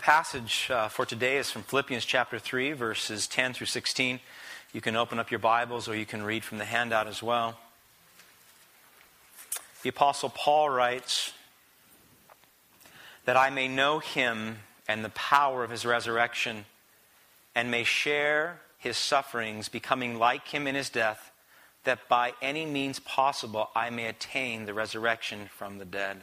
passage 0.00 0.70
uh, 0.70 0.88
for 0.88 1.04
today 1.04 1.36
is 1.36 1.50
from 1.50 1.62
Philippians 1.62 2.06
chapter 2.06 2.38
3, 2.38 2.72
verses 2.72 3.26
10 3.26 3.52
through 3.52 3.66
16. 3.66 4.18
You 4.72 4.80
can 4.80 4.96
open 4.96 5.18
up 5.18 5.30
your 5.30 5.40
Bibles 5.40 5.88
or 5.88 5.94
you 5.94 6.06
can 6.06 6.22
read 6.22 6.42
from 6.42 6.56
the 6.56 6.64
handout 6.64 7.06
as 7.06 7.22
well. 7.22 7.58
The 9.82 9.90
Apostle 9.90 10.30
Paul 10.30 10.70
writes, 10.70 11.34
That 13.26 13.36
I 13.36 13.50
may 13.50 13.68
know 13.68 13.98
him 13.98 14.60
and 14.88 15.04
the 15.04 15.10
power 15.10 15.64
of 15.64 15.70
his 15.70 15.84
resurrection, 15.84 16.64
and 17.54 17.70
may 17.70 17.84
share 17.84 18.62
his 18.78 18.96
sufferings, 18.96 19.68
becoming 19.68 20.18
like 20.18 20.48
him 20.48 20.66
in 20.66 20.74
his 20.74 20.88
death, 20.88 21.30
that 21.84 22.08
by 22.08 22.32
any 22.40 22.64
means 22.64 23.00
possible 23.00 23.68
I 23.76 23.90
may 23.90 24.06
attain 24.06 24.64
the 24.64 24.74
resurrection 24.74 25.50
from 25.54 25.76
the 25.76 25.84
dead. 25.84 26.22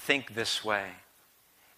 think 0.00 0.34
this 0.34 0.64
way. 0.64 0.86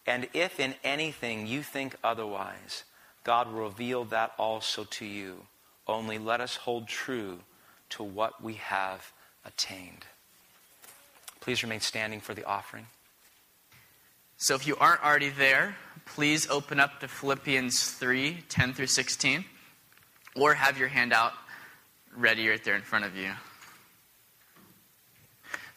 And 0.06 0.28
if 0.32 0.58
in 0.58 0.74
anything 0.82 1.46
you 1.46 1.62
think 1.62 1.96
otherwise, 2.02 2.84
God 3.24 3.52
will 3.52 3.64
reveal 3.64 4.04
that 4.06 4.32
also 4.38 4.84
to 4.84 5.04
you. 5.04 5.42
Only 5.86 6.18
let 6.18 6.40
us 6.40 6.56
hold 6.56 6.88
true 6.88 7.40
to 7.90 8.02
what 8.02 8.42
we 8.42 8.54
have 8.54 9.12
attained. 9.44 10.06
Please 11.40 11.62
remain 11.62 11.80
standing 11.80 12.20
for 12.20 12.34
the 12.34 12.44
offering. 12.44 12.86
So 14.36 14.54
if 14.54 14.66
you 14.66 14.76
aren't 14.76 15.04
already 15.04 15.28
there, 15.28 15.76
please 16.04 16.48
open 16.48 16.80
up 16.80 17.00
to 17.00 17.08
Philippians 17.08 17.92
3 17.92 18.44
10 18.48 18.74
through 18.74 18.86
16, 18.86 19.44
or 20.34 20.54
have 20.54 20.78
your 20.78 20.88
handout 20.88 21.32
ready 22.16 22.48
right 22.48 22.62
there 22.64 22.74
in 22.74 22.82
front 22.82 23.04
of 23.04 23.16
you. 23.16 23.30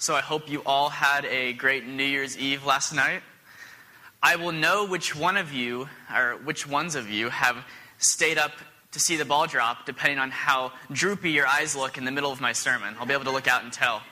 So 0.05 0.13
I 0.13 0.21
hope 0.21 0.51
you 0.51 0.61
all 0.67 0.89
had 0.89 1.25
a 1.25 1.53
great 1.53 1.87
New 1.87 2.03
Year's 2.03 2.37
Eve 2.37 2.63
last 2.63 2.93
night. 2.93 3.23
I 4.21 4.35
will 4.35 4.51
know 4.51 4.85
which 4.85 5.15
one 5.15 5.35
of 5.35 5.51
you, 5.51 5.89
or 6.15 6.37
which 6.43 6.67
ones 6.67 6.93
of 6.93 7.09
you, 7.09 7.29
have 7.29 7.57
stayed 7.97 8.37
up 8.37 8.51
to 8.91 8.99
see 8.99 9.15
the 9.15 9.25
ball 9.25 9.47
drop, 9.47 9.87
depending 9.87 10.19
on 10.19 10.29
how 10.29 10.73
droopy 10.91 11.31
your 11.31 11.47
eyes 11.47 11.75
look 11.75 11.97
in 11.97 12.05
the 12.05 12.11
middle 12.11 12.31
of 12.31 12.39
my 12.39 12.53
sermon. 12.53 12.93
I'll 12.99 13.07
be 13.07 13.15
able 13.15 13.23
to 13.23 13.31
look 13.31 13.47
out 13.47 13.63
and 13.63 13.73
tell. 13.73 14.03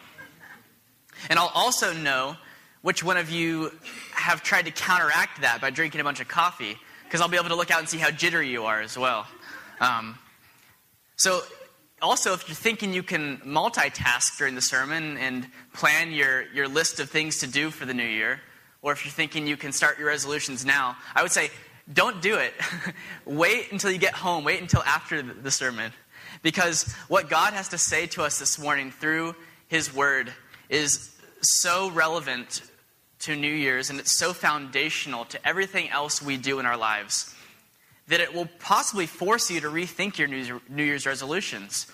And 1.30 1.38
I'll 1.38 1.52
also 1.53 1.94
know 1.94 2.38
which 2.81 3.03
one 3.03 3.17
of 3.17 3.30
you 3.30 3.71
have 4.14 4.41
tried 4.41 4.66
to 4.66 4.71
counteract 4.71 5.41
that 5.41 5.61
by 5.61 5.69
drinking 5.69 6.02
a 6.02 6.03
bunch 6.03 6.19
of 6.19 6.27
coffee, 6.27 6.75
because 7.03 7.21
I'll 7.21 7.27
be 7.27 7.38
able 7.38 7.49
to 7.49 7.55
look 7.55 7.69
out 7.69 7.77
and 7.77 7.88
see 7.88 7.99
how 7.99 8.09
jittery 8.09 8.49
you 8.49 8.66
are 8.66 8.81
as 8.81 8.97
well. 8.97 9.27
Um, 9.80 10.17
so 11.17 11.44
also, 12.04 12.34
if 12.34 12.48
you're 12.48 12.56
thinking 12.56 12.94
you 12.94 13.02
can 13.02 13.38
multitask 13.40 14.38
during 14.38 14.56
the 14.56 14.62
sermon 14.62 15.18
and 15.18 15.48
plan 15.73 16.12
your, 16.12 16.44
your 16.52 16.68
list 16.68 17.00
of 17.00 17.10
things 17.10 17.40
to 17.40 17.48
do 17.48 17.72
for 17.72 17.86
the 17.86 17.94
new 17.94 18.04
year, 18.04 18.42
or 18.82 18.92
if 18.92 19.06
you're 19.06 19.12
thinking 19.14 19.48
you 19.48 19.56
can 19.56 19.72
start 19.72 19.98
your 19.98 20.08
resolutions 20.08 20.66
now, 20.66 20.98
I 21.16 21.23
would 21.23 21.32
say 21.32 21.50
don't 21.92 22.22
do 22.22 22.36
it. 22.36 22.54
wait 23.26 23.72
until 23.72 23.90
you 23.90 23.98
get 23.98 24.14
home, 24.14 24.44
wait 24.44 24.62
until 24.62 24.84
after 24.84 25.22
the 25.22 25.52
sermon. 25.52 25.92
Because 26.42 26.92
what 27.08 27.30
God 27.30 27.54
has 27.54 27.70
to 27.70 27.78
say 27.78 28.06
to 28.08 28.23
us 28.23 28.38
this 28.38 28.60
morning 28.60 28.92
through 28.92 29.36
His 29.67 29.94
Word 29.94 30.33
is 30.70 31.16
so 31.42 31.89
relevant 31.92 32.64
to 33.20 33.36
New 33.36 33.54
Year's 33.54 33.89
and 33.89 34.00
it's 34.00 34.17
so 34.17 34.33
foundational 34.33 35.23
to 35.26 35.48
everything 35.48 35.89
else 35.89 36.22
we 36.22 36.36
do 36.36 36.60
in 36.60 36.66
our 36.66 36.77
lives 36.77 37.33
that 38.08 38.20
it 38.20 38.33
will 38.33 38.50
possibly 38.60 39.06
force 39.06 39.50
you 39.50 39.61
to 39.61 39.67
rethink 39.67 40.17
your 40.17 40.27
New 40.27 40.83
Year's 40.83 41.06
resolutions. 41.06 41.88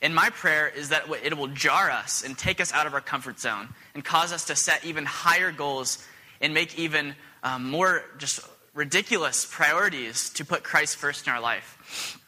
And 0.00 0.14
my 0.14 0.30
prayer 0.30 0.68
is 0.68 0.90
that 0.90 1.04
it 1.24 1.36
will 1.36 1.48
jar 1.48 1.90
us 1.90 2.22
and 2.22 2.38
take 2.38 2.60
us 2.60 2.72
out 2.72 2.86
of 2.86 2.94
our 2.94 3.00
comfort 3.00 3.40
zone 3.40 3.68
and 3.94 4.04
cause 4.04 4.32
us 4.32 4.44
to 4.44 4.56
set 4.56 4.84
even 4.84 5.04
higher 5.04 5.50
goals 5.50 6.06
and 6.40 6.54
make 6.54 6.78
even 6.78 7.16
um, 7.42 7.68
more 7.70 8.04
just 8.18 8.40
ridiculous 8.74 9.44
priorities 9.50 10.30
to 10.30 10.44
put 10.44 10.62
Christ 10.62 10.96
first 10.96 11.26
in 11.26 11.32
our 11.32 11.40
life. 11.40 12.18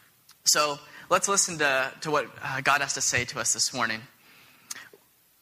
So 0.44 0.78
let's 1.08 1.28
listen 1.28 1.58
to, 1.58 1.92
to 2.00 2.10
what 2.10 2.26
uh, 2.42 2.60
God 2.60 2.80
has 2.80 2.94
to 2.94 3.00
say 3.00 3.24
to 3.26 3.38
us 3.38 3.52
this 3.52 3.72
morning. 3.72 4.00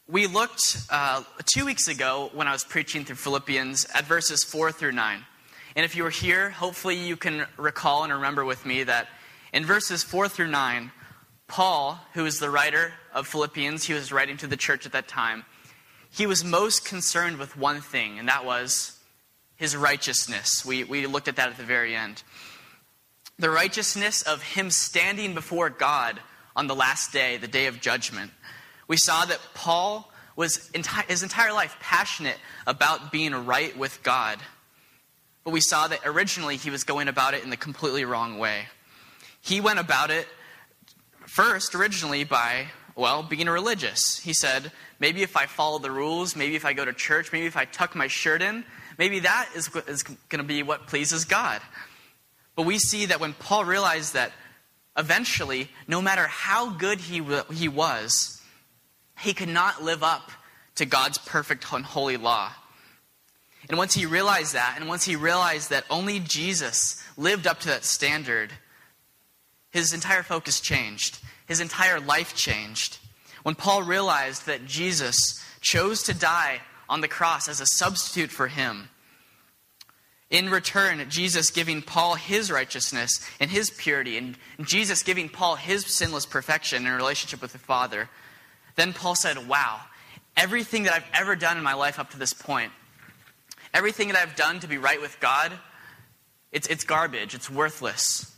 We 0.07 0.27
looked 0.27 0.77
uh, 0.91 1.23
two 1.45 1.65
weeks 1.65 1.87
ago 1.87 2.29
when 2.33 2.47
I 2.47 2.51
was 2.51 2.63
preaching 2.63 3.05
through 3.05 3.15
Philippians 3.15 3.85
at 3.93 4.05
verses 4.05 4.43
4 4.43 4.71
through 4.71 4.91
9. 4.91 5.25
And 5.75 5.85
if 5.85 5.95
you 5.95 6.03
were 6.03 6.09
here, 6.09 6.49
hopefully 6.49 6.95
you 6.95 7.15
can 7.15 7.45
recall 7.57 8.03
and 8.03 8.13
remember 8.13 8.43
with 8.43 8.65
me 8.65 8.83
that 8.83 9.07
in 9.53 9.65
verses 9.65 10.03
4 10.03 10.27
through 10.27 10.49
9, 10.49 10.91
Paul, 11.49 11.99
who 12.13 12.25
is 12.25 12.39
the 12.39 12.49
writer 12.49 12.93
of 13.13 13.27
Philippians, 13.27 13.83
he 13.83 13.93
was 13.93 14.11
writing 14.11 14.37
to 14.37 14.47
the 14.47 14.55
church 14.55 14.85
at 14.85 14.93
that 14.93 15.07
time, 15.07 15.43
he 16.11 16.25
was 16.25 16.43
most 16.43 16.85
concerned 16.85 17.37
with 17.37 17.57
one 17.57 17.81
thing, 17.81 18.17
and 18.17 18.29
that 18.29 18.45
was 18.45 18.97
his 19.57 19.75
righteousness. 19.75 20.63
We, 20.63 20.83
we 20.83 21.05
looked 21.07 21.27
at 21.27 21.35
that 21.35 21.49
at 21.49 21.57
the 21.57 21.63
very 21.63 21.95
end. 21.95 22.23
The 23.37 23.49
righteousness 23.49 24.21
of 24.21 24.41
him 24.41 24.69
standing 24.69 25.33
before 25.33 25.69
God 25.69 26.19
on 26.55 26.67
the 26.67 26.75
last 26.75 27.11
day, 27.11 27.37
the 27.37 27.47
day 27.47 27.65
of 27.65 27.81
judgment. 27.81 28.31
We 28.87 28.97
saw 28.97 29.25
that 29.25 29.39
Paul 29.53 30.11
was 30.35 30.69
enti- 30.73 31.09
his 31.09 31.23
entire 31.23 31.51
life 31.51 31.75
passionate 31.79 32.37
about 32.67 33.11
being 33.11 33.33
right 33.45 33.75
with 33.77 34.01
God. 34.03 34.39
But 35.43 35.51
we 35.51 35.61
saw 35.61 35.87
that 35.87 36.01
originally 36.05 36.57
he 36.57 36.69
was 36.69 36.83
going 36.83 37.07
about 37.07 37.33
it 37.33 37.43
in 37.43 37.49
the 37.49 37.57
completely 37.57 38.05
wrong 38.05 38.37
way. 38.37 38.67
He 39.41 39.61
went 39.61 39.79
about 39.79 40.11
it 40.11 40.27
first, 41.29 41.75
originally, 41.75 42.23
by, 42.23 42.67
well, 42.95 43.23
being 43.23 43.47
religious. 43.47 44.19
He 44.19 44.33
said, 44.33 44.71
maybe 44.99 45.21
if 45.21 45.37
I 45.37 45.45
follow 45.45 45.79
the 45.79 45.91
rules, 45.91 46.35
maybe 46.35 46.55
if 46.55 46.65
I 46.65 46.73
go 46.73 46.83
to 46.83 46.93
church, 46.93 47.31
maybe 47.31 47.45
if 47.45 47.55
I 47.55 47.65
tuck 47.65 47.95
my 47.95 48.07
shirt 48.07 48.41
in, 48.41 48.65
maybe 48.97 49.19
that 49.19 49.49
is, 49.55 49.69
is 49.87 50.03
going 50.03 50.17
to 50.39 50.43
be 50.43 50.63
what 50.63 50.87
pleases 50.87 51.25
God. 51.25 51.61
But 52.55 52.65
we 52.65 52.79
see 52.79 53.05
that 53.05 53.19
when 53.19 53.33
Paul 53.33 53.63
realized 53.63 54.15
that 54.15 54.31
eventually, 54.97 55.69
no 55.87 56.01
matter 56.01 56.27
how 56.27 56.71
good 56.71 56.99
he, 56.99 57.23
he 57.53 57.67
was, 57.67 58.41
he 59.19 59.33
could 59.33 59.49
not 59.49 59.83
live 59.83 60.03
up 60.03 60.31
to 60.75 60.85
God's 60.85 61.17
perfect 61.17 61.71
and 61.71 61.85
holy 61.85 62.17
law. 62.17 62.51
And 63.69 63.77
once 63.77 63.93
he 63.93 64.05
realized 64.05 64.53
that, 64.53 64.75
and 64.77 64.89
once 64.89 65.05
he 65.05 65.15
realized 65.15 65.69
that 65.69 65.85
only 65.89 66.19
Jesus 66.19 67.01
lived 67.17 67.45
up 67.45 67.59
to 67.61 67.67
that 67.67 67.85
standard, 67.85 68.51
his 69.71 69.93
entire 69.93 70.23
focus 70.23 70.59
changed. 70.59 71.19
His 71.47 71.59
entire 71.59 71.99
life 71.99 72.35
changed. 72.35 72.99
When 73.43 73.55
Paul 73.55 73.83
realized 73.83 74.45
that 74.45 74.65
Jesus 74.65 75.43
chose 75.61 76.03
to 76.03 76.13
die 76.13 76.61
on 76.87 77.01
the 77.01 77.07
cross 77.07 77.47
as 77.47 77.61
a 77.61 77.65
substitute 77.65 78.31
for 78.31 78.47
him, 78.47 78.89
in 80.29 80.49
return, 80.49 81.03
Jesus 81.09 81.49
giving 81.49 81.81
Paul 81.81 82.15
his 82.15 82.51
righteousness 82.51 83.19
and 83.39 83.49
his 83.49 83.71
purity, 83.71 84.17
and 84.17 84.37
Jesus 84.61 85.01
giving 85.01 85.27
Paul 85.27 85.55
his 85.55 85.85
sinless 85.85 86.27
perfection 86.27 86.85
in 86.85 86.91
relationship 86.91 87.41
with 87.41 87.51
the 87.51 87.57
Father, 87.57 88.09
then 88.75 88.93
Paul 88.93 89.15
said, 89.15 89.47
Wow, 89.47 89.81
everything 90.37 90.83
that 90.83 90.93
I've 90.93 91.19
ever 91.19 91.35
done 91.35 91.57
in 91.57 91.63
my 91.63 91.73
life 91.73 91.97
up 91.97 92.11
to 92.11 92.19
this 92.19 92.33
point, 92.33 92.71
Everything 93.73 94.07
that 94.09 94.17
I've 94.17 94.35
done 94.35 94.59
to 94.61 94.67
be 94.67 94.77
right 94.77 94.99
with 94.99 95.19
God, 95.19 95.51
it's, 96.51 96.67
it's 96.67 96.83
garbage, 96.83 97.35
it's 97.35 97.49
worthless. 97.49 98.35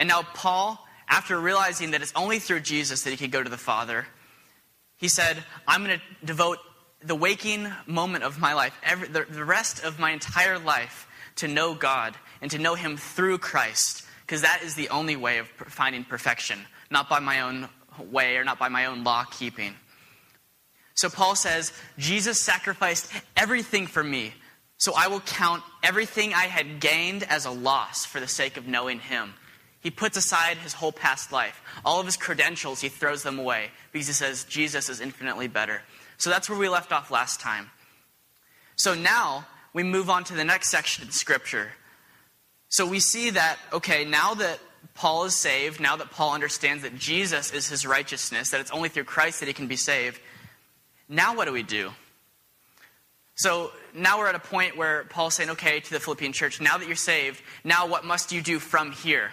And 0.00 0.08
now, 0.08 0.22
Paul, 0.22 0.84
after 1.08 1.38
realizing 1.38 1.92
that 1.92 2.02
it's 2.02 2.12
only 2.16 2.40
through 2.40 2.60
Jesus 2.60 3.02
that 3.02 3.10
he 3.10 3.16
could 3.16 3.30
go 3.30 3.42
to 3.42 3.50
the 3.50 3.56
Father, 3.56 4.06
he 4.96 5.08
said, 5.08 5.36
I'm 5.68 5.84
going 5.84 6.00
to 6.00 6.26
devote 6.26 6.58
the 7.02 7.14
waking 7.14 7.70
moment 7.86 8.24
of 8.24 8.40
my 8.40 8.54
life, 8.54 8.76
every, 8.82 9.08
the, 9.08 9.24
the 9.28 9.44
rest 9.44 9.84
of 9.84 9.98
my 9.98 10.10
entire 10.10 10.58
life, 10.58 11.06
to 11.36 11.48
know 11.48 11.74
God 11.74 12.16
and 12.42 12.50
to 12.50 12.58
know 12.58 12.74
Him 12.74 12.96
through 12.96 13.38
Christ, 13.38 14.04
because 14.22 14.42
that 14.42 14.62
is 14.64 14.74
the 14.74 14.88
only 14.88 15.16
way 15.16 15.38
of 15.38 15.46
finding 15.46 16.04
perfection, 16.04 16.58
not 16.90 17.08
by 17.08 17.20
my 17.20 17.42
own 17.42 17.68
way 18.10 18.36
or 18.36 18.44
not 18.44 18.58
by 18.58 18.68
my 18.68 18.86
own 18.86 19.04
law 19.04 19.24
keeping. 19.24 19.74
So 20.94 21.08
Paul 21.08 21.34
says, 21.34 21.72
Jesus 21.96 22.42
sacrificed 22.42 23.10
everything 23.36 23.86
for 23.86 24.02
me 24.02 24.32
so 24.80 24.94
I 24.96 25.08
will 25.08 25.20
count 25.20 25.62
everything 25.82 26.32
I 26.32 26.44
had 26.44 26.80
gained 26.80 27.22
as 27.24 27.44
a 27.44 27.50
loss 27.50 28.06
for 28.06 28.18
the 28.18 28.26
sake 28.26 28.56
of 28.56 28.66
knowing 28.66 28.98
him. 28.98 29.34
He 29.80 29.90
puts 29.90 30.16
aside 30.16 30.58
his 30.58 30.74
whole 30.74 30.92
past 30.92 31.32
life. 31.32 31.62
All 31.84 32.00
of 32.00 32.06
his 32.06 32.16
credentials, 32.16 32.80
he 32.80 32.88
throws 32.88 33.22
them 33.22 33.38
away 33.38 33.70
because 33.92 34.06
he 34.06 34.12
says 34.12 34.44
Jesus 34.44 34.88
is 34.88 35.00
infinitely 35.00 35.48
better. 35.48 35.82
So 36.18 36.28
that's 36.28 36.50
where 36.50 36.58
we 36.58 36.68
left 36.68 36.92
off 36.92 37.10
last 37.10 37.40
time. 37.40 37.70
So 38.76 38.94
now 38.94 39.46
we 39.72 39.82
move 39.82 40.10
on 40.10 40.24
to 40.24 40.34
the 40.34 40.44
next 40.44 40.68
section 40.68 41.06
in 41.06 41.10
Scripture. 41.12 41.72
So 42.68 42.86
we 42.86 43.00
see 43.00 43.30
that, 43.30 43.58
okay, 43.72 44.04
now 44.04 44.34
that 44.34 44.58
Paul 44.94 45.24
is 45.24 45.34
saved, 45.34 45.80
now 45.80 45.96
that 45.96 46.10
Paul 46.10 46.34
understands 46.34 46.82
that 46.82 46.96
Jesus 46.96 47.50
is 47.52 47.68
his 47.68 47.86
righteousness, 47.86 48.50
that 48.50 48.60
it's 48.60 48.70
only 48.70 48.88
through 48.90 49.04
Christ 49.04 49.40
that 49.40 49.46
he 49.46 49.54
can 49.54 49.66
be 49.66 49.76
saved, 49.76 50.20
now 51.08 51.34
what 51.34 51.46
do 51.46 51.52
we 51.52 51.62
do? 51.62 51.90
So 53.34 53.72
now 53.94 54.18
we're 54.18 54.28
at 54.28 54.34
a 54.34 54.38
point 54.38 54.76
where 54.76 55.04
Paul's 55.04 55.34
saying, 55.34 55.50
okay, 55.50 55.80
to 55.80 55.90
the 55.90 56.00
Philippian 56.00 56.32
church, 56.32 56.60
now 56.60 56.76
that 56.76 56.86
you're 56.86 56.96
saved, 56.96 57.40
now 57.64 57.86
what 57.86 58.04
must 58.04 58.30
you 58.30 58.42
do 58.42 58.58
from 58.58 58.92
here? 58.92 59.32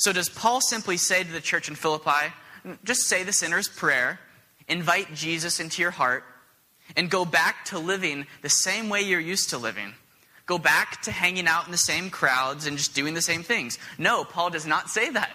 So 0.00 0.14
does 0.14 0.30
Paul 0.30 0.62
simply 0.62 0.96
say 0.96 1.22
to 1.22 1.30
the 1.30 1.42
church 1.42 1.68
in 1.68 1.74
Philippi, 1.74 2.32
just 2.84 3.02
say 3.02 3.22
the 3.22 3.34
sinner's 3.34 3.68
prayer, 3.68 4.18
invite 4.66 5.12
Jesus 5.12 5.60
into 5.60 5.82
your 5.82 5.90
heart, 5.90 6.24
and 6.96 7.10
go 7.10 7.26
back 7.26 7.66
to 7.66 7.78
living 7.78 8.26
the 8.40 8.48
same 8.48 8.88
way 8.88 9.02
you're 9.02 9.20
used 9.20 9.50
to 9.50 9.58
living? 9.58 9.92
Go 10.46 10.56
back 10.56 11.02
to 11.02 11.12
hanging 11.12 11.46
out 11.46 11.66
in 11.66 11.70
the 11.70 11.76
same 11.76 12.08
crowds 12.08 12.66
and 12.66 12.78
just 12.78 12.94
doing 12.94 13.12
the 13.12 13.20
same 13.20 13.42
things? 13.42 13.78
No, 13.98 14.24
Paul 14.24 14.48
does 14.48 14.66
not 14.66 14.88
say 14.88 15.10
that. 15.10 15.32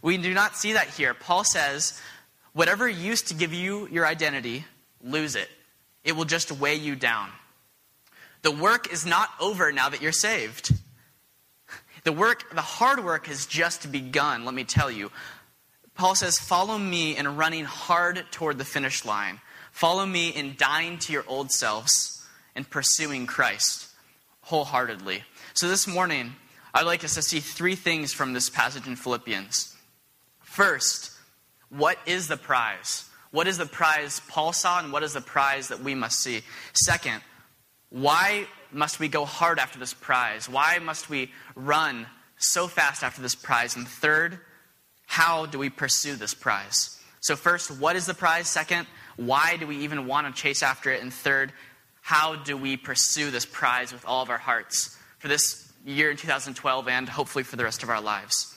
We 0.00 0.16
do 0.16 0.32
not 0.32 0.56
see 0.56 0.72
that 0.72 0.88
here. 0.88 1.12
Paul 1.12 1.44
says, 1.44 2.00
whatever 2.54 2.88
used 2.88 3.28
to 3.28 3.34
give 3.34 3.52
you 3.52 3.88
your 3.88 4.06
identity, 4.06 4.64
lose 5.02 5.36
it. 5.36 5.50
It 6.02 6.16
will 6.16 6.24
just 6.24 6.50
weigh 6.50 6.76
you 6.76 6.96
down. 6.96 7.28
The 8.40 8.52
work 8.52 8.90
is 8.90 9.04
not 9.04 9.28
over 9.38 9.70
now 9.70 9.90
that 9.90 10.00
you're 10.00 10.12
saved. 10.12 10.72
The 12.08 12.12
work, 12.14 12.54
the 12.54 12.62
hard 12.62 13.04
work 13.04 13.26
has 13.26 13.44
just 13.44 13.92
begun, 13.92 14.46
let 14.46 14.54
me 14.54 14.64
tell 14.64 14.90
you. 14.90 15.10
Paul 15.94 16.14
says, 16.14 16.38
Follow 16.38 16.78
me 16.78 17.14
in 17.14 17.36
running 17.36 17.66
hard 17.66 18.24
toward 18.30 18.56
the 18.56 18.64
finish 18.64 19.04
line. 19.04 19.42
Follow 19.72 20.06
me 20.06 20.30
in 20.30 20.54
dying 20.56 20.96
to 21.00 21.12
your 21.12 21.24
old 21.28 21.50
selves 21.50 22.26
and 22.54 22.70
pursuing 22.70 23.26
Christ 23.26 23.88
wholeheartedly. 24.40 25.22
So 25.52 25.68
this 25.68 25.86
morning, 25.86 26.32
I'd 26.72 26.86
like 26.86 27.04
us 27.04 27.12
to 27.12 27.20
see 27.20 27.40
three 27.40 27.74
things 27.74 28.14
from 28.14 28.32
this 28.32 28.48
passage 28.48 28.86
in 28.86 28.96
Philippians. 28.96 29.76
First, 30.40 31.10
what 31.68 31.98
is 32.06 32.26
the 32.26 32.38
prize? 32.38 33.04
What 33.32 33.46
is 33.46 33.58
the 33.58 33.66
prize 33.66 34.22
Paul 34.28 34.54
saw, 34.54 34.78
and 34.78 34.94
what 34.94 35.02
is 35.02 35.12
the 35.12 35.20
prize 35.20 35.68
that 35.68 35.80
we 35.80 35.94
must 35.94 36.20
see? 36.20 36.40
Second, 36.72 37.20
why 37.90 38.46
must 38.72 39.00
we 39.00 39.08
go 39.08 39.24
hard 39.24 39.58
after 39.58 39.78
this 39.78 39.94
prize? 39.94 40.48
Why 40.48 40.78
must 40.78 41.08
we 41.08 41.30
run 41.54 42.06
so 42.36 42.68
fast 42.68 43.02
after 43.02 43.22
this 43.22 43.34
prize? 43.34 43.76
And 43.76 43.86
third, 43.86 44.38
how 45.06 45.46
do 45.46 45.58
we 45.58 45.70
pursue 45.70 46.16
this 46.16 46.34
prize? 46.34 47.00
So, 47.20 47.36
first, 47.36 47.70
what 47.70 47.96
is 47.96 48.06
the 48.06 48.14
prize? 48.14 48.48
Second, 48.48 48.86
why 49.16 49.56
do 49.56 49.66
we 49.66 49.78
even 49.78 50.06
want 50.06 50.26
to 50.34 50.42
chase 50.42 50.62
after 50.62 50.90
it? 50.90 51.02
And 51.02 51.12
third, 51.12 51.52
how 52.00 52.36
do 52.36 52.56
we 52.56 52.76
pursue 52.76 53.30
this 53.30 53.44
prize 53.44 53.92
with 53.92 54.04
all 54.06 54.22
of 54.22 54.30
our 54.30 54.38
hearts 54.38 54.96
for 55.18 55.28
this 55.28 55.70
year 55.84 56.10
in 56.10 56.16
2012 56.16 56.88
and 56.88 57.08
hopefully 57.08 57.42
for 57.42 57.56
the 57.56 57.64
rest 57.64 57.82
of 57.82 57.90
our 57.90 58.00
lives? 58.00 58.54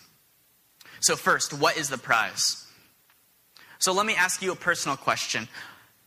So, 1.00 1.16
first, 1.16 1.54
what 1.54 1.78
is 1.78 1.90
the 1.90 1.98
prize? 1.98 2.68
So, 3.80 3.94
let 3.94 4.06
me 4.06 4.16
ask 4.16 4.42
you 4.42 4.52
a 4.52 4.56
personal 4.56 4.98
question. 4.98 5.48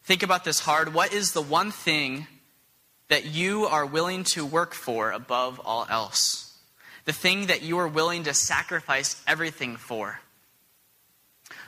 Think 0.04 0.22
about 0.22 0.44
this 0.44 0.60
hard. 0.60 0.94
What 0.94 1.12
is 1.12 1.32
the 1.32 1.42
one 1.42 1.70
thing 1.70 2.26
that 3.08 3.26
you 3.26 3.66
are 3.66 3.86
willing 3.86 4.24
to 4.24 4.44
work 4.44 4.74
for 4.74 5.10
above 5.10 5.60
all 5.64 5.86
else. 5.90 6.56
The 7.04 7.12
thing 7.12 7.46
that 7.46 7.62
you 7.62 7.78
are 7.78 7.88
willing 7.88 8.24
to 8.24 8.34
sacrifice 8.34 9.22
everything 9.26 9.76
for. 9.76 10.20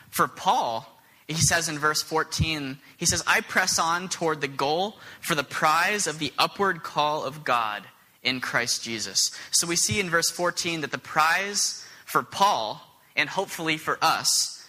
For 0.09 0.29
Paul, 0.29 1.01
he 1.29 1.35
says 1.35 1.69
in 1.69 1.79
verse 1.79 2.03
14, 2.03 2.79
he 2.97 3.05
says, 3.05 3.23
I 3.27 3.41
press 3.43 3.79
on 3.79 4.09
toward 4.09 4.41
the 4.41 4.49
goal 4.49 4.97
for 5.21 5.35
the 5.35 5.45
prize 5.45 6.07
of 6.07 6.19
the 6.19 6.33
upward 6.39 6.83
call 6.83 7.25
of 7.25 7.45
God 7.45 7.83
in 8.23 8.41
Christ 8.41 8.83
Jesus. 8.83 9.31
So 9.51 9.67
we 9.67 9.77
see 9.77 10.01
in 10.01 10.09
verse 10.09 10.31
14 10.31 10.81
that 10.81 10.91
the 10.91 10.99
prize 10.99 11.85
for 12.05 12.23
Paul, 12.23 12.81
and 13.15 13.29
hopefully 13.29 13.77
for 13.77 13.99
us, 14.01 14.65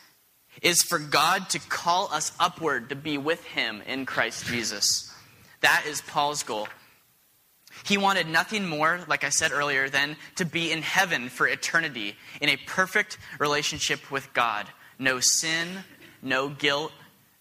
is 0.61 0.81
for 0.81 0.99
God 0.99 1.49
to 1.49 1.59
call 1.59 2.09
us 2.11 2.33
upward 2.39 2.89
to 2.89 2.95
be 2.95 3.17
with 3.17 3.43
him 3.45 3.81
in 3.87 4.05
Christ 4.05 4.45
Jesus. 4.47 5.06
That 5.61 5.83
is 5.87 6.01
Paul's 6.01 6.43
goal. 6.43 6.67
He 7.85 7.97
wanted 7.97 8.27
nothing 8.27 8.67
more, 8.67 9.01
like 9.07 9.23
I 9.23 9.29
said 9.29 9.51
earlier, 9.51 9.89
than 9.89 10.17
to 10.35 10.45
be 10.45 10.71
in 10.71 10.81
heaven 10.81 11.29
for 11.29 11.47
eternity 11.47 12.15
in 12.41 12.49
a 12.49 12.57
perfect 12.57 13.17
relationship 13.39 14.11
with 14.11 14.33
God. 14.33 14.67
No 14.99 15.19
sin, 15.19 15.67
no 16.21 16.49
guilt, 16.49 16.91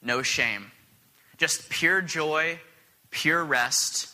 no 0.02 0.22
shame. 0.22 0.70
Just 1.38 1.68
pure 1.70 2.00
joy, 2.02 2.58
pure 3.10 3.44
rest, 3.44 4.12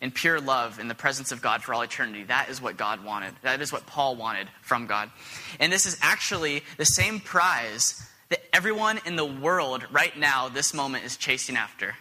and 0.00 0.14
pure 0.14 0.40
love 0.40 0.78
in 0.78 0.88
the 0.88 0.94
presence 0.94 1.32
of 1.32 1.40
God 1.40 1.62
for 1.62 1.74
all 1.74 1.82
eternity. 1.82 2.24
That 2.24 2.48
is 2.50 2.60
what 2.60 2.76
God 2.76 3.04
wanted. 3.04 3.34
That 3.42 3.60
is 3.60 3.72
what 3.72 3.86
Paul 3.86 4.16
wanted 4.16 4.48
from 4.62 4.86
God. 4.86 5.10
And 5.58 5.72
this 5.72 5.86
is 5.86 5.96
actually 6.02 6.62
the 6.76 6.84
same 6.84 7.20
prize 7.20 8.06
that 8.28 8.42
everyone 8.52 9.00
in 9.06 9.16
the 9.16 9.24
world 9.24 9.86
right 9.90 10.16
now, 10.18 10.48
this 10.48 10.74
moment, 10.74 11.04
is 11.04 11.16
chasing 11.16 11.56
after. 11.56 11.94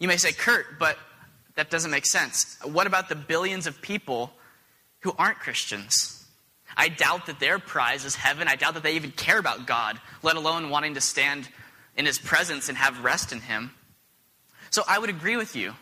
You 0.00 0.08
may 0.08 0.16
say, 0.16 0.32
Kurt, 0.32 0.78
but 0.78 0.98
that 1.54 1.70
doesn't 1.70 1.90
make 1.90 2.06
sense. 2.06 2.56
What 2.64 2.88
about 2.88 3.08
the 3.08 3.14
billions 3.14 3.66
of 3.66 3.80
people 3.80 4.32
who 5.00 5.14
aren't 5.16 5.38
Christians? 5.38 6.24
I 6.76 6.88
doubt 6.88 7.26
that 7.26 7.38
their 7.38 7.58
prize 7.58 8.04
is 8.04 8.16
heaven. 8.16 8.48
I 8.48 8.56
doubt 8.56 8.74
that 8.74 8.82
they 8.82 8.94
even 8.94 9.10
care 9.10 9.38
about 9.38 9.66
God, 9.66 10.00
let 10.22 10.36
alone 10.36 10.70
wanting 10.70 10.94
to 10.94 11.00
stand 11.00 11.48
in 11.96 12.06
His 12.06 12.18
presence 12.18 12.68
and 12.68 12.78
have 12.78 13.04
rest 13.04 13.30
in 13.30 13.40
Him. 13.40 13.72
So 14.70 14.82
I 14.88 14.98
would 14.98 15.10
agree 15.10 15.36
with 15.36 15.54
you 15.54 15.74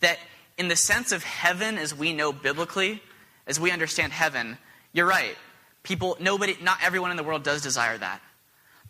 that 0.00 0.18
in 0.58 0.68
the 0.68 0.76
sense 0.76 1.12
of 1.12 1.22
heaven 1.22 1.78
as 1.78 1.94
we 1.94 2.12
know 2.12 2.32
biblically, 2.32 3.02
as 3.46 3.58
we 3.58 3.70
understand 3.70 4.12
heaven, 4.12 4.58
you're 4.92 5.06
right. 5.06 5.36
People, 5.82 6.16
nobody, 6.20 6.56
not 6.62 6.78
everyone 6.82 7.10
in 7.10 7.16
the 7.16 7.22
world 7.22 7.42
does 7.42 7.62
desire 7.62 7.96
that. 7.96 8.20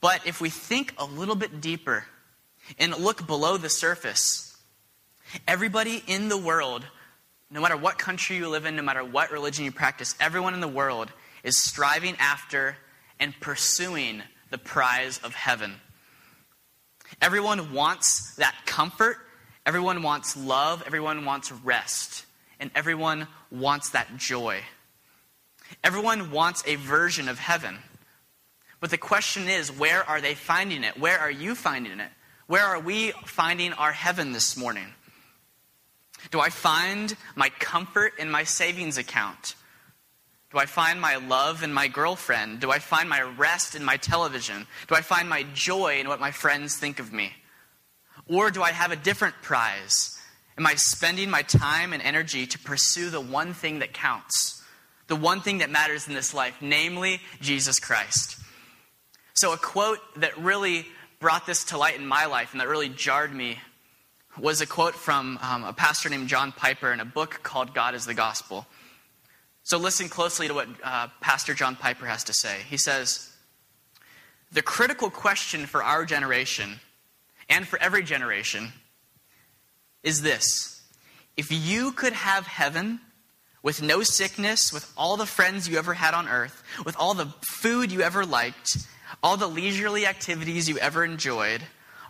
But 0.00 0.26
if 0.26 0.40
we 0.40 0.50
think 0.50 0.94
a 0.98 1.04
little 1.04 1.36
bit 1.36 1.60
deeper 1.60 2.06
and 2.78 2.96
look 2.96 3.26
below 3.26 3.56
the 3.56 3.68
surface, 3.68 4.53
Everybody 5.46 6.02
in 6.06 6.28
the 6.28 6.36
world, 6.36 6.84
no 7.50 7.60
matter 7.60 7.76
what 7.76 7.98
country 7.98 8.36
you 8.36 8.48
live 8.48 8.64
in, 8.64 8.76
no 8.76 8.82
matter 8.82 9.04
what 9.04 9.30
religion 9.30 9.64
you 9.64 9.72
practice, 9.72 10.14
everyone 10.20 10.54
in 10.54 10.60
the 10.60 10.68
world 10.68 11.10
is 11.42 11.62
striving 11.62 12.16
after 12.18 12.76
and 13.20 13.38
pursuing 13.40 14.22
the 14.50 14.58
prize 14.58 15.18
of 15.18 15.34
heaven. 15.34 15.74
Everyone 17.20 17.72
wants 17.72 18.34
that 18.36 18.54
comfort. 18.66 19.16
Everyone 19.66 20.02
wants 20.02 20.36
love. 20.36 20.82
Everyone 20.86 21.24
wants 21.24 21.52
rest. 21.52 22.24
And 22.60 22.70
everyone 22.74 23.26
wants 23.50 23.90
that 23.90 24.16
joy. 24.16 24.60
Everyone 25.82 26.30
wants 26.30 26.62
a 26.66 26.76
version 26.76 27.28
of 27.28 27.38
heaven. 27.38 27.78
But 28.80 28.90
the 28.90 28.98
question 28.98 29.48
is, 29.48 29.72
where 29.72 30.08
are 30.08 30.20
they 30.20 30.34
finding 30.34 30.84
it? 30.84 30.98
Where 30.98 31.18
are 31.18 31.30
you 31.30 31.54
finding 31.54 32.00
it? 32.00 32.10
Where 32.46 32.64
are 32.64 32.78
we 32.78 33.12
finding 33.24 33.72
our 33.72 33.92
heaven 33.92 34.32
this 34.32 34.56
morning? 34.56 34.86
Do 36.30 36.40
I 36.40 36.50
find 36.50 37.14
my 37.34 37.48
comfort 37.48 38.14
in 38.18 38.30
my 38.30 38.44
savings 38.44 38.98
account? 38.98 39.54
Do 40.52 40.58
I 40.58 40.66
find 40.66 41.00
my 41.00 41.16
love 41.16 41.64
in 41.64 41.72
my 41.72 41.88
girlfriend? 41.88 42.60
Do 42.60 42.70
I 42.70 42.78
find 42.78 43.08
my 43.08 43.22
rest 43.22 43.74
in 43.74 43.84
my 43.84 43.96
television? 43.96 44.68
Do 44.86 44.94
I 44.94 45.00
find 45.00 45.28
my 45.28 45.44
joy 45.52 45.98
in 45.98 46.08
what 46.08 46.20
my 46.20 46.30
friends 46.30 46.76
think 46.76 47.00
of 47.00 47.12
me? 47.12 47.32
Or 48.28 48.50
do 48.50 48.62
I 48.62 48.70
have 48.70 48.92
a 48.92 48.96
different 48.96 49.34
prize? 49.42 50.16
Am 50.56 50.66
I 50.66 50.76
spending 50.76 51.28
my 51.28 51.42
time 51.42 51.92
and 51.92 52.00
energy 52.00 52.46
to 52.46 52.58
pursue 52.60 53.10
the 53.10 53.20
one 53.20 53.52
thing 53.52 53.80
that 53.80 53.92
counts? 53.92 54.62
The 55.08 55.16
one 55.16 55.40
thing 55.40 55.58
that 55.58 55.70
matters 55.70 56.06
in 56.06 56.14
this 56.14 56.32
life, 56.32 56.54
namely 56.60 57.20
Jesus 57.40 57.80
Christ. 57.80 58.38
So, 59.34 59.52
a 59.52 59.58
quote 59.58 59.98
that 60.16 60.38
really 60.38 60.86
brought 61.18 61.46
this 61.46 61.64
to 61.64 61.78
light 61.78 61.98
in 61.98 62.06
my 62.06 62.26
life 62.26 62.52
and 62.52 62.60
that 62.60 62.68
really 62.68 62.88
jarred 62.88 63.34
me 63.34 63.58
was 64.38 64.60
a 64.60 64.66
quote 64.66 64.94
from 64.94 65.38
um, 65.42 65.64
a 65.64 65.72
pastor 65.72 66.08
named 66.08 66.28
John 66.28 66.52
Piper 66.52 66.92
in 66.92 67.00
a 67.00 67.04
book 67.04 67.40
called 67.42 67.74
God 67.74 67.94
is 67.94 68.04
the 68.04 68.14
Gospel. 68.14 68.66
So 69.62 69.78
listen 69.78 70.08
closely 70.08 70.48
to 70.48 70.54
what 70.54 70.68
uh, 70.82 71.08
Pastor 71.20 71.54
John 71.54 71.76
Piper 71.76 72.06
has 72.06 72.24
to 72.24 72.34
say. 72.34 72.58
He 72.68 72.76
says, 72.76 73.32
The 74.52 74.62
critical 74.62 75.10
question 75.10 75.66
for 75.66 75.82
our 75.82 76.04
generation 76.04 76.80
and 77.48 77.66
for 77.66 77.78
every 77.80 78.02
generation 78.02 78.72
is 80.02 80.22
this 80.22 80.82
If 81.36 81.50
you 81.50 81.92
could 81.92 82.12
have 82.12 82.46
heaven 82.46 83.00
with 83.62 83.80
no 83.80 84.02
sickness, 84.02 84.72
with 84.72 84.92
all 84.96 85.16
the 85.16 85.26
friends 85.26 85.68
you 85.68 85.78
ever 85.78 85.94
had 85.94 86.12
on 86.12 86.28
earth, 86.28 86.62
with 86.84 86.96
all 86.98 87.14
the 87.14 87.32
food 87.40 87.90
you 87.90 88.02
ever 88.02 88.26
liked, 88.26 88.76
all 89.22 89.38
the 89.38 89.46
leisurely 89.46 90.06
activities 90.06 90.68
you 90.68 90.76
ever 90.78 91.02
enjoyed, 91.04 91.62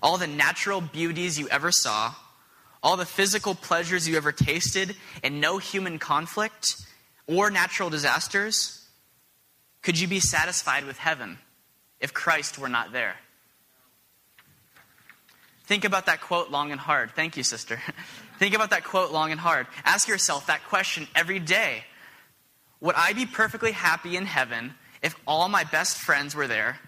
all 0.04 0.18
the 0.18 0.26
natural 0.26 0.82
beauties 0.82 1.38
you 1.38 1.48
ever 1.48 1.72
saw, 1.72 2.14
all 2.82 2.98
the 2.98 3.06
physical 3.06 3.54
pleasures 3.54 4.06
you 4.06 4.18
ever 4.18 4.32
tasted, 4.32 4.94
and 5.22 5.40
no 5.40 5.56
human 5.56 5.98
conflict 5.98 6.76
or 7.26 7.50
natural 7.50 7.88
disasters, 7.88 8.86
could 9.82 9.98
you 9.98 10.06
be 10.06 10.20
satisfied 10.20 10.84
with 10.84 10.98
heaven 10.98 11.38
if 12.00 12.12
Christ 12.12 12.58
were 12.58 12.68
not 12.68 12.92
there? 12.92 13.14
Think 15.64 15.86
about 15.86 16.04
that 16.04 16.20
quote 16.20 16.50
long 16.50 16.70
and 16.70 16.80
hard. 16.80 17.12
Thank 17.12 17.38
you, 17.38 17.42
sister. 17.42 17.80
Think 18.38 18.54
about 18.54 18.70
that 18.70 18.84
quote 18.84 19.10
long 19.10 19.32
and 19.32 19.40
hard. 19.40 19.66
Ask 19.86 20.06
yourself 20.06 20.48
that 20.48 20.62
question 20.64 21.08
every 21.16 21.38
day. 21.38 21.84
would 22.82 22.94
I 22.94 23.14
be 23.14 23.24
perfectly 23.24 23.72
happy 23.72 24.18
in 24.18 24.26
heaven 24.26 24.74
if 25.00 25.16
all 25.26 25.48
my 25.48 25.64
best 25.64 25.96
friends 25.96 26.34
were 26.34 26.46
there 26.46 26.78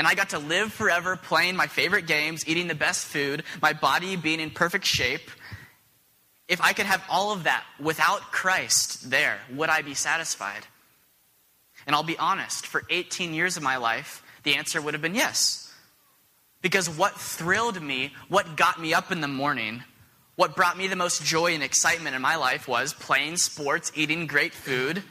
and 0.00 0.06
I 0.06 0.14
got 0.14 0.30
to 0.30 0.38
live 0.38 0.72
forever 0.72 1.14
playing 1.14 1.56
my 1.56 1.66
favorite 1.66 2.06
games, 2.06 2.48
eating 2.48 2.68
the 2.68 2.74
best 2.74 3.04
food, 3.04 3.42
my 3.60 3.74
body 3.74 4.16
being 4.16 4.40
in 4.40 4.48
perfect 4.48 4.86
shape? 4.86 5.30
If 6.48 6.58
I 6.62 6.72
could 6.72 6.86
have 6.86 7.04
all 7.10 7.34
of 7.34 7.44
that 7.44 7.64
without 7.78 8.22
Christ 8.32 9.10
there, 9.10 9.38
would 9.52 9.68
I 9.68 9.82
be 9.82 9.92
satisfied? 9.92 10.66
And 11.86 11.94
I'll 11.94 12.02
be 12.02 12.16
honest, 12.16 12.66
for 12.66 12.82
18 12.88 13.34
years 13.34 13.58
of 13.58 13.62
my 13.62 13.76
life, 13.76 14.22
the 14.42 14.54
answer 14.54 14.80
would 14.80 14.94
have 14.94 15.02
been 15.02 15.14
yes. 15.14 15.70
Because 16.62 16.88
what 16.88 17.12
thrilled 17.20 17.82
me, 17.82 18.14
what 18.30 18.56
got 18.56 18.80
me 18.80 18.94
up 18.94 19.12
in 19.12 19.20
the 19.20 19.28
morning, 19.28 19.84
what 20.36 20.56
brought 20.56 20.78
me 20.78 20.86
the 20.86 20.96
most 20.96 21.22
joy 21.22 21.52
and 21.52 21.62
excitement 21.62 22.16
in 22.16 22.22
my 22.22 22.36
life 22.36 22.66
was 22.66 22.94
playing 22.94 23.36
sports, 23.36 23.92
eating 23.94 24.26
great 24.26 24.54
food, 24.54 25.02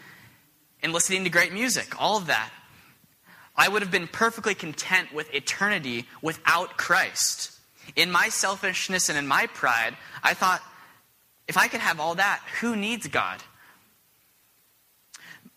and 0.81 0.93
listening 0.93 1.25
to 1.25 1.29
great 1.29 1.53
music. 1.53 2.01
All 2.01 2.17
of 2.17 2.25
that. 2.25 2.49
I 3.59 3.67
would 3.67 3.81
have 3.81 3.91
been 3.91 4.07
perfectly 4.07 4.55
content 4.55 5.13
with 5.13 5.33
eternity 5.35 6.05
without 6.21 6.77
Christ. 6.77 7.51
In 7.97 8.09
my 8.09 8.29
selfishness 8.29 9.09
and 9.09 9.17
in 9.17 9.27
my 9.27 9.47
pride, 9.47 9.97
I 10.23 10.33
thought, 10.33 10.61
if 11.45 11.57
I 11.57 11.67
could 11.67 11.81
have 11.81 11.99
all 11.99 12.15
that, 12.15 12.41
who 12.61 12.77
needs 12.77 13.07
God? 13.07 13.43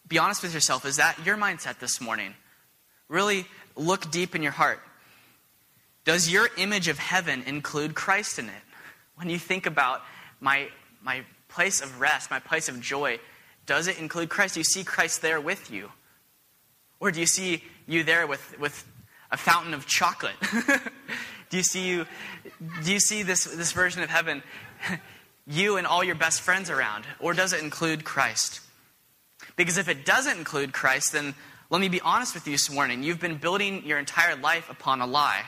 Be 0.08 0.18
honest 0.18 0.42
with 0.42 0.52
yourself. 0.52 0.84
Is 0.84 0.96
that 0.96 1.24
your 1.24 1.36
mindset 1.36 1.78
this 1.78 2.00
morning? 2.00 2.34
Really 3.08 3.46
look 3.76 4.10
deep 4.10 4.34
in 4.34 4.42
your 4.42 4.50
heart. 4.50 4.80
Does 6.04 6.28
your 6.28 6.48
image 6.58 6.88
of 6.88 6.98
heaven 6.98 7.44
include 7.46 7.94
Christ 7.94 8.36
in 8.36 8.46
it? 8.46 8.62
When 9.14 9.30
you 9.30 9.38
think 9.38 9.64
about 9.64 10.02
my, 10.40 10.70
my 11.04 11.22
place 11.48 11.80
of 11.80 12.00
rest, 12.00 12.32
my 12.32 12.40
place 12.40 12.68
of 12.68 12.80
joy, 12.80 13.20
does 13.64 13.86
it 13.86 14.00
include 14.00 14.28
Christ? 14.28 14.54
Do 14.54 14.60
you 14.60 14.64
see 14.64 14.82
Christ 14.82 15.22
there 15.22 15.40
with 15.40 15.70
you? 15.70 15.92
Or 16.98 17.12
do 17.12 17.20
you 17.20 17.26
see 17.26 17.62
you 17.86 18.04
there 18.04 18.26
with, 18.26 18.58
with 18.58 18.86
a 19.30 19.36
fountain 19.36 19.74
of 19.74 19.86
chocolate? 19.86 20.34
do 21.50 21.56
you 21.56 21.62
see 21.62 21.88
you 21.88 22.06
do 22.82 22.92
you 22.92 23.00
see 23.00 23.22
this, 23.22 23.44
this 23.44 23.72
version 23.72 24.02
of 24.02 24.10
heaven, 24.10 24.42
you 25.46 25.76
and 25.76 25.86
all 25.86 26.02
your 26.02 26.14
best 26.14 26.40
friends 26.40 26.70
around? 26.70 27.04
Or 27.20 27.34
does 27.34 27.52
it 27.52 27.62
include 27.62 28.04
Christ? 28.04 28.60
Because 29.56 29.78
if 29.78 29.88
it 29.88 30.04
doesn't 30.04 30.38
include 30.38 30.72
Christ, 30.72 31.12
then 31.12 31.34
let 31.70 31.80
me 31.80 31.88
be 31.88 32.00
honest 32.00 32.34
with 32.34 32.46
you 32.46 32.52
this 32.52 32.70
morning. 32.70 33.02
You've 33.02 33.20
been 33.20 33.36
building 33.36 33.84
your 33.84 33.98
entire 33.98 34.36
life 34.36 34.70
upon 34.70 35.00
a 35.00 35.06
lie. 35.06 35.44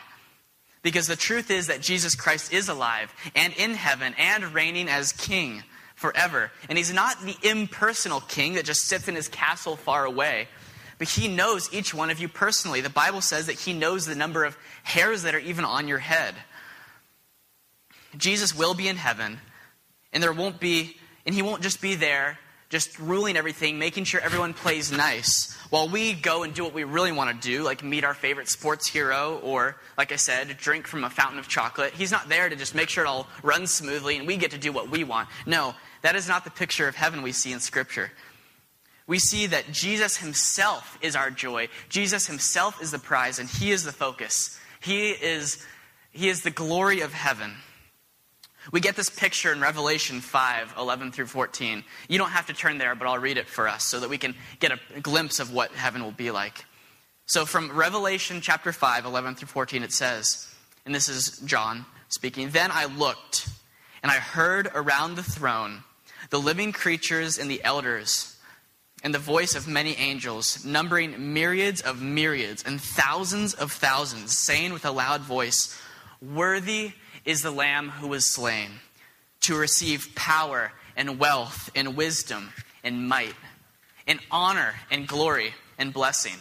Because 0.83 1.07
the 1.07 1.17
truth 1.17 1.51
is 1.51 1.69
that 1.69 1.81
Jesus 1.81 2.15
Christ 2.15 2.53
is 2.53 2.69
alive 2.69 3.13
and 3.35 3.55
in 3.55 3.73
heaven 3.73 4.15
and 4.19 4.53
reigning 4.53 4.89
as 4.89 5.13
king 5.13 5.63
forever. 5.95 6.51
And 6.69 6.77
he's 6.77 6.93
not 6.93 7.21
the 7.23 7.37
impersonal 7.43 8.21
king 8.21 8.55
that 8.55 8.67
just 8.67 8.83
sits 8.83 9.09
in 9.09 9.15
his 9.15 9.29
castle 9.29 9.77
far 9.77 10.05
away, 10.05 10.49
but 10.99 11.09
he 11.09 11.29
knows 11.29 11.73
each 11.73 11.93
one 11.93 12.11
of 12.11 12.19
you 12.19 12.29
personally. 12.29 12.81
The 12.81 12.91
Bible 12.91 13.21
says 13.21 13.47
that 13.47 13.61
he 13.61 13.73
knows 13.73 14.07
the 14.07 14.15
number 14.15 14.45
of 14.45 14.57
hairs 14.83 15.23
that 15.23 15.35
are 15.35 15.41
even 15.41 15.65
on 15.65 15.89
your 15.89 15.99
head. 15.99 16.35
Jesus 18.17 18.57
will 18.57 18.75
be 18.75 18.89
in 18.89 18.97
heaven, 18.97 19.41
and 20.13 20.23
there 20.23 20.33
won't 20.33 20.61
be, 20.61 20.97
and 21.27 21.35
he 21.35 21.43
won't 21.43 21.63
just 21.63 21.81
be 21.81 21.95
there 21.95 22.39
just 22.75 22.99
ruling 22.99 23.37
everything, 23.37 23.79
making 23.79 24.03
sure 24.03 24.21
everyone 24.21 24.53
plays 24.53 24.91
nice, 24.91 25.57
while 25.71 25.89
we 25.89 26.13
go 26.13 26.43
and 26.43 26.55
do 26.55 26.65
what 26.65 26.75
we 26.75 26.83
really 26.83 27.13
want 27.13 27.31
to 27.31 27.49
do, 27.49 27.63
like 27.63 27.85
meet 27.85 28.03
our 28.03 28.15
favorite 28.15 28.49
sports 28.49 28.89
hero, 28.89 29.39
or, 29.45 29.77
like 29.97 30.11
I 30.11 30.17
said, 30.17 30.57
drink 30.57 30.89
from 30.89 31.05
a 31.05 31.11
fountain 31.11 31.39
of 31.39 31.47
chocolate. 31.47 31.93
He's 31.95 32.11
not 32.11 32.29
there 32.29 32.49
to 32.49 32.57
just 32.57 32.75
make 32.75 32.89
sure 32.89 33.05
it 33.05 33.07
all 33.07 33.29
runs 33.45 33.73
smoothly 33.73 34.17
and 34.17 34.27
we 34.27 34.37
get 34.37 34.51
to 34.51 34.59
do 34.59 34.73
what 34.73 34.91
we 34.91 35.05
want. 35.05 35.29
No, 35.47 35.75
that 36.03 36.17
is 36.17 36.27
not 36.27 36.43
the 36.43 36.51
picture 36.51 36.89
of 36.89 36.97
heaven 36.97 37.23
we 37.23 37.31
see 37.31 37.53
in 37.53 37.61
Scripture. 37.61 38.11
We 39.07 39.19
see 39.19 39.47
that 39.47 39.71
Jesus 39.71 40.17
himself 40.17 40.99
is 41.03 41.15
our 41.15 41.31
joy. 41.31 41.69
Jesus 41.89 42.27
himself 42.27 42.81
is 42.83 42.91
the 42.91 42.99
prize, 42.99 43.39
and 43.39 43.49
he 43.49 43.71
is 43.71 43.85
the 43.85 43.93
focus. 43.93 44.59
He 44.81 45.11
is, 45.11 45.65
he 46.11 46.29
is 46.29 46.43
the 46.43 46.51
glory 46.51 47.01
of 47.01 47.13
heaven. 47.13 47.53
We 48.73 48.81
get 48.81 48.97
this 48.97 49.11
picture 49.11 49.53
in 49.53 49.61
Revelation 49.61 50.21
5 50.21 50.75
11 50.79 51.13
through 51.13 51.27
14. 51.27 51.85
You 52.09 52.19
don't 52.19 52.31
have 52.31 52.47
to 52.47 52.55
turn 52.55 52.79
there, 52.79 52.95
but 52.95 53.07
I'll 53.07 53.19
read 53.19 53.37
it 53.37 53.47
for 53.47 53.69
us 53.69 53.85
so 53.85 54.01
that 54.01 54.09
we 54.09 54.17
can 54.17 54.35
get 54.59 54.73
a 54.73 55.01
glimpse 55.01 55.39
of 55.39 55.53
what 55.53 55.73
heaven 55.73 56.03
will 56.03 56.13
be 56.13 56.31
like. 56.31 56.65
So, 57.27 57.45
from 57.45 57.73
Revelation 57.73 58.41
chapter 58.41 58.73
5 58.73 59.05
11 59.05 59.35
through 59.35 59.49
14, 59.49 59.83
it 59.83 59.93
says, 59.93 60.55
and 60.87 60.95
this 60.95 61.09
is 61.09 61.39
John 61.45 61.85
speaking 62.09 62.51
Then 62.51 62.71
I 62.73 62.85
looked, 62.87 63.49
and 64.03 64.11
I 64.11 64.17
heard 64.17 64.71
around 64.75 65.17
the 65.17 65.23
throne 65.23 65.83
the 66.31 66.41
living 66.41 66.73
creatures 66.73 67.39
and 67.39 67.51
the 67.51 67.63
elders, 67.65 68.34
and 69.05 69.15
the 69.15 69.19
voice 69.19 69.55
of 69.55 69.69
many 69.69 69.95
angels, 69.99 70.65
numbering 70.65 71.35
myriads 71.35 71.83
of 71.83 72.01
myriads 72.01 72.65
and 72.65 72.81
thousands 72.81 73.53
of 73.53 73.71
thousands, 73.71 74.37
saying 74.37 74.73
with 74.73 74.87
a 74.87 74.91
loud 74.91 75.21
voice, 75.21 75.79
Worthy 76.23 76.93
is 77.27 77.43
the 77.43 77.51
Lamb 77.51 77.91
who 77.91 78.09
was 78.09 78.33
slain 78.33 78.71
to 79.43 79.57
receive 79.57 80.15
power 80.15 80.73
and 80.97 81.19
wealth 81.19 81.71
and 81.75 81.97
wisdom 81.97 82.51
and 82.83 83.07
might 83.07 83.35
and 84.07 84.21
honor 84.31 84.75
and 84.91 85.07
glory 85.07 85.53
and 85.79 85.93
blessing. 85.93 86.37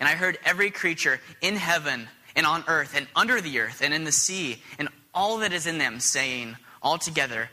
And 0.00 0.08
I 0.08 0.12
heard 0.12 0.38
every 0.44 0.70
creature 0.70 1.20
in 1.40 1.54
heaven 1.54 2.08
and 2.34 2.46
on 2.46 2.64
earth 2.66 2.94
and 2.96 3.06
under 3.14 3.40
the 3.40 3.60
earth 3.60 3.80
and 3.80 3.94
in 3.94 4.02
the 4.02 4.12
sea 4.12 4.60
and 4.78 4.88
all 5.14 5.38
that 5.38 5.52
is 5.52 5.68
in 5.68 5.78
them 5.78 6.00
saying 6.00 6.56
all 6.82 6.98
together, 6.98 7.48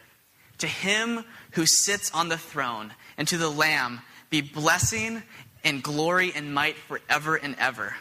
To 0.60 0.67
him 0.67 1.24
who 1.51 1.65
sits 1.65 2.12
on 2.12 2.29
the 2.29 2.38
throne 2.38 2.93
and 3.17 3.27
to 3.27 3.38
the 3.38 3.50
Lamb 3.50 4.01
be 4.29 4.41
blessing 4.41 5.24
and 5.63 5.84
glory 5.84 6.31
and 6.36 6.53
might 6.53 6.77
forever 6.77 7.36
and 7.36 7.55
ever. 7.60 7.96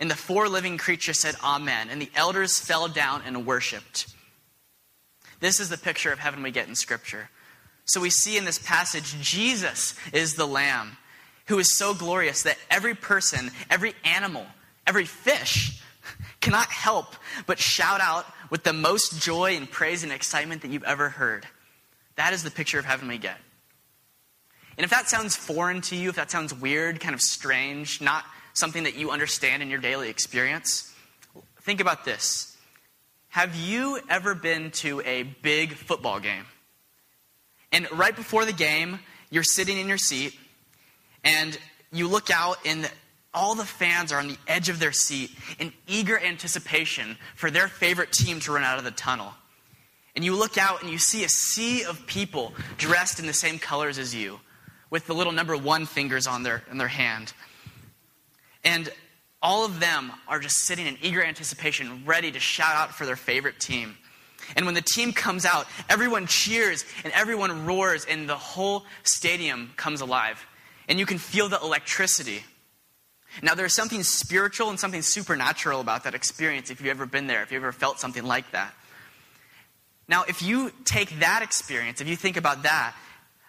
And 0.00 0.10
the 0.10 0.16
four 0.16 0.48
living 0.48 0.78
creatures 0.78 1.20
said, 1.20 1.36
Amen. 1.42 1.88
And 1.90 2.00
the 2.00 2.10
elders 2.14 2.58
fell 2.58 2.88
down 2.88 3.22
and 3.24 3.46
worshiped. 3.46 4.08
This 5.40 5.60
is 5.60 5.68
the 5.68 5.78
picture 5.78 6.12
of 6.12 6.18
heaven 6.18 6.42
we 6.42 6.50
get 6.50 6.68
in 6.68 6.74
Scripture. 6.74 7.30
So 7.84 8.00
we 8.00 8.10
see 8.10 8.36
in 8.36 8.44
this 8.44 8.58
passage, 8.58 9.14
Jesus 9.20 9.94
is 10.12 10.34
the 10.34 10.46
Lamb 10.46 10.96
who 11.46 11.58
is 11.58 11.76
so 11.76 11.94
glorious 11.94 12.42
that 12.42 12.58
every 12.70 12.94
person, 12.94 13.50
every 13.70 13.94
animal, 14.04 14.44
every 14.86 15.04
fish 15.04 15.80
cannot 16.40 16.68
help 16.68 17.14
but 17.46 17.58
shout 17.58 18.00
out 18.00 18.26
with 18.50 18.64
the 18.64 18.72
most 18.72 19.20
joy 19.20 19.56
and 19.56 19.70
praise 19.70 20.02
and 20.02 20.12
excitement 20.12 20.62
that 20.62 20.70
you've 20.70 20.84
ever 20.84 21.08
heard. 21.08 21.46
That 22.16 22.32
is 22.32 22.42
the 22.42 22.50
picture 22.50 22.78
of 22.78 22.84
heaven 22.84 23.08
we 23.08 23.18
get. 23.18 23.36
And 24.76 24.84
if 24.84 24.90
that 24.90 25.08
sounds 25.08 25.36
foreign 25.36 25.80
to 25.82 25.96
you, 25.96 26.10
if 26.10 26.16
that 26.16 26.30
sounds 26.30 26.52
weird, 26.52 27.00
kind 27.00 27.14
of 27.14 27.20
strange, 27.20 28.00
not 28.00 28.24
something 28.52 28.84
that 28.84 28.96
you 28.96 29.10
understand 29.10 29.62
in 29.62 29.70
your 29.70 29.80
daily 29.80 30.08
experience? 30.08 30.92
Think 31.62 31.80
about 31.80 32.04
this. 32.04 32.56
Have 33.28 33.54
you 33.54 34.00
ever 34.08 34.34
been 34.34 34.70
to 34.72 35.02
a 35.02 35.24
big 35.24 35.72
football 35.74 36.20
game? 36.20 36.44
And 37.72 37.90
right 37.92 38.16
before 38.16 38.44
the 38.44 38.52
game, 38.52 39.00
you're 39.30 39.42
sitting 39.42 39.76
in 39.76 39.88
your 39.88 39.98
seat 39.98 40.34
and 41.24 41.58
you 41.92 42.08
look 42.08 42.30
out 42.30 42.58
and 42.64 42.90
all 43.34 43.54
the 43.54 43.64
fans 43.64 44.12
are 44.12 44.18
on 44.18 44.28
the 44.28 44.38
edge 44.48 44.70
of 44.70 44.78
their 44.78 44.92
seat 44.92 45.30
in 45.58 45.72
eager 45.86 46.18
anticipation 46.18 47.18
for 47.34 47.50
their 47.50 47.68
favorite 47.68 48.12
team 48.12 48.40
to 48.40 48.52
run 48.52 48.62
out 48.62 48.78
of 48.78 48.84
the 48.84 48.90
tunnel. 48.90 49.34
And 50.16 50.24
you 50.24 50.34
look 50.34 50.56
out 50.56 50.82
and 50.82 50.90
you 50.90 50.98
see 50.98 51.24
a 51.24 51.28
sea 51.28 51.84
of 51.84 52.06
people 52.06 52.54
dressed 52.78 53.20
in 53.20 53.26
the 53.26 53.34
same 53.34 53.58
colors 53.58 53.98
as 53.98 54.14
you, 54.14 54.40
with 54.88 55.06
the 55.06 55.14
little 55.14 55.32
number 55.32 55.56
one 55.56 55.84
fingers 55.84 56.26
on 56.26 56.42
their, 56.42 56.64
in 56.70 56.78
their 56.78 56.88
hand. 56.88 57.34
And 58.64 58.90
all 59.42 59.66
of 59.66 59.78
them 59.78 60.10
are 60.26 60.40
just 60.40 60.56
sitting 60.64 60.86
in 60.86 60.96
eager 61.02 61.22
anticipation, 61.22 62.02
ready 62.06 62.32
to 62.32 62.40
shout 62.40 62.74
out 62.74 62.94
for 62.94 63.04
their 63.04 63.14
favorite 63.14 63.60
team. 63.60 63.98
And 64.56 64.64
when 64.64 64.74
the 64.74 64.82
team 64.82 65.12
comes 65.12 65.44
out, 65.44 65.66
everyone 65.88 66.26
cheers 66.26 66.84
and 67.04 67.12
everyone 67.12 67.66
roars, 67.66 68.06
and 68.06 68.28
the 68.28 68.36
whole 68.36 68.84
stadium 69.02 69.72
comes 69.76 70.00
alive. 70.00 70.44
And 70.88 70.98
you 70.98 71.04
can 71.04 71.18
feel 71.18 71.48
the 71.48 71.60
electricity. 71.60 72.42
Now, 73.42 73.54
there's 73.54 73.74
something 73.74 74.02
spiritual 74.02 74.70
and 74.70 74.80
something 74.80 75.02
supernatural 75.02 75.80
about 75.80 76.04
that 76.04 76.14
experience 76.14 76.70
if 76.70 76.80
you've 76.80 76.88
ever 76.88 77.06
been 77.06 77.26
there, 77.26 77.42
if 77.42 77.52
you've 77.52 77.62
ever 77.62 77.72
felt 77.72 78.00
something 78.00 78.24
like 78.24 78.50
that. 78.52 78.72
Now, 80.08 80.24
if 80.28 80.42
you 80.42 80.70
take 80.84 81.20
that 81.20 81.42
experience, 81.42 82.00
if 82.00 82.08
you 82.08 82.16
think 82.16 82.36
about 82.36 82.62
that, 82.62 82.94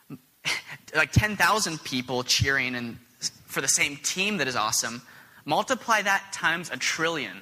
like 0.96 1.12
10,000 1.12 1.84
people 1.84 2.24
cheering 2.24 2.76
and 2.76 2.98
for 3.46 3.62
the 3.62 3.68
same 3.68 3.98
team 3.98 4.38
that 4.38 4.48
is 4.48 4.56
awesome, 4.56 5.02
multiply 5.46 6.02
that 6.02 6.32
times 6.32 6.70
a 6.72 6.78
trillion. 6.78 7.42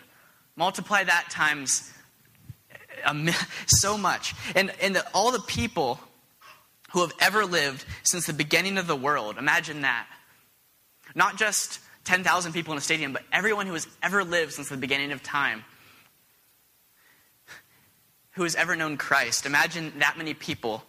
Multiply 0.56 1.04
that 1.04 1.30
times 1.30 1.92
a, 3.06 3.34
so 3.68 3.98
much. 3.98 4.34
And, 4.56 4.72
and 4.82 4.96
the, 4.96 5.06
all 5.14 5.32
the 5.32 5.40
people 5.40 6.00
who 6.92 7.02
have 7.02 7.14
ever 7.20 7.46
lived 7.46 7.86
since 8.04 8.26
the 8.26 8.34
beginning 8.34 8.78
of 8.78 8.88
the 8.88 8.96
world, 8.96 9.38
imagine 9.38 9.82
that. 9.82 10.08
Not 11.14 11.38
just 11.38 11.80
10,000 12.06 12.54
people 12.54 12.74
in 12.74 12.78
a 12.78 12.82
stadium, 12.82 13.14
but 13.14 13.24
everyone 13.32 13.68
who 13.68 13.74
has 13.74 13.88
ever 14.04 14.24
lived 14.24 14.54
since 14.54 14.70
the 14.70 14.78
beginning 14.78 15.12
of 15.12 15.24
time, 15.24 15.64
who 18.36 18.44
has 18.44 18.56
ever 18.56 18.76
known 18.76 18.98
Christ. 18.98 19.46
Imagine 19.46 19.94
that 20.00 20.18
many 20.18 20.34
people 20.34 20.84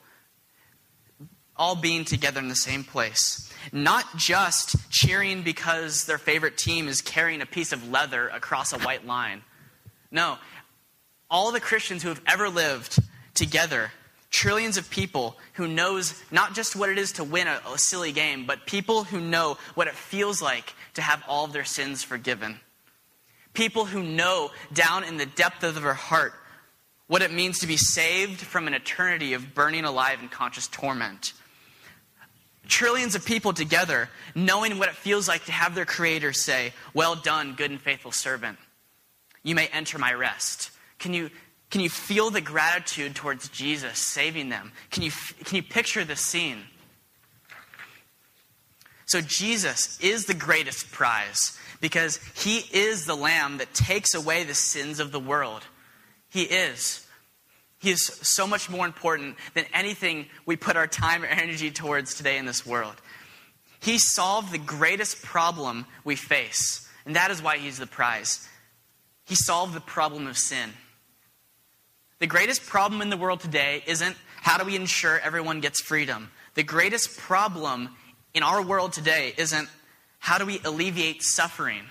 all 1.57 1.75
being 1.75 2.05
together 2.05 2.41
in 2.41 2.49
the 2.49 2.57
same 2.57 2.85
place. 2.85 3.53
Not 3.73 4.05
just 4.17 4.77
cheering 4.91 5.43
because 5.43 6.05
their 6.05 6.19
favorite 6.19 6.59
team 6.59 6.89
is 6.89 7.01
carrying 7.01 7.41
a 7.41 7.47
piece 7.47 7.73
of 7.73 7.91
leather 7.91 8.29
across 8.29 8.73
a 8.73 8.79
white 8.79 9.07
line. 9.07 9.43
No, 10.11 10.39
all 11.31 11.51
the 11.53 11.61
Christians 11.61 12.03
who 12.03 12.11
have 12.11 12.21
ever 12.27 12.49
lived 12.49 12.99
together, 13.35 13.91
trillions 14.31 14.77
of 14.77 14.91
people 14.91 15.37
who 15.55 15.67
knows 15.67 16.21
not 16.31 16.55
just 16.55 16.77
what 16.77 16.91
it 16.91 16.99
is 16.99 17.13
to 17.13 17.25
win 17.25 17.49
a, 17.49 17.61
a 17.73 17.79
silly 17.79 18.13
game, 18.13 18.47
but 18.47 18.67
people 18.67 19.05
who 19.05 19.21
know 19.21 19.57
what 19.75 19.89
it 19.89 19.95
feels 19.95 20.43
like 20.43 20.75
to 20.95 21.03
have 21.03 21.23
all 21.27 21.45
of 21.45 21.53
their 21.53 21.65
sins 21.65 22.03
forgiven. 22.03 22.61
People 23.55 23.87
who 23.87 24.03
know 24.03 24.51
down 24.73 25.05
in 25.05 25.17
the 25.17 25.27
depth 25.27 25.65
of 25.65 25.81
their 25.81 25.95
heart 25.95 26.35
what 27.09 27.23
it 27.23 27.33
means 27.33 27.61
to 27.61 27.67
be 27.67 27.77
saved 27.77 28.41
from 28.41 28.67
an 28.67 28.75
eternity 28.75 29.35
of 29.35 29.55
burning 29.55 29.85
alive 29.85 30.21
in 30.21 30.29
conscious 30.29 30.67
torment. 30.67 31.33
Trillions 32.69 33.15
of 33.15 33.25
people 33.25 33.53
together, 33.53 34.09
knowing 34.35 34.79
what 34.79 34.89
it 34.89 34.97
feels 34.97 35.29
like 35.29 35.45
to 35.45 35.53
have 35.53 35.75
their 35.75 35.85
Creator 35.85 36.33
say, 36.33 36.73
Well 36.95 37.15
done, 37.15 37.55
good 37.55 37.71
and 37.71 37.81
faithful 37.81 38.11
servant. 38.11 38.59
You 39.45 39.55
may 39.55 39.69
enter 39.69 39.99
my 39.99 40.13
rest. 40.13 40.73
Can 40.99 41.15
you, 41.15 41.31
can 41.71 41.81
you 41.81 41.89
feel 41.89 42.31
the 42.31 42.41
gratitude 42.41 43.15
towards 43.15 43.49
Jesus 43.51 43.99
saving 43.99 44.49
them? 44.49 44.73
Can 44.91 45.05
you, 45.05 45.13
can 45.45 45.57
you 45.57 45.63
picture 45.63 46.05
the 46.05 46.17
scene? 46.17 46.59
So, 49.05 49.21
Jesus 49.21 50.01
is 50.01 50.27
the 50.27 50.35
greatest 50.35 50.91
prize 50.91 51.57
because 51.81 52.19
he 52.35 52.65
is 52.77 53.07
the 53.07 53.15
lamb 53.15 53.59
that 53.59 53.73
takes 53.73 54.15
away 54.15 54.43
the 54.43 54.55
sins 54.55 54.99
of 54.99 55.13
the 55.13 55.21
world. 55.21 55.63
He 56.37 56.43
is. 56.43 57.03
He 57.79 57.91
is 57.91 58.05
so 58.05 58.47
much 58.47 58.69
more 58.69 58.85
important 58.85 59.37
than 59.55 59.65
anything 59.73 60.27
we 60.45 60.55
put 60.55 60.77
our 60.77 60.87
time 60.87 61.23
or 61.23 61.27
energy 61.29 61.71
towards 61.71 62.15
today 62.15 62.37
in 62.37 62.45
this 62.45 62.67
world. 62.67 62.95
He 63.81 63.97
solved 63.97 64.53
the 64.53 64.59
greatest 64.59 65.23
problem 65.23 65.87
we 66.05 66.15
face, 66.15 66.87
and 67.07 67.17
that 67.17 67.31
is 67.31 67.41
why 67.41 67.57
he's 67.57 67.79
the 67.79 67.87
prize. 67.87 68.47
He 69.25 69.35
solved 69.35 69.73
the 69.73 69.81
problem 69.81 70.27
of 70.27 70.37
sin. 70.37 70.75
The 72.19 72.27
greatest 72.27 72.67
problem 72.67 73.01
in 73.01 73.09
the 73.09 73.17
world 73.17 73.41
today 73.41 73.83
isn't 73.87 74.15
how 74.43 74.59
do 74.59 74.67
we 74.67 74.77
ensure 74.77 75.19
everyone 75.21 75.63
gets 75.63 75.81
freedom. 75.81 76.31
The 76.53 76.65
greatest 76.65 77.17
problem 77.17 77.97
in 78.35 78.43
our 78.43 78.61
world 78.61 78.93
today 78.93 79.33
isn't 79.39 79.71
how 80.19 80.37
do 80.37 80.45
we 80.45 80.61
alleviate 80.67 81.23
suffering. 81.23 81.85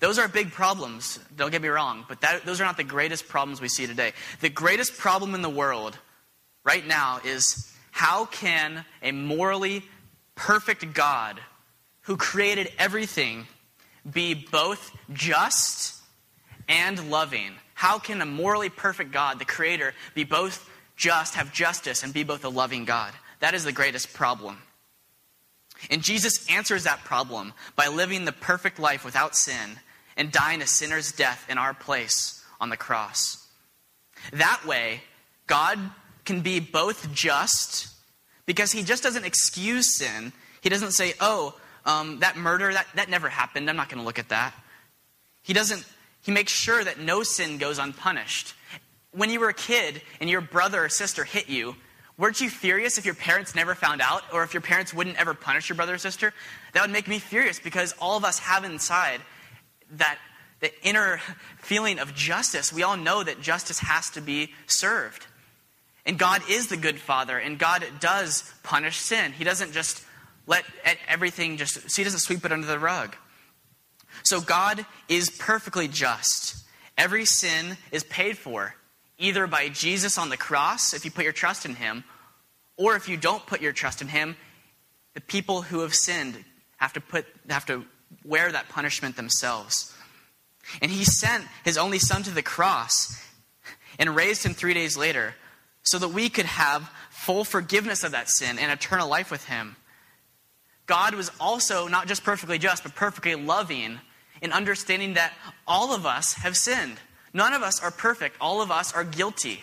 Those 0.00 0.18
are 0.18 0.28
big 0.28 0.52
problems, 0.52 1.18
don't 1.36 1.50
get 1.50 1.60
me 1.60 1.68
wrong, 1.68 2.04
but 2.08 2.20
that, 2.20 2.44
those 2.44 2.60
are 2.60 2.64
not 2.64 2.76
the 2.76 2.84
greatest 2.84 3.28
problems 3.28 3.60
we 3.60 3.68
see 3.68 3.86
today. 3.86 4.12
The 4.40 4.48
greatest 4.48 4.96
problem 4.96 5.34
in 5.34 5.42
the 5.42 5.50
world 5.50 5.98
right 6.62 6.86
now 6.86 7.20
is 7.24 7.72
how 7.90 8.26
can 8.26 8.84
a 9.02 9.10
morally 9.10 9.82
perfect 10.36 10.94
God 10.94 11.40
who 12.02 12.16
created 12.16 12.70
everything 12.78 13.46
be 14.08 14.34
both 14.34 14.96
just 15.12 15.96
and 16.68 17.10
loving? 17.10 17.52
How 17.74 17.98
can 17.98 18.20
a 18.20 18.26
morally 18.26 18.70
perfect 18.70 19.10
God, 19.10 19.38
the 19.38 19.44
Creator, 19.44 19.94
be 20.14 20.24
both 20.24 20.68
just, 20.96 21.34
have 21.34 21.52
justice, 21.52 22.02
and 22.02 22.12
be 22.12 22.22
both 22.22 22.44
a 22.44 22.48
loving 22.48 22.84
God? 22.84 23.12
That 23.40 23.54
is 23.54 23.64
the 23.64 23.72
greatest 23.72 24.14
problem. 24.14 24.58
And 25.90 26.02
Jesus 26.02 26.48
answers 26.50 26.84
that 26.84 27.04
problem 27.04 27.52
by 27.76 27.88
living 27.88 28.24
the 28.24 28.32
perfect 28.32 28.78
life 28.78 29.04
without 29.04 29.36
sin 29.36 29.78
and 30.18 30.30
dying 30.30 30.60
a 30.60 30.66
sinner's 30.66 31.12
death 31.12 31.46
in 31.48 31.56
our 31.56 31.72
place 31.72 32.44
on 32.60 32.68
the 32.68 32.76
cross. 32.76 33.46
That 34.32 34.60
way, 34.66 35.00
God 35.46 35.78
can 36.26 36.42
be 36.42 36.60
both 36.60 37.10
just, 37.14 37.88
because 38.44 38.72
he 38.72 38.82
just 38.82 39.02
doesn't 39.02 39.24
excuse 39.24 39.96
sin. 39.96 40.32
He 40.60 40.68
doesn't 40.68 40.92
say, 40.92 41.14
oh, 41.20 41.54
um, 41.86 42.18
that 42.18 42.36
murder, 42.36 42.70
that, 42.70 42.86
that 42.96 43.08
never 43.08 43.30
happened. 43.30 43.70
I'm 43.70 43.76
not 43.76 43.88
going 43.88 44.00
to 44.00 44.04
look 44.04 44.18
at 44.18 44.28
that. 44.28 44.52
He 45.42 45.54
doesn't 45.54 45.86
he 46.28 46.32
makes 46.32 46.52
sure 46.52 46.84
that 46.84 46.98
no 46.98 47.22
sin 47.22 47.56
goes 47.56 47.78
unpunished. 47.78 48.54
When 49.12 49.30
you 49.30 49.40
were 49.40 49.48
a 49.48 49.54
kid 49.54 50.02
and 50.20 50.28
your 50.28 50.42
brother 50.42 50.84
or 50.84 50.88
sister 50.90 51.24
hit 51.24 51.48
you, 51.48 51.74
weren't 52.18 52.40
you 52.40 52.50
furious 52.50 52.98
if 52.98 53.06
your 53.06 53.14
parents 53.14 53.54
never 53.54 53.74
found 53.74 54.02
out 54.02 54.24
or 54.30 54.42
if 54.42 54.52
your 54.52 54.60
parents 54.60 54.92
wouldn't 54.92 55.18
ever 55.18 55.32
punish 55.32 55.70
your 55.70 55.76
brother 55.76 55.94
or 55.94 55.98
sister? 55.98 56.34
That 56.74 56.82
would 56.82 56.90
make 56.90 57.08
me 57.08 57.18
furious 57.18 57.58
because 57.58 57.94
all 57.98 58.16
of 58.18 58.24
us 58.24 58.40
have 58.40 58.64
inside 58.64 59.20
that 59.92 60.18
the 60.60 60.72
inner 60.82 61.20
feeling 61.58 61.98
of 61.98 62.14
justice. 62.14 62.72
We 62.72 62.82
all 62.82 62.96
know 62.96 63.22
that 63.22 63.40
justice 63.40 63.78
has 63.78 64.10
to 64.10 64.20
be 64.20 64.52
served. 64.66 65.26
And 66.04 66.18
God 66.18 66.42
is 66.48 66.68
the 66.68 66.76
good 66.76 66.98
father, 66.98 67.38
and 67.38 67.58
God 67.58 67.84
does 68.00 68.50
punish 68.62 68.96
sin. 68.96 69.32
He 69.32 69.44
doesn't 69.44 69.72
just 69.72 70.02
let 70.46 70.64
everything 71.06 71.58
just, 71.58 71.90
so 71.90 72.00
He 72.00 72.04
doesn't 72.04 72.20
sweep 72.20 72.44
it 72.44 72.52
under 72.52 72.66
the 72.66 72.78
rug. 72.78 73.14
So 74.22 74.40
God 74.40 74.84
is 75.08 75.30
perfectly 75.30 75.86
just. 75.86 76.64
Every 76.96 77.24
sin 77.24 77.76
is 77.92 78.02
paid 78.04 78.38
for, 78.38 78.74
either 79.18 79.46
by 79.46 79.68
Jesus 79.68 80.18
on 80.18 80.30
the 80.30 80.36
cross, 80.36 80.94
if 80.94 81.04
you 81.04 81.10
put 81.10 81.24
your 81.24 81.32
trust 81.32 81.64
in 81.64 81.74
him, 81.74 82.04
or 82.76 82.96
if 82.96 83.08
you 83.08 83.16
don't 83.16 83.44
put 83.46 83.60
your 83.60 83.72
trust 83.72 84.02
in 84.02 84.08
him, 84.08 84.36
the 85.14 85.20
people 85.20 85.62
who 85.62 85.80
have 85.80 85.94
sinned 85.94 86.44
have 86.78 86.92
to, 86.94 87.00
put, 87.00 87.26
have 87.48 87.66
to 87.66 87.84
wear 88.24 88.50
that 88.50 88.68
punishment 88.68 89.16
themselves. 89.16 89.94
And 90.82 90.90
he 90.90 91.04
sent 91.04 91.44
his 91.64 91.78
only 91.78 91.98
son 91.98 92.22
to 92.24 92.30
the 92.30 92.42
cross 92.42 93.22
and 93.98 94.14
raised 94.14 94.44
him 94.44 94.54
three 94.54 94.74
days 94.74 94.96
later 94.96 95.34
so 95.82 95.98
that 95.98 96.08
we 96.08 96.28
could 96.28 96.46
have 96.46 96.90
full 97.10 97.44
forgiveness 97.44 98.04
of 98.04 98.12
that 98.12 98.28
sin 98.28 98.58
and 98.58 98.70
eternal 98.70 99.08
life 99.08 99.30
with 99.30 99.44
him. 99.46 99.76
God 100.86 101.14
was 101.14 101.30
also 101.40 101.88
not 101.88 102.06
just 102.06 102.24
perfectly 102.24 102.58
just, 102.58 102.82
but 102.82 102.94
perfectly 102.94 103.34
loving 103.34 104.00
in 104.40 104.52
understanding 104.52 105.14
that 105.14 105.32
all 105.66 105.94
of 105.94 106.06
us 106.06 106.34
have 106.34 106.56
sinned. 106.56 106.98
None 107.32 107.52
of 107.52 107.62
us 107.62 107.82
are 107.82 107.90
perfect. 107.90 108.36
All 108.40 108.62
of 108.62 108.70
us 108.70 108.94
are 108.94 109.04
guilty. 109.04 109.60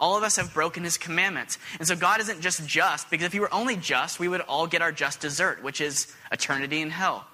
All 0.00 0.16
of 0.16 0.22
us 0.22 0.36
have 0.36 0.54
broken 0.54 0.84
his 0.84 0.96
commandments. 0.96 1.58
And 1.78 1.88
so 1.88 1.96
God 1.96 2.20
isn't 2.20 2.40
just 2.40 2.64
just, 2.66 3.10
because 3.10 3.26
if 3.26 3.32
he 3.32 3.40
were 3.40 3.52
only 3.52 3.74
just, 3.74 4.20
we 4.20 4.28
would 4.28 4.42
all 4.42 4.68
get 4.68 4.82
our 4.82 4.92
just 4.92 5.20
desert, 5.20 5.62
which 5.62 5.80
is 5.80 6.14
eternity 6.30 6.80
in 6.80 6.90
hell. 6.90 7.26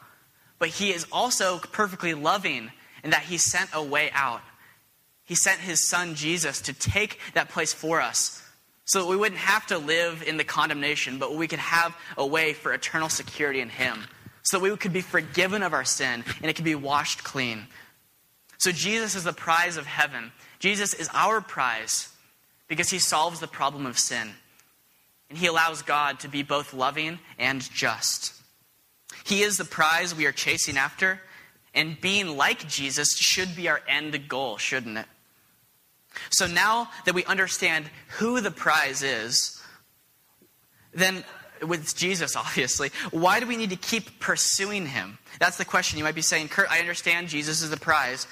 But 0.59 0.69
he 0.69 0.90
is 0.90 1.07
also 1.12 1.59
perfectly 1.59 2.14
loving 2.14 2.71
in 3.03 3.11
that 3.11 3.23
he 3.23 3.37
sent 3.38 3.71
a 3.73 3.83
way 3.83 4.11
out. 4.12 4.40
He 5.25 5.35
sent 5.35 5.61
his 5.61 5.88
son 5.88 6.14
Jesus 6.14 6.61
to 6.62 6.73
take 6.73 7.19
that 7.35 7.49
place 7.49 7.73
for 7.73 8.01
us 8.01 8.43
so 8.85 9.01
that 9.01 9.09
we 9.09 9.17
wouldn't 9.17 9.40
have 9.40 9.67
to 9.67 9.79
live 9.79 10.23
in 10.23 10.37
the 10.37 10.45
condemnation, 10.45 11.19
but 11.19 11.35
we 11.35 11.49
could 11.49 11.59
have 11.59 11.97
a 12.19 12.27
way 12.27 12.53
for 12.53 12.73
eternal 12.73 13.09
security 13.09 13.61
in 13.61 13.71
him 13.71 14.05
so 14.43 14.59
that 14.59 14.62
we 14.62 14.77
could 14.77 14.93
be 14.93 15.01
forgiven 15.01 15.62
of 15.62 15.73
our 15.73 15.85
sin 15.85 16.23
and 16.43 16.51
it 16.51 16.55
could 16.55 16.64
be 16.64 16.75
washed 16.75 17.25
clean. 17.25 17.67
So 18.59 18.71
Jesus 18.71 19.14
is 19.14 19.25
the 19.25 19.33
prize 19.33 19.77
of 19.77 19.87
heaven. 19.87 20.33
Jesus 20.59 20.95
is 20.95 21.09
our 21.12 21.40
prize 21.40 22.09
because 22.69 22.90
he 22.90 22.99
solves 22.99 23.40
the 23.40 23.47
problem 23.47 23.87
of 23.87 23.99
sin. 23.99 24.31
And 25.31 25.38
he 25.38 25.47
allows 25.47 25.83
God 25.83 26.21
to 26.21 26.29
be 26.29 26.43
both 26.43 26.75
loving 26.75 27.19
and 27.38 27.62
just. 27.73 28.35
He 29.24 29.42
is 29.42 29.56
the 29.56 29.64
prize 29.64 30.14
we 30.14 30.26
are 30.26 30.32
chasing 30.32 30.76
after, 30.76 31.20
and 31.74 32.00
being 32.00 32.37
like 32.37 32.68
Jesus 32.68 33.16
should 33.16 33.56
be 33.56 33.68
our 33.68 33.80
end 33.88 34.28
goal, 34.28 34.58
shouldn't 34.58 34.98
it? 34.98 35.06
So 36.30 36.46
now 36.46 36.90
that 37.06 37.14
we 37.14 37.24
understand 37.24 37.87
who 38.18 38.40
the 38.40 38.50
prize 38.50 39.02
is, 39.02 39.60
then 40.92 41.24
with 41.62 41.96
Jesus, 41.96 42.37
obviously, 42.37 42.90
why 43.10 43.40
do 43.40 43.46
we 43.46 43.56
need 43.56 43.70
to 43.70 43.76
keep 43.76 44.20
pursuing 44.20 44.87
him? 44.87 45.18
That's 45.40 45.56
the 45.56 45.64
question. 45.64 45.98
You 45.98 46.04
might 46.04 46.14
be 46.14 46.22
saying, 46.22 46.48
Kurt, 46.48 46.70
I 46.70 46.78
understand 46.78 47.28
Jesus 47.28 47.62
is 47.62 47.70
the 47.70 47.76
prize. 47.76 48.26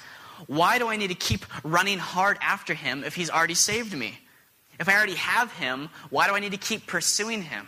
Why 0.47 0.79
do 0.79 0.87
I 0.87 0.95
need 0.95 1.09
to 1.09 1.15
keep 1.15 1.45
running 1.63 1.99
hard 1.99 2.37
after 2.41 2.73
him 2.73 3.03
if 3.03 3.15
he's 3.15 3.29
already 3.29 3.53
saved 3.53 3.93
me? 3.97 4.19
If 4.79 4.89
I 4.89 4.95
already 4.95 5.15
have 5.15 5.51
him, 5.53 5.89
why 6.09 6.27
do 6.27 6.35
I 6.35 6.39
need 6.39 6.51
to 6.51 6.57
keep 6.57 6.87
pursuing 6.87 7.43
him? 7.43 7.67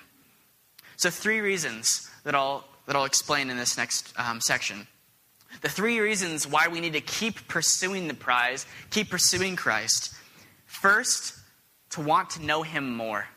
So, 0.98 1.10
three 1.10 1.40
reasons 1.40 2.10
that 2.24 2.36
I'll, 2.36 2.66
that 2.86 2.96
I'll 2.96 3.06
explain 3.06 3.50
in 3.50 3.58
this 3.58 3.78
next 3.78 4.14
um, 4.18 4.42
section. 4.42 4.88
The 5.62 5.70
three 5.70 6.00
reasons 6.00 6.48
why 6.48 6.68
we 6.68 6.80
need 6.80 6.94
to 6.94 7.02
keep 7.02 7.48
pursuing 7.48 8.08
the 8.08 8.14
prize, 8.14 8.66
keep 8.90 9.10
pursuing 9.10 9.56
Christ. 9.56 10.14
First, 10.66 11.40
to 11.92 12.02
want 12.02 12.32
to 12.32 12.44
know 12.44 12.62
him 12.62 12.96
more. 12.96 13.28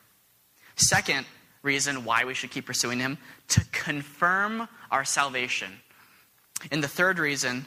Second, 0.76 1.26
reason 1.62 2.04
why 2.04 2.24
we 2.24 2.34
should 2.34 2.50
keep 2.50 2.66
pursuing 2.66 2.98
Him 2.98 3.18
to 3.48 3.64
confirm 3.72 4.68
our 4.90 5.04
salvation. 5.04 5.70
And 6.70 6.82
the 6.82 6.88
third 6.88 7.18
reason 7.18 7.66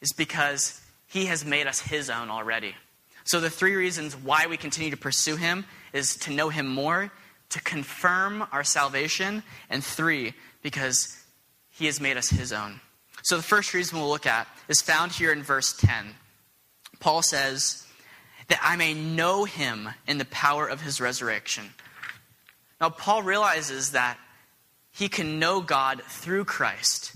is 0.00 0.12
because 0.12 0.80
He 1.06 1.26
has 1.26 1.44
made 1.44 1.66
us 1.66 1.80
His 1.80 2.10
own 2.10 2.30
already. 2.30 2.74
So, 3.24 3.40
the 3.40 3.50
three 3.50 3.74
reasons 3.74 4.16
why 4.16 4.46
we 4.48 4.56
continue 4.56 4.90
to 4.90 4.96
pursue 4.96 5.36
Him 5.36 5.64
is 5.92 6.16
to 6.18 6.32
know 6.32 6.48
Him 6.48 6.66
more, 6.68 7.10
to 7.50 7.60
confirm 7.60 8.46
our 8.52 8.64
salvation, 8.64 9.42
and 9.70 9.84
three, 9.84 10.34
because 10.62 11.16
He 11.70 11.86
has 11.86 12.00
made 12.00 12.16
us 12.16 12.30
His 12.30 12.52
own. 12.52 12.80
So, 13.22 13.36
the 13.36 13.42
first 13.42 13.74
reason 13.74 13.98
we'll 13.98 14.08
look 14.08 14.26
at 14.26 14.46
is 14.68 14.80
found 14.80 15.12
here 15.12 15.32
in 15.32 15.42
verse 15.42 15.76
10. 15.76 16.14
Paul 17.00 17.22
says, 17.22 17.86
That 18.48 18.60
I 18.62 18.76
may 18.76 18.94
know 18.94 19.44
Him 19.44 19.88
in 20.06 20.18
the 20.18 20.24
power 20.26 20.66
of 20.66 20.80
His 20.80 21.00
resurrection 21.00 21.70
Now, 22.80 22.90
Paul 22.90 23.22
realizes 23.22 23.92
that 23.92 24.18
he 24.98 25.08
can 25.08 25.38
know 25.38 25.60
God 25.60 26.02
through 26.08 26.44
Christ. 26.44 27.14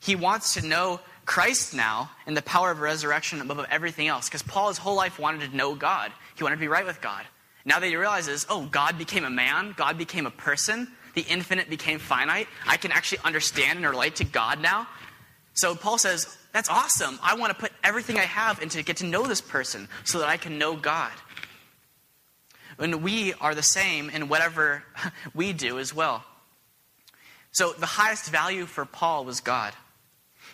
He 0.00 0.14
wants 0.14 0.54
to 0.54 0.64
know 0.64 1.00
Christ 1.24 1.74
now 1.74 2.12
and 2.26 2.36
the 2.36 2.42
power 2.42 2.70
of 2.70 2.80
resurrection 2.80 3.40
above 3.40 3.66
everything 3.70 4.06
else 4.06 4.28
because 4.28 4.44
Paul, 4.44 4.68
his 4.68 4.78
whole 4.78 4.94
life, 4.94 5.18
wanted 5.18 5.50
to 5.50 5.56
know 5.56 5.74
God. 5.74 6.12
He 6.36 6.44
wanted 6.44 6.56
to 6.56 6.60
be 6.60 6.68
right 6.68 6.86
with 6.86 7.00
God. 7.00 7.24
Now 7.64 7.80
that 7.80 7.88
he 7.88 7.96
realizes, 7.96 8.46
oh, 8.48 8.66
God 8.66 8.98
became 8.98 9.24
a 9.24 9.30
man, 9.30 9.74
God 9.76 9.98
became 9.98 10.26
a 10.26 10.30
person, 10.30 10.92
the 11.14 11.22
infinite 11.22 11.68
became 11.68 11.98
finite, 11.98 12.48
I 12.66 12.76
can 12.76 12.92
actually 12.92 13.18
understand 13.24 13.78
and 13.78 13.88
relate 13.88 14.16
to 14.16 14.24
God 14.24 14.60
now. 14.60 14.86
So 15.54 15.74
Paul 15.74 15.98
says, 15.98 16.36
that's 16.52 16.68
awesome. 16.68 17.18
I 17.22 17.36
want 17.36 17.52
to 17.52 17.58
put 17.58 17.72
everything 17.84 18.18
I 18.18 18.22
have 18.22 18.62
into 18.62 18.82
get 18.82 18.98
to 18.98 19.06
know 19.06 19.26
this 19.26 19.40
person 19.40 19.88
so 20.04 20.18
that 20.20 20.28
I 20.28 20.36
can 20.36 20.58
know 20.58 20.76
God. 20.76 21.12
And 22.78 23.02
we 23.02 23.34
are 23.34 23.54
the 23.54 23.62
same 23.62 24.10
in 24.10 24.28
whatever 24.28 24.82
we 25.34 25.52
do 25.52 25.78
as 25.78 25.94
well. 25.94 26.24
So 27.52 27.72
the 27.72 27.86
highest 27.86 28.30
value 28.30 28.64
for 28.64 28.84
Paul 28.84 29.24
was 29.24 29.40
God. 29.40 29.74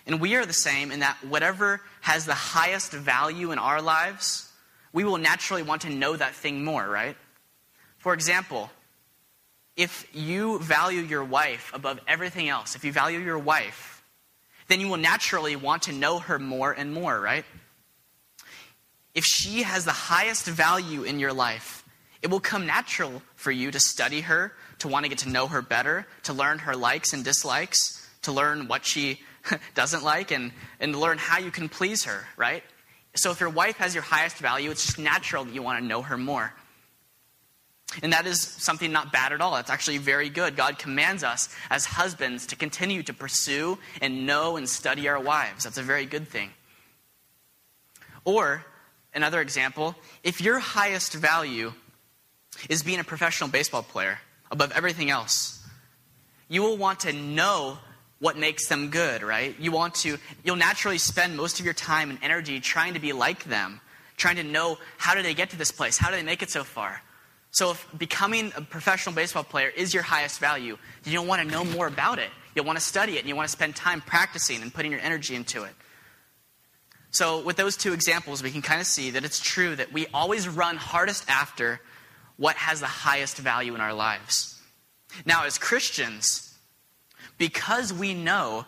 And 0.07 0.21
we 0.21 0.35
are 0.37 0.47
the 0.47 0.53
same 0.53 0.91
in 0.91 1.01
that 1.01 1.19
whatever 1.23 1.81
has 2.01 2.25
the 2.25 2.35
highest 2.35 2.93
value 2.93 3.53
in 3.53 3.59
our 3.59 3.81
lives, 3.81 4.51
we 4.93 5.05
will 5.05 5.19
naturally 5.19 5.63
want 5.63 5.83
to 5.83 5.91
know 5.91 6.17
that 6.17 6.35
thing 6.35 6.65
more, 6.65 6.87
right? 6.89 7.17
For 7.99 8.15
example, 8.15 8.71
if 9.79 10.09
you 10.13 10.59
value 10.59 11.01
your 11.01 11.23
wife 11.23 11.71
above 11.73 12.01
everything 12.09 12.49
else, 12.49 12.75
if 12.75 12.85
you 12.85 12.91
value 12.91 13.21
your 13.21 13.39
wife, 13.39 14.03
then 14.67 14.81
you 14.81 14.89
will 14.89 14.97
naturally 14.99 15.55
want 15.55 15.85
to 15.85 15.93
know 15.93 16.19
her 16.19 16.39
more 16.39 16.73
and 16.73 16.93
more, 16.93 17.19
right? 17.19 17.45
If 19.15 19.25
she 19.25 19.63
has 19.63 19.85
the 19.85 19.93
highest 19.93 20.47
value 20.47 21.05
in 21.05 21.21
your 21.21 21.33
life, 21.33 21.85
it 22.23 22.27
will 22.29 22.41
come 22.41 22.67
natural 22.67 23.23
for 23.37 23.53
you 23.53 23.71
to 23.71 23.79
study 23.79 24.23
her, 24.23 24.53
to 24.81 24.89
want 24.89 25.05
to 25.05 25.09
get 25.09 25.19
to 25.19 25.29
know 25.29 25.47
her 25.47 25.63
better, 25.63 26.09
to 26.25 26.33
learn 26.33 26.59
her 26.59 26.75
likes 26.75 27.13
and 27.13 27.25
dislikes, 27.25 27.79
to 28.23 28.33
learn 28.33 28.67
what 28.67 28.85
she 28.85 29.21
doesn't 29.77 30.03
like, 30.03 30.33
and, 30.33 30.51
and 30.81 30.97
learn 30.97 31.19
how 31.19 31.39
you 31.39 31.53
can 31.53 31.69
please 31.69 32.03
her, 32.03 32.27
right? 32.37 32.65
So 33.15 33.31
if 33.31 33.39
your 33.39 33.51
wife 33.51 33.77
has 33.77 33.95
your 33.95 34.03
highest 34.03 34.39
value, 34.39 34.73
it's 34.73 34.87
just 34.87 34.99
natural 34.99 35.45
that 35.45 35.55
you 35.55 35.63
want 35.63 35.81
to 35.81 35.85
know 35.85 36.03
her 36.03 36.19
more. 36.19 36.53
And 38.03 38.13
that 38.13 38.27
is 38.27 38.41
something 38.41 38.93
not 38.93 39.13
bad 39.13 39.33
at 39.33 39.41
all. 39.41 39.57
It's 39.57 39.71
actually 39.71 39.99
very 39.99 40.29
good. 40.29 40.57
God 40.57 40.79
commands 40.79 41.25
us 41.25 41.49
as 41.71 41.87
husbands 41.87 42.47
to 42.47 42.57
continue 42.57 43.03
to 43.03 43.15
pursue 43.15 43.79
and 44.01 44.27
know 44.27 44.57
and 44.57 44.69
study 44.69 45.09
our 45.09 45.19
wives. 45.19 45.65
That's 45.65 45.79
a 45.79 45.83
very 45.83 46.05
good 46.05 46.29
thing. 46.29 46.51
Or, 48.25 48.65
another 49.15 49.41
example, 49.41 49.97
if 50.23 50.41
your 50.41 50.59
highest 50.59 51.15
value 51.15 51.73
is 52.69 52.83
being 52.83 53.01
a 53.01 53.05
professional 53.05 53.49
baseball 53.49 53.83
player 53.83 54.19
above 54.51 54.71
everything 54.73 55.11
else, 55.11 55.67
you 56.49 56.63
will 56.63 56.77
want 56.77 57.01
to 57.01 57.13
know 57.13 57.79
what 58.19 58.37
makes 58.37 58.69
them 58.69 58.91
good, 58.91 59.23
right? 59.23 59.55
You 59.59 59.73
want 59.73 59.95
to, 59.97 60.19
you'll 60.45 60.57
naturally 60.57 60.99
spend 60.99 61.37
most 61.37 61.59
of 61.59 61.65
your 61.65 61.75
time 61.75 62.11
and 62.11 62.19
energy 62.23 62.61
trying 62.61 62.95
to 62.95 63.01
be 63.01 63.13
like 63.13 63.45
them, 63.45 63.81
trying 64.17 64.37
to 64.37 64.43
know 64.45 64.77
how 64.99 65.15
did 65.15 65.25
they 65.25 65.35
get 65.35 65.51
to 65.51 65.57
this 65.57 65.71
place? 65.71 65.97
How 65.97 66.11
did 66.11 66.19
they 66.19 66.25
make 66.25 66.43
it 66.43 66.51
so 66.51 66.65
far? 66.65 67.01
So 67.51 67.73
if 67.73 67.87
becoming 67.97 68.53
a 68.57 68.61
professional 68.61 69.15
baseball 69.15 69.45
player 69.45 69.69
is 69.69 69.95
your 69.95 70.03
highest 70.03 70.39
value, 70.39 70.77
you'll 71.05 71.25
want 71.25 71.43
to 71.43 71.49
know 71.49 71.65
more 71.65 71.87
about 71.87 72.19
it. 72.19 72.31
You'll 72.55 72.67
want 72.67 72.79
to 72.79 72.85
study 72.85 73.17
it 73.17 73.21
and 73.21 73.29
you 73.29 73.37
want 73.37 73.49
to 73.49 73.53
spend 73.53 73.75
time 73.75 74.01
practicing 74.01 74.63
and 74.63 74.73
putting 74.73 74.93
your 74.93 75.01
energy 75.01 75.35
into 75.35 75.65
it. 75.65 75.73
So 77.11 77.41
with 77.43 77.57
those 77.57 77.77
two 77.77 77.93
examples, 77.93 78.43
we 78.43 78.51
can 78.51 78.63
kind 78.63 78.81
of 78.81 78.87
see 78.87 79.11
that 79.11 79.25
it's 79.25 79.41
true 79.41 79.75
that 79.77 79.93
we 79.93 80.07
always 80.13 80.49
run 80.49 80.77
hardest 80.77 81.29
after 81.29 81.81
what 82.37 82.57
has 82.57 82.81
the 82.81 82.87
highest 82.87 83.39
value 83.39 83.75
in 83.75 83.81
our 83.81 83.95
lives. 83.95 84.61
Now, 85.25 85.45
as 85.45 85.57
Christians, 85.57 86.55
because 87.39 87.93
we 87.93 88.13
know 88.13 88.67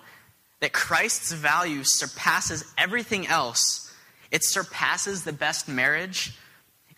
that 0.60 0.72
Christ's 0.72 1.32
value 1.32 1.82
surpasses 1.84 2.64
everything 2.78 3.26
else. 3.26 3.92
It 4.30 4.44
surpasses 4.44 5.24
the 5.24 5.32
best 5.32 5.68
marriage, 5.68 6.38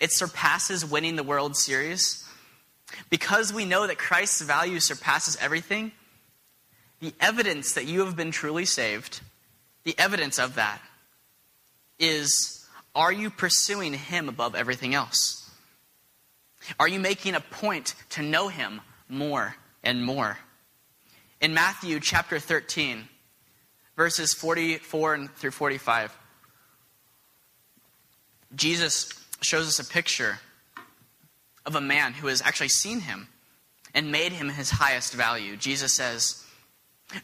it 0.03 0.13
surpasses 0.13 0.85
winning 0.85 1.17
the 1.17 1.23
World 1.23 1.57
Series. 1.57 2.23
Because 3.09 3.55
we 3.55 3.65
know 3.65 3.87
that 3.87 3.97
Christ's 3.97 4.43
value 4.43 4.81
surpasses 4.81 5.39
everything, 5.41 5.93
the 7.01 7.15
evidence 7.21 7.73
that 7.73 7.87
you 7.87 8.05
have 8.05 8.17
been 8.17 8.31
truly 8.31 8.67
saved, 8.67 9.21
the 9.85 9.95
evidence 9.99 10.39
of 10.39 10.57
that 10.57 10.83
is 11.99 12.67
are 12.95 13.13
you 13.13 13.31
pursuing 13.31 13.95
Him 13.95 14.29
above 14.29 14.55
everything 14.55 14.95
else? 14.95 15.51
Are 16.79 16.89
you 16.89 17.01
making 17.01 17.35
a 17.35 17.41
point 17.41 17.95
to 18.11 18.23
know 18.23 18.49
Him 18.49 18.83
more 19.09 19.57
and 19.83 20.05
more? 20.05 20.37
in 21.43 21.53
Matthew 21.53 21.99
chapter 21.99 22.39
13, 22.39 23.09
verses 23.97 24.33
44 24.33 25.27
through 25.35 25.51
45. 25.51 26.17
Jesus 28.55 29.13
shows 29.45 29.67
us 29.67 29.79
a 29.79 29.91
picture 29.91 30.39
of 31.65 31.75
a 31.75 31.81
man 31.81 32.13
who 32.13 32.27
has 32.27 32.43
actually 32.43 32.69
seen 32.69 33.01
him 33.01 33.29
and 33.95 34.11
made 34.11 34.33
him 34.33 34.49
his 34.49 34.71
highest 34.71 35.13
value. 35.15 35.57
Jesus 35.57 35.95
says, 35.95 36.45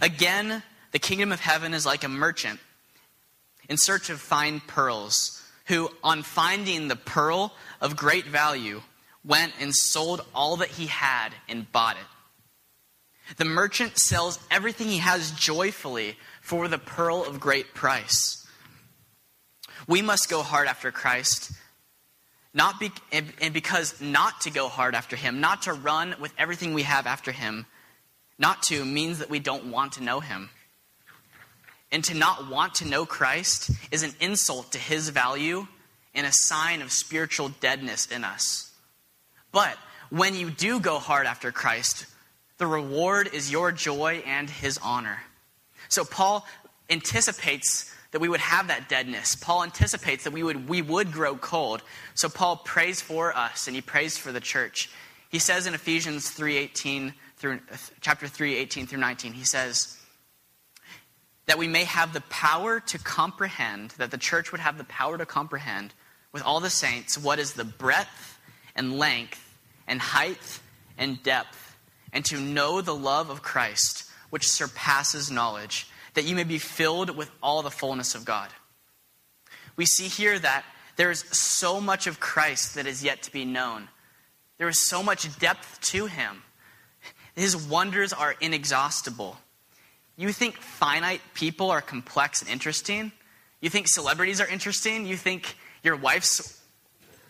Again, 0.00 0.62
the 0.92 0.98
kingdom 0.98 1.32
of 1.32 1.40
heaven 1.40 1.74
is 1.74 1.86
like 1.86 2.04
a 2.04 2.08
merchant 2.08 2.60
in 3.68 3.76
search 3.76 4.10
of 4.10 4.20
fine 4.20 4.60
pearls, 4.60 5.42
who, 5.66 5.90
on 6.02 6.22
finding 6.22 6.88
the 6.88 6.96
pearl 6.96 7.52
of 7.80 7.96
great 7.96 8.26
value, 8.26 8.80
went 9.24 9.52
and 9.60 9.74
sold 9.74 10.24
all 10.34 10.56
that 10.56 10.70
he 10.70 10.86
had 10.86 11.30
and 11.48 11.70
bought 11.70 11.96
it. 11.96 13.36
The 13.36 13.44
merchant 13.44 13.98
sells 13.98 14.38
everything 14.50 14.88
he 14.88 14.98
has 14.98 15.30
joyfully 15.32 16.16
for 16.40 16.66
the 16.66 16.78
pearl 16.78 17.24
of 17.24 17.40
great 17.40 17.74
price. 17.74 18.46
We 19.86 20.00
must 20.00 20.30
go 20.30 20.42
hard 20.42 20.66
after 20.66 20.90
Christ, 20.90 21.52
not 22.54 22.80
be, 22.80 22.90
and 23.12 23.52
because 23.52 24.00
not 24.00 24.40
to 24.42 24.50
go 24.50 24.68
hard 24.68 24.94
after 24.94 25.16
him, 25.16 25.40
not 25.40 25.62
to 25.62 25.72
run 25.72 26.14
with 26.20 26.32
everything 26.38 26.74
we 26.74 26.82
have 26.82 27.06
after 27.06 27.32
him, 27.32 27.66
not 28.38 28.62
to 28.64 28.84
means 28.84 29.18
that 29.18 29.30
we 29.30 29.38
don't 29.38 29.70
want 29.70 29.92
to 29.92 30.02
know 30.02 30.20
him. 30.20 30.50
And 31.90 32.04
to 32.04 32.14
not 32.14 32.50
want 32.50 32.76
to 32.76 32.86
know 32.86 33.06
Christ 33.06 33.70
is 33.90 34.02
an 34.02 34.12
insult 34.20 34.72
to 34.72 34.78
his 34.78 35.08
value 35.08 35.66
and 36.14 36.26
a 36.26 36.32
sign 36.32 36.82
of 36.82 36.92
spiritual 36.92 37.48
deadness 37.60 38.06
in 38.06 38.24
us. 38.24 38.70
But 39.52 39.76
when 40.10 40.34
you 40.34 40.50
do 40.50 40.80
go 40.80 40.98
hard 40.98 41.26
after 41.26 41.50
Christ, 41.52 42.06
the 42.58 42.66
reward 42.66 43.30
is 43.32 43.50
your 43.50 43.72
joy 43.72 44.22
and 44.26 44.50
his 44.50 44.78
honor. 44.82 45.20
So 45.88 46.04
Paul 46.04 46.46
anticipates 46.90 47.94
that 48.10 48.20
we 48.20 48.28
would 48.28 48.40
have 48.40 48.68
that 48.68 48.88
deadness. 48.88 49.34
Paul 49.34 49.64
anticipates 49.64 50.24
that 50.24 50.32
we 50.32 50.42
would, 50.42 50.68
we 50.68 50.82
would 50.82 51.12
grow 51.12 51.36
cold. 51.36 51.82
So 52.14 52.28
Paul 52.28 52.56
prays 52.56 53.00
for 53.00 53.36
us 53.36 53.66
and 53.66 53.76
he 53.76 53.82
prays 53.82 54.16
for 54.16 54.32
the 54.32 54.40
church. 54.40 54.90
He 55.28 55.38
says 55.38 55.66
in 55.66 55.74
Ephesians 55.74 56.30
3:18 56.30 57.12
through 57.36 57.60
chapter 58.00 58.26
3 58.26 58.56
18 58.56 58.86
through 58.88 58.98
19 58.98 59.32
he 59.32 59.44
says 59.44 59.96
that 61.46 61.56
we 61.56 61.68
may 61.68 61.84
have 61.84 62.12
the 62.12 62.20
power 62.22 62.80
to 62.80 62.98
comprehend 62.98 63.90
that 63.92 64.10
the 64.10 64.18
church 64.18 64.50
would 64.50 64.60
have 64.60 64.76
the 64.76 64.84
power 64.84 65.16
to 65.16 65.24
comprehend 65.24 65.94
with 66.32 66.42
all 66.42 66.60
the 66.60 66.70
saints 66.70 67.16
what 67.16 67.38
is 67.38 67.52
the 67.52 67.64
breadth 67.64 68.38
and 68.74 68.98
length 68.98 69.56
and 69.86 70.00
height 70.00 70.60
and 70.96 71.22
depth 71.22 71.76
and 72.12 72.24
to 72.24 72.40
know 72.40 72.80
the 72.80 72.94
love 72.94 73.30
of 73.30 73.42
Christ, 73.42 74.04
which 74.30 74.48
surpasses 74.48 75.30
knowledge, 75.30 75.86
that 76.18 76.24
you 76.24 76.34
may 76.34 76.42
be 76.42 76.58
filled 76.58 77.16
with 77.16 77.30
all 77.40 77.62
the 77.62 77.70
fullness 77.70 78.16
of 78.16 78.24
God. 78.24 78.48
We 79.76 79.86
see 79.86 80.08
here 80.08 80.36
that 80.36 80.64
there 80.96 81.12
is 81.12 81.20
so 81.30 81.80
much 81.80 82.08
of 82.08 82.18
Christ 82.18 82.74
that 82.74 82.88
is 82.88 83.04
yet 83.04 83.22
to 83.22 83.30
be 83.30 83.44
known. 83.44 83.86
There 84.58 84.66
is 84.66 84.88
so 84.88 85.00
much 85.00 85.38
depth 85.38 85.80
to 85.92 86.06
him. 86.06 86.42
His 87.36 87.56
wonders 87.56 88.12
are 88.12 88.34
inexhaustible. 88.40 89.36
You 90.16 90.32
think 90.32 90.56
finite 90.56 91.20
people 91.34 91.70
are 91.70 91.80
complex 91.80 92.42
and 92.42 92.50
interesting? 92.50 93.12
You 93.60 93.70
think 93.70 93.86
celebrities 93.86 94.40
are 94.40 94.48
interesting? 94.48 95.06
You 95.06 95.16
think 95.16 95.56
your 95.84 95.94
wife's 95.94 96.60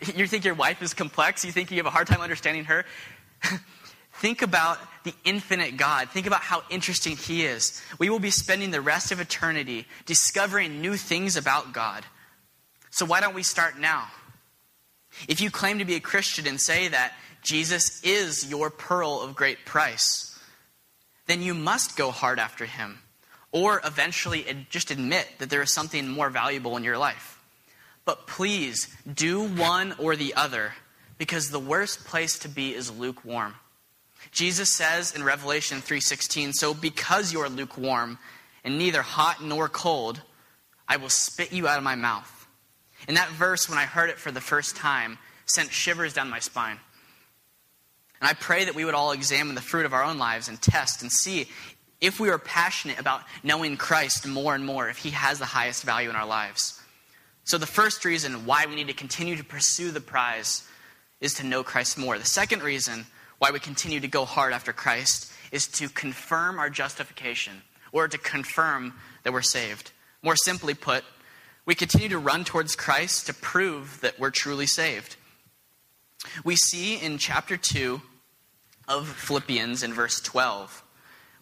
you 0.15 0.25
think 0.25 0.45
your 0.45 0.55
wife 0.55 0.81
is 0.81 0.95
complex? 0.95 1.45
You 1.45 1.51
think 1.51 1.69
you 1.69 1.77
have 1.77 1.85
a 1.85 1.91
hard 1.91 2.07
time 2.07 2.21
understanding 2.21 2.65
her? 2.65 2.85
Think 4.19 4.41
about 4.41 4.79
the 5.05 5.13
infinite 5.23 5.77
God. 5.77 6.09
Think 6.09 6.27
about 6.27 6.41
how 6.41 6.63
interesting 6.69 7.15
He 7.15 7.45
is. 7.45 7.81
We 7.99 8.09
will 8.09 8.19
be 8.19 8.31
spending 8.31 8.69
the 8.69 8.81
rest 8.81 9.13
of 9.13 9.21
eternity 9.21 9.87
discovering 10.05 10.81
new 10.81 10.97
things 10.97 11.37
about 11.37 11.71
God. 11.71 12.03
So, 12.89 13.05
why 13.05 13.21
don't 13.21 13.33
we 13.33 13.43
start 13.43 13.79
now? 13.79 14.09
If 15.29 15.39
you 15.39 15.49
claim 15.49 15.79
to 15.79 15.85
be 15.85 15.95
a 15.95 16.01
Christian 16.01 16.47
and 16.47 16.59
say 16.59 16.89
that 16.89 17.13
Jesus 17.43 18.03
is 18.03 18.49
your 18.49 18.69
pearl 18.69 19.21
of 19.21 19.37
great 19.37 19.65
price, 19.65 20.37
then 21.27 21.41
you 21.41 21.53
must 21.53 21.95
go 21.95 22.11
hard 22.11 22.39
after 22.39 22.65
Him. 22.65 22.99
Or 23.53 23.79
eventually 23.85 24.45
just 24.69 24.91
admit 24.91 25.27
that 25.37 25.49
there 25.49 25.61
is 25.61 25.73
something 25.73 26.09
more 26.09 26.29
valuable 26.29 26.75
in 26.75 26.83
your 26.83 26.97
life. 26.97 27.41
But 28.03 28.27
please 28.27 28.93
do 29.11 29.43
one 29.43 29.95
or 29.97 30.17
the 30.17 30.33
other 30.33 30.73
because 31.17 31.51
the 31.51 31.59
worst 31.59 32.03
place 32.03 32.37
to 32.39 32.49
be 32.49 32.75
is 32.75 32.91
lukewarm. 32.91 33.55
Jesus 34.31 34.71
says 34.71 35.13
in 35.13 35.23
Revelation 35.23 35.81
3:16, 35.81 36.53
"So 36.53 36.73
because 36.73 37.33
you 37.33 37.41
are 37.41 37.49
lukewarm 37.49 38.19
and 38.63 38.77
neither 38.77 39.01
hot 39.01 39.41
nor 39.41 39.69
cold, 39.69 40.21
I 40.87 40.97
will 40.97 41.09
spit 41.09 41.51
you 41.51 41.67
out 41.67 41.77
of 41.77 41.83
my 41.83 41.95
mouth." 41.95 42.47
And 43.07 43.17
that 43.17 43.29
verse 43.29 43.69
when 43.69 43.77
I 43.77 43.85
heard 43.85 44.09
it 44.09 44.19
for 44.19 44.31
the 44.31 44.41
first 44.41 44.75
time 44.75 45.17
sent 45.45 45.73
shivers 45.73 46.13
down 46.13 46.29
my 46.29 46.39
spine. 46.39 46.79
And 48.21 48.29
I 48.29 48.33
pray 48.33 48.65
that 48.65 48.75
we 48.75 48.85
would 48.85 48.93
all 48.93 49.11
examine 49.11 49.55
the 49.55 49.61
fruit 49.61 49.85
of 49.85 49.93
our 49.93 50.03
own 50.03 50.17
lives 50.17 50.47
and 50.47 50.61
test 50.61 51.01
and 51.01 51.11
see 51.11 51.49
if 52.01 52.19
we 52.19 52.29
are 52.29 52.37
passionate 52.37 52.99
about 52.99 53.23
knowing 53.43 53.77
Christ 53.77 54.25
more 54.25 54.55
and 54.55 54.65
more, 54.65 54.89
if 54.89 54.97
he 54.97 55.11
has 55.11 55.39
the 55.39 55.45
highest 55.45 55.83
value 55.83 56.09
in 56.09 56.15
our 56.15 56.25
lives. 56.25 56.79
So, 57.43 57.57
the 57.57 57.65
first 57.65 58.05
reason 58.05 58.45
why 58.45 58.65
we 58.65 58.75
need 58.75 58.87
to 58.87 58.93
continue 58.93 59.35
to 59.35 59.43
pursue 59.43 59.91
the 59.91 60.01
prize 60.01 60.63
is 61.19 61.33
to 61.35 61.43
know 61.43 61.63
Christ 61.63 61.97
more. 61.97 62.17
The 62.17 62.25
second 62.25 62.61
reason 62.61 63.07
why 63.39 63.51
we 63.51 63.59
continue 63.59 63.99
to 63.99 64.07
go 64.07 64.25
hard 64.25 64.53
after 64.53 64.71
Christ 64.71 65.31
is 65.51 65.67
to 65.67 65.89
confirm 65.89 66.59
our 66.59 66.69
justification 66.69 67.61
or 67.91 68.07
to 68.07 68.17
confirm 68.17 68.93
that 69.23 69.33
we're 69.33 69.41
saved. 69.41 69.91
More 70.21 70.35
simply 70.35 70.73
put, 70.73 71.03
we 71.65 71.75
continue 71.75 72.09
to 72.09 72.19
run 72.19 72.43
towards 72.43 72.75
Christ 72.75 73.25
to 73.27 73.33
prove 73.33 73.99
that 74.01 74.19
we're 74.19 74.31
truly 74.31 74.67
saved. 74.67 75.15
We 76.43 76.55
see 76.55 76.97
in 76.97 77.17
chapter 77.17 77.57
2 77.57 78.01
of 78.87 79.07
Philippians 79.07 79.83
in 79.83 79.93
verse 79.93 80.19
12, 80.19 80.83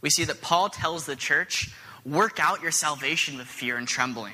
we 0.01 0.10
see 0.10 0.25
that 0.25 0.41
Paul 0.41 0.69
tells 0.69 1.05
the 1.05 1.15
church, 1.15 1.73
work 2.05 2.39
out 2.39 2.62
your 2.62 2.71
salvation 2.71 3.38
with 3.38 3.47
fear 3.47 3.77
and 3.77 3.88
trembling. 3.88 4.33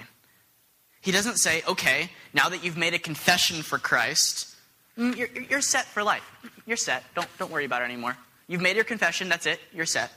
He 0.99 1.11
doesn't 1.11 1.37
say, 1.37 1.63
okay, 1.67 2.09
now 2.33 2.49
that 2.49 2.63
you've 2.63 2.77
made 2.77 2.93
a 2.93 2.99
confession 2.99 3.61
for 3.61 3.77
Christ, 3.77 4.55
mm, 4.97 5.15
you're, 5.15 5.29
you're 5.49 5.61
set 5.61 5.85
for 5.85 6.03
life. 6.03 6.23
You're 6.65 6.77
set. 6.77 7.03
Don't, 7.15 7.27
don't 7.37 7.51
worry 7.51 7.65
about 7.65 7.81
it 7.81 7.85
anymore. 7.85 8.17
You've 8.47 8.61
made 8.61 8.75
your 8.75 8.85
confession, 8.85 9.29
that's 9.29 9.45
it, 9.45 9.59
you're 9.73 9.85
set. 9.85 10.11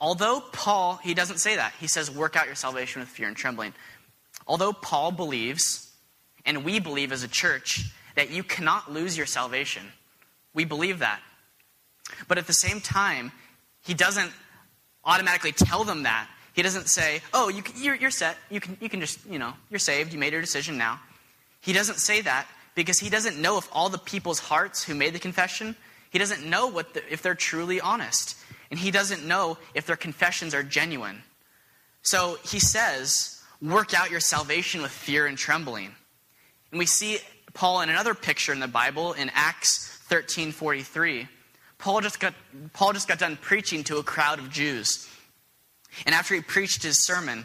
Although 0.00 0.40
Paul, 0.52 0.98
he 1.02 1.14
doesn't 1.14 1.38
say 1.38 1.56
that. 1.56 1.72
He 1.78 1.86
says, 1.86 2.10
work 2.10 2.36
out 2.36 2.46
your 2.46 2.54
salvation 2.54 3.00
with 3.00 3.08
fear 3.08 3.28
and 3.28 3.36
trembling. 3.36 3.72
Although 4.46 4.72
Paul 4.72 5.12
believes, 5.12 5.92
and 6.44 6.64
we 6.64 6.80
believe 6.80 7.12
as 7.12 7.22
a 7.22 7.28
church, 7.28 7.92
that 8.16 8.30
you 8.30 8.42
cannot 8.42 8.92
lose 8.92 9.16
your 9.16 9.26
salvation, 9.26 9.84
we 10.54 10.64
believe 10.64 10.98
that. 10.98 11.20
But 12.28 12.38
at 12.38 12.46
the 12.46 12.52
same 12.52 12.80
time, 12.80 13.30
he 13.84 13.94
doesn't 13.94 14.32
automatically 15.04 15.52
tell 15.52 15.84
them 15.84 16.02
that. 16.02 16.28
He 16.52 16.62
doesn't 16.62 16.88
say, 16.88 17.22
oh, 17.32 17.48
you 17.48 17.62
you're 17.76 18.10
set. 18.10 18.36
You 18.50 18.60
can, 18.60 18.76
you 18.80 18.88
can 18.88 19.00
just, 19.00 19.24
you 19.30 19.38
know, 19.38 19.54
you're 19.70 19.78
saved. 19.78 20.12
You 20.12 20.18
made 20.18 20.32
your 20.32 20.42
decision 20.42 20.76
now. 20.76 21.00
He 21.60 21.72
doesn't 21.72 21.98
say 21.98 22.20
that 22.22 22.46
because 22.74 22.98
he 22.98 23.10
doesn't 23.10 23.40
know 23.40 23.58
if 23.58 23.68
all 23.72 23.88
the 23.88 23.98
people's 23.98 24.38
hearts 24.38 24.82
who 24.82 24.94
made 24.94 25.14
the 25.14 25.18
confession, 25.18 25.76
he 26.10 26.18
doesn't 26.18 26.44
know 26.44 26.66
what 26.66 26.94
the, 26.94 27.12
if 27.12 27.22
they're 27.22 27.34
truly 27.34 27.80
honest. 27.80 28.36
And 28.70 28.78
he 28.78 28.90
doesn't 28.90 29.26
know 29.26 29.58
if 29.74 29.86
their 29.86 29.96
confessions 29.96 30.54
are 30.54 30.62
genuine. 30.62 31.22
So 32.02 32.38
he 32.44 32.58
says, 32.58 33.42
work 33.60 33.94
out 33.94 34.10
your 34.10 34.20
salvation 34.20 34.82
with 34.82 34.90
fear 34.90 35.26
and 35.26 35.36
trembling. 35.36 35.94
And 36.70 36.78
we 36.78 36.86
see 36.86 37.18
Paul 37.54 37.82
in 37.82 37.90
another 37.90 38.14
picture 38.14 38.52
in 38.52 38.60
the 38.60 38.68
Bible 38.68 39.12
in 39.12 39.30
Acts 39.34 40.00
13:43. 40.08 41.28
Paul 41.78 42.00
just 42.00 42.20
got 42.20 42.34
Paul 42.72 42.92
just 42.92 43.08
got 43.08 43.18
done 43.18 43.36
preaching 43.36 43.84
to 43.84 43.98
a 43.98 44.02
crowd 44.02 44.38
of 44.38 44.50
Jews. 44.50 45.08
And 46.06 46.14
after 46.14 46.34
he 46.34 46.40
preached 46.40 46.82
his 46.82 47.04
sermon, 47.04 47.44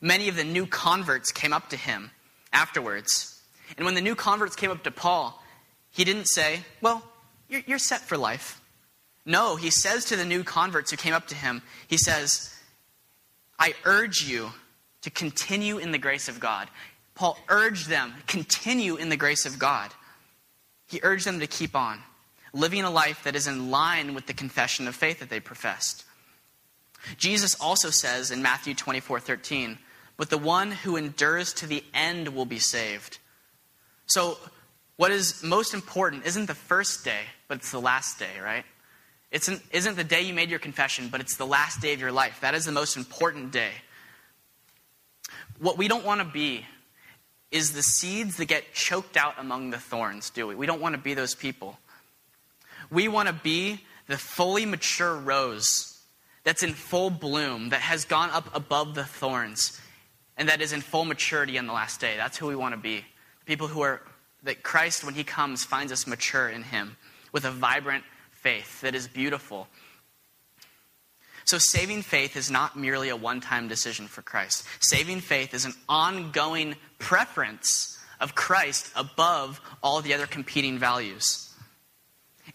many 0.00 0.28
of 0.28 0.36
the 0.36 0.44
new 0.44 0.66
converts 0.66 1.30
came 1.30 1.52
up 1.52 1.68
to 1.70 1.76
him 1.76 2.10
afterwards. 2.52 3.35
And 3.76 3.84
when 3.84 3.94
the 3.94 4.00
new 4.00 4.14
converts 4.14 4.56
came 4.56 4.70
up 4.70 4.82
to 4.84 4.90
Paul, 4.90 5.42
he 5.90 6.04
didn't 6.04 6.26
say, 6.26 6.60
Well, 6.80 7.02
you're, 7.48 7.62
you're 7.66 7.78
set 7.78 8.00
for 8.00 8.16
life. 8.16 8.60
No, 9.24 9.56
he 9.56 9.70
says 9.70 10.04
to 10.06 10.16
the 10.16 10.24
new 10.24 10.44
converts 10.44 10.90
who 10.90 10.96
came 10.96 11.14
up 11.14 11.26
to 11.28 11.34
him, 11.34 11.62
He 11.88 11.96
says, 11.96 12.54
I 13.58 13.74
urge 13.84 14.22
you 14.22 14.52
to 15.02 15.10
continue 15.10 15.78
in 15.78 15.90
the 15.90 15.98
grace 15.98 16.28
of 16.28 16.40
God. 16.40 16.68
Paul 17.14 17.38
urged 17.48 17.88
them, 17.88 18.12
continue 18.26 18.96
in 18.96 19.08
the 19.08 19.16
grace 19.16 19.46
of 19.46 19.58
God. 19.58 19.90
He 20.86 21.00
urged 21.02 21.26
them 21.26 21.40
to 21.40 21.46
keep 21.46 21.74
on, 21.74 22.00
living 22.52 22.84
a 22.84 22.90
life 22.90 23.24
that 23.24 23.34
is 23.34 23.46
in 23.46 23.70
line 23.70 24.14
with 24.14 24.26
the 24.26 24.34
confession 24.34 24.86
of 24.86 24.94
faith 24.94 25.20
that 25.20 25.30
they 25.30 25.40
professed. 25.40 26.04
Jesus 27.16 27.58
also 27.60 27.90
says 27.90 28.30
in 28.30 28.42
Matthew 28.42 28.74
24 28.74 29.20
13, 29.20 29.78
but 30.16 30.30
the 30.30 30.38
one 30.38 30.72
who 30.72 30.96
endures 30.96 31.52
to 31.54 31.66
the 31.66 31.84
end 31.94 32.28
will 32.28 32.46
be 32.46 32.58
saved. 32.58 33.18
So, 34.06 34.38
what 34.96 35.10
is 35.10 35.42
most 35.42 35.74
important 35.74 36.24
isn't 36.24 36.46
the 36.46 36.54
first 36.54 37.04
day, 37.04 37.22
but 37.48 37.58
it's 37.58 37.70
the 37.70 37.80
last 37.80 38.18
day, 38.18 38.40
right? 38.42 38.64
It 39.30 39.46
isn't 39.72 39.96
the 39.96 40.04
day 40.04 40.22
you 40.22 40.32
made 40.32 40.48
your 40.48 40.58
confession, 40.58 41.08
but 41.08 41.20
it's 41.20 41.36
the 41.36 41.46
last 41.46 41.80
day 41.80 41.92
of 41.92 42.00
your 42.00 42.12
life. 42.12 42.40
That 42.40 42.54
is 42.54 42.64
the 42.64 42.72
most 42.72 42.96
important 42.96 43.50
day. 43.50 43.72
What 45.58 45.76
we 45.76 45.88
don't 45.88 46.04
want 46.04 46.20
to 46.20 46.26
be 46.26 46.64
is 47.50 47.72
the 47.72 47.82
seeds 47.82 48.36
that 48.36 48.46
get 48.46 48.72
choked 48.72 49.16
out 49.16 49.34
among 49.38 49.70
the 49.70 49.78
thorns, 49.78 50.30
do 50.30 50.46
we? 50.46 50.54
We 50.54 50.66
don't 50.66 50.80
want 50.80 50.94
to 50.94 51.00
be 51.00 51.14
those 51.14 51.34
people. 51.34 51.78
We 52.90 53.08
want 53.08 53.28
to 53.28 53.34
be 53.34 53.84
the 54.06 54.16
fully 54.16 54.64
mature 54.66 55.14
rose 55.14 55.98
that's 56.44 56.62
in 56.62 56.74
full 56.74 57.10
bloom, 57.10 57.70
that 57.70 57.80
has 57.80 58.04
gone 58.04 58.30
up 58.30 58.54
above 58.54 58.94
the 58.94 59.04
thorns, 59.04 59.80
and 60.36 60.48
that 60.48 60.60
is 60.60 60.72
in 60.72 60.80
full 60.80 61.04
maturity 61.04 61.58
on 61.58 61.66
the 61.66 61.72
last 61.72 62.00
day. 62.00 62.16
That's 62.16 62.38
who 62.38 62.46
we 62.46 62.54
want 62.54 62.74
to 62.74 62.80
be. 62.80 63.04
People 63.46 63.68
who 63.68 63.80
are, 63.80 64.02
that 64.42 64.62
Christ, 64.62 65.04
when 65.04 65.14
He 65.14 65.24
comes, 65.24 65.64
finds 65.64 65.92
us 65.92 66.06
mature 66.06 66.48
in 66.48 66.62
Him 66.62 66.96
with 67.32 67.44
a 67.44 67.50
vibrant 67.50 68.04
faith 68.30 68.82
that 68.82 68.94
is 68.94 69.08
beautiful 69.08 69.68
so, 71.46 71.58
saving 71.58 72.02
faith 72.02 72.36
is 72.36 72.50
not 72.50 72.76
merely 72.76 73.08
a 73.08 73.14
one 73.14 73.40
time 73.40 73.68
decision 73.68 74.08
for 74.08 74.20
Christ. 74.20 74.64
Saving 74.80 75.20
faith 75.20 75.54
is 75.54 75.64
an 75.64 75.74
ongoing 75.88 76.74
preference 76.98 77.96
of 78.20 78.34
Christ 78.34 78.90
above 78.96 79.60
all 79.80 80.00
the 80.00 80.12
other 80.12 80.26
competing 80.26 80.76
values. 80.76 81.54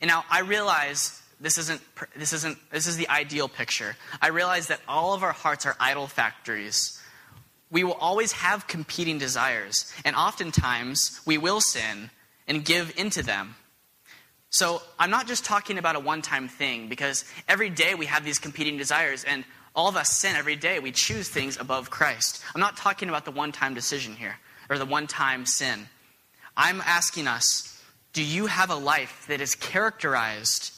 And 0.01 0.09
now, 0.09 0.25
I 0.29 0.41
realize 0.41 1.21
this 1.39 1.57
isn't, 1.57 1.81
this 2.17 2.33
isn't, 2.33 2.57
this 2.69 2.85
is 2.85 2.97
the 2.97 3.07
ideal 3.07 3.47
picture. 3.47 3.95
I 4.21 4.27
realize 4.27 4.67
that 4.67 4.81
all 4.89 5.13
of 5.13 5.23
our 5.23 5.31
hearts 5.31 5.65
are 5.65 5.77
idol 5.79 6.07
factories. 6.07 7.00
We 7.71 7.83
will 7.83 7.93
always 7.93 8.33
have 8.33 8.67
competing 8.67 9.17
desires, 9.17 9.91
and 10.05 10.15
oftentimes 10.15 11.21
we 11.25 11.37
will 11.37 11.61
sin 11.61 12.11
and 12.47 12.65
give 12.65 12.93
into 12.97 13.23
them. 13.23 13.55
So 14.49 14.81
I'm 14.99 15.09
not 15.09 15.27
just 15.27 15.45
talking 15.45 15.77
about 15.77 15.95
a 15.95 15.99
one 15.99 16.21
time 16.21 16.49
thing 16.49 16.89
because 16.89 17.23
every 17.47 17.69
day 17.69 17.95
we 17.95 18.07
have 18.07 18.25
these 18.25 18.37
competing 18.37 18.77
desires 18.77 19.23
and 19.23 19.45
all 19.73 19.87
of 19.87 19.95
us 19.95 20.09
sin 20.09 20.35
every 20.35 20.57
day. 20.57 20.79
We 20.79 20.91
choose 20.91 21.29
things 21.29 21.57
above 21.57 21.89
Christ. 21.89 22.43
I'm 22.53 22.59
not 22.59 22.75
talking 22.75 23.07
about 23.07 23.23
the 23.23 23.31
one 23.31 23.53
time 23.53 23.73
decision 23.73 24.13
here 24.13 24.37
or 24.69 24.77
the 24.77 24.85
one 24.85 25.07
time 25.07 25.45
sin. 25.45 25.87
I'm 26.57 26.81
asking 26.81 27.27
us 27.27 27.81
do 28.13 28.21
you 28.21 28.47
have 28.47 28.69
a 28.69 28.75
life 28.75 29.25
that 29.29 29.39
is 29.39 29.55
characterized 29.55 30.73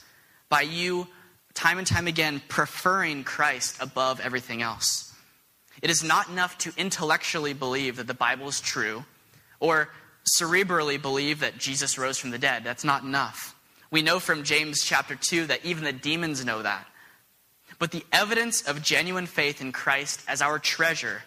by 0.49 0.61
you, 0.61 1.07
time 1.55 1.79
and 1.79 1.87
time 1.87 2.05
again, 2.05 2.43
preferring 2.47 3.23
Christ 3.23 3.77
above 3.81 4.19
everything 4.19 4.61
else? 4.61 5.12
It 5.83 5.89
is 5.89 6.01
not 6.01 6.29
enough 6.29 6.57
to 6.59 6.71
intellectually 6.77 7.51
believe 7.51 7.97
that 7.97 8.07
the 8.07 8.13
Bible 8.13 8.47
is 8.47 8.61
true 8.61 9.03
or 9.59 9.89
cerebrally 10.39 10.99
believe 10.99 11.41
that 11.41 11.57
Jesus 11.57 11.97
rose 11.97 12.17
from 12.17 12.31
the 12.31 12.37
dead. 12.37 12.63
That's 12.63 12.85
not 12.85 13.03
enough. 13.03 13.53
We 13.91 14.01
know 14.01 14.19
from 14.19 14.45
James 14.45 14.81
chapter 14.81 15.15
2 15.15 15.47
that 15.47 15.65
even 15.65 15.83
the 15.83 15.91
demons 15.91 16.43
know 16.45 16.61
that. 16.61 16.87
But 17.79 17.91
the 17.91 18.05
evidence 18.13 18.61
of 18.61 18.81
genuine 18.81 19.25
faith 19.25 19.59
in 19.59 19.73
Christ 19.73 20.21
as 20.25 20.41
our 20.41 20.57
treasure 20.57 21.21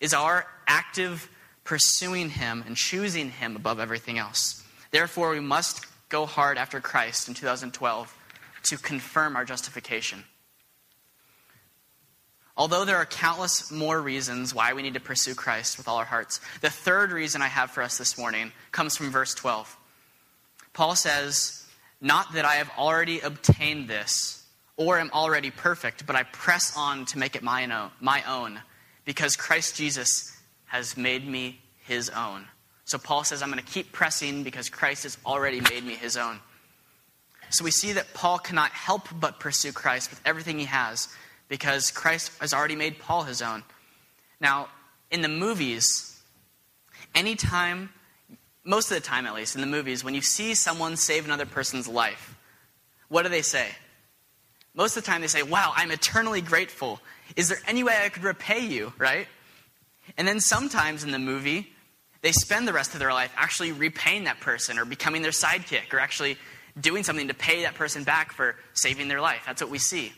is 0.00 0.12
our 0.12 0.46
active 0.66 1.30
pursuing 1.64 2.28
Him 2.28 2.62
and 2.66 2.76
choosing 2.76 3.30
Him 3.30 3.56
above 3.56 3.80
everything 3.80 4.18
else. 4.18 4.62
Therefore, 4.90 5.30
we 5.30 5.40
must 5.40 5.86
go 6.10 6.26
hard 6.26 6.58
after 6.58 6.78
Christ 6.78 7.26
in 7.26 7.32
2012 7.32 8.14
to 8.64 8.76
confirm 8.76 9.34
our 9.34 9.46
justification. 9.46 10.24
Although 12.56 12.84
there 12.84 12.96
are 12.96 13.06
countless 13.06 13.70
more 13.70 14.00
reasons 14.00 14.54
why 14.54 14.74
we 14.74 14.82
need 14.82 14.94
to 14.94 15.00
pursue 15.00 15.34
Christ 15.34 15.78
with 15.78 15.88
all 15.88 15.96
our 15.96 16.04
hearts, 16.04 16.40
the 16.60 16.70
third 16.70 17.10
reason 17.10 17.40
I 17.40 17.48
have 17.48 17.70
for 17.70 17.82
us 17.82 17.96
this 17.96 18.18
morning 18.18 18.52
comes 18.72 18.96
from 18.96 19.10
verse 19.10 19.34
12. 19.34 19.76
Paul 20.74 20.94
says, 20.94 21.66
not 22.00 22.34
that 22.34 22.44
I 22.44 22.54
have 22.54 22.70
already 22.76 23.20
obtained 23.20 23.88
this 23.88 24.44
or 24.76 24.98
am 24.98 25.10
already 25.12 25.50
perfect, 25.50 26.06
but 26.06 26.16
I 26.16 26.24
press 26.24 26.76
on 26.76 27.04
to 27.06 27.18
make 27.18 27.36
it 27.36 27.42
my 27.42 28.22
own, 28.26 28.60
because 29.04 29.36
Christ 29.36 29.76
Jesus 29.76 30.36
has 30.66 30.96
made 30.96 31.26
me 31.26 31.60
his 31.84 32.10
own. 32.10 32.46
So 32.84 32.98
Paul 32.98 33.24
says, 33.24 33.42
I'm 33.42 33.50
going 33.50 33.62
to 33.62 33.72
keep 33.72 33.92
pressing 33.92 34.42
because 34.42 34.68
Christ 34.68 35.04
has 35.04 35.16
already 35.24 35.60
made 35.60 35.84
me 35.84 35.94
his 35.94 36.16
own. 36.16 36.40
So 37.50 37.64
we 37.64 37.70
see 37.70 37.92
that 37.92 38.14
Paul 38.14 38.38
cannot 38.38 38.72
help 38.72 39.08
but 39.20 39.40
pursue 39.40 39.72
Christ 39.72 40.10
with 40.10 40.20
everything 40.24 40.58
he 40.58 40.64
has 40.64 41.08
because 41.52 41.90
Christ 41.90 42.32
has 42.40 42.54
already 42.54 42.76
made 42.76 42.98
Paul 42.98 43.24
his 43.24 43.42
own. 43.42 43.62
Now, 44.40 44.68
in 45.10 45.20
the 45.20 45.28
movies, 45.28 46.18
anytime 47.14 47.90
most 48.64 48.90
of 48.90 48.96
the 48.96 49.02
time 49.02 49.26
at 49.26 49.34
least, 49.34 49.54
in 49.54 49.60
the 49.60 49.66
movies, 49.66 50.02
when 50.02 50.14
you 50.14 50.22
see 50.22 50.54
someone 50.54 50.96
save 50.96 51.26
another 51.26 51.44
person's 51.44 51.86
life, 51.86 52.38
what 53.08 53.24
do 53.24 53.28
they 53.28 53.42
say? 53.42 53.68
Most 54.72 54.96
of 54.96 55.04
the 55.04 55.10
time 55.10 55.20
they 55.20 55.26
say, 55.26 55.42
Wow, 55.42 55.74
I'm 55.76 55.90
eternally 55.90 56.40
grateful. 56.40 57.00
Is 57.36 57.50
there 57.50 57.58
any 57.66 57.84
way 57.84 57.98
I 58.02 58.08
could 58.08 58.24
repay 58.24 58.60
you, 58.60 58.94
right? 58.96 59.26
And 60.16 60.26
then 60.26 60.40
sometimes 60.40 61.04
in 61.04 61.10
the 61.10 61.18
movie, 61.18 61.70
they 62.22 62.32
spend 62.32 62.66
the 62.66 62.72
rest 62.72 62.94
of 62.94 62.98
their 62.98 63.12
life 63.12 63.30
actually 63.36 63.72
repaying 63.72 64.24
that 64.24 64.40
person 64.40 64.78
or 64.78 64.86
becoming 64.86 65.20
their 65.20 65.32
sidekick 65.32 65.92
or 65.92 65.98
actually 65.98 66.38
doing 66.80 67.02
something 67.02 67.28
to 67.28 67.34
pay 67.34 67.64
that 67.64 67.74
person 67.74 68.04
back 68.04 68.32
for 68.32 68.56
saving 68.72 69.08
their 69.08 69.20
life. 69.20 69.42
That's 69.44 69.60
what 69.60 69.70
we 69.70 69.78
see. 69.78 70.14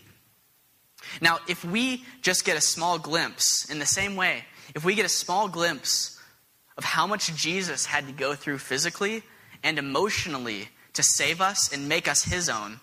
Now, 1.21 1.39
if 1.49 1.65
we 1.65 2.05
just 2.23 2.45
get 2.45 2.57
a 2.57 2.61
small 2.61 2.99
glimpse, 2.99 3.71
in 3.71 3.79
the 3.79 3.87
same 3.87 4.17
way, 4.17 4.45
if 4.75 4.85
we 4.85 4.95
get 4.95 5.05
a 5.05 5.11
small 5.11 5.49
glimpse 5.49 6.19
of 6.77 6.85
how 6.85 7.07
much 7.07 7.35
Jesus 7.35 7.87
had 7.87 8.07
to 8.07 8.13
go 8.13 8.35
through 8.35 8.59
physically 8.59 9.23
and 9.63 9.79
emotionally 9.79 10.69
to 10.95 11.03
save 11.03 11.41
us 11.41 11.73
and 11.73 11.89
make 11.89 12.09
us 12.09 12.25
his 12.25 12.49
own, 12.49 12.81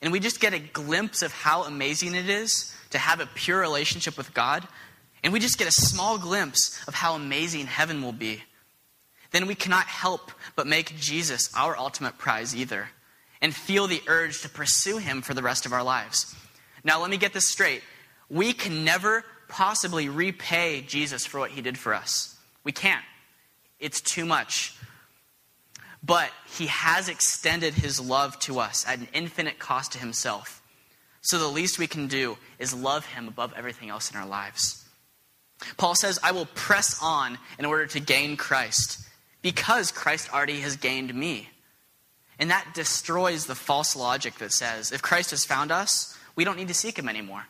and 0.00 0.12
we 0.12 0.20
just 0.20 0.40
get 0.40 0.54
a 0.54 0.58
glimpse 0.58 1.22
of 1.22 1.32
how 1.32 1.64
amazing 1.64 2.14
it 2.14 2.28
is 2.28 2.74
to 2.90 2.98
have 2.98 3.20
a 3.20 3.26
pure 3.26 3.60
relationship 3.60 4.16
with 4.16 4.34
God, 4.34 4.66
and 5.24 5.32
we 5.32 5.40
just 5.40 5.58
get 5.58 5.68
a 5.68 5.72
small 5.72 6.18
glimpse 6.18 6.78
of 6.86 6.94
how 6.94 7.14
amazing 7.14 7.66
heaven 7.66 8.02
will 8.02 8.12
be, 8.12 8.42
then 9.32 9.46
we 9.46 9.54
cannot 9.54 9.86
help 9.86 10.30
but 10.54 10.66
make 10.66 10.96
Jesus 10.96 11.50
our 11.54 11.76
ultimate 11.76 12.16
prize 12.18 12.54
either 12.54 12.90
and 13.42 13.54
feel 13.54 13.86
the 13.86 14.02
urge 14.06 14.40
to 14.42 14.48
pursue 14.48 14.98
him 14.98 15.22
for 15.22 15.34
the 15.34 15.42
rest 15.42 15.66
of 15.66 15.72
our 15.72 15.82
lives. 15.82 16.34
Now, 16.86 17.00
let 17.00 17.10
me 17.10 17.16
get 17.16 17.32
this 17.32 17.48
straight. 17.48 17.82
We 18.30 18.52
can 18.52 18.84
never 18.84 19.24
possibly 19.48 20.08
repay 20.08 20.82
Jesus 20.86 21.26
for 21.26 21.40
what 21.40 21.50
he 21.50 21.60
did 21.60 21.76
for 21.76 21.92
us. 21.92 22.36
We 22.62 22.70
can't. 22.70 23.04
It's 23.80 24.00
too 24.00 24.24
much. 24.24 24.78
But 26.00 26.30
he 26.56 26.66
has 26.66 27.08
extended 27.08 27.74
his 27.74 28.00
love 28.00 28.38
to 28.40 28.60
us 28.60 28.86
at 28.86 29.00
an 29.00 29.08
infinite 29.12 29.58
cost 29.58 29.92
to 29.92 29.98
himself. 29.98 30.62
So 31.22 31.40
the 31.40 31.48
least 31.48 31.80
we 31.80 31.88
can 31.88 32.06
do 32.06 32.38
is 32.60 32.72
love 32.72 33.04
him 33.04 33.26
above 33.26 33.52
everything 33.56 33.90
else 33.90 34.12
in 34.12 34.16
our 34.16 34.26
lives. 34.26 34.84
Paul 35.76 35.96
says, 35.96 36.20
I 36.22 36.30
will 36.30 36.46
press 36.46 36.96
on 37.02 37.38
in 37.58 37.64
order 37.64 37.86
to 37.86 38.00
gain 38.00 38.36
Christ 38.36 39.00
because 39.42 39.90
Christ 39.90 40.32
already 40.32 40.60
has 40.60 40.76
gained 40.76 41.12
me. 41.12 41.48
And 42.38 42.50
that 42.50 42.74
destroys 42.74 43.46
the 43.46 43.56
false 43.56 43.96
logic 43.96 44.36
that 44.36 44.52
says 44.52 44.92
if 44.92 45.02
Christ 45.02 45.32
has 45.32 45.44
found 45.44 45.72
us, 45.72 46.15
we 46.36 46.44
don't 46.44 46.56
need 46.56 46.68
to 46.68 46.74
seek 46.74 46.98
him 46.98 47.08
anymore. 47.08 47.46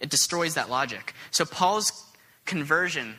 It 0.00 0.10
destroys 0.10 0.54
that 0.54 0.70
logic. 0.70 1.14
So, 1.30 1.44
Paul's 1.44 1.92
conversion, 2.44 3.16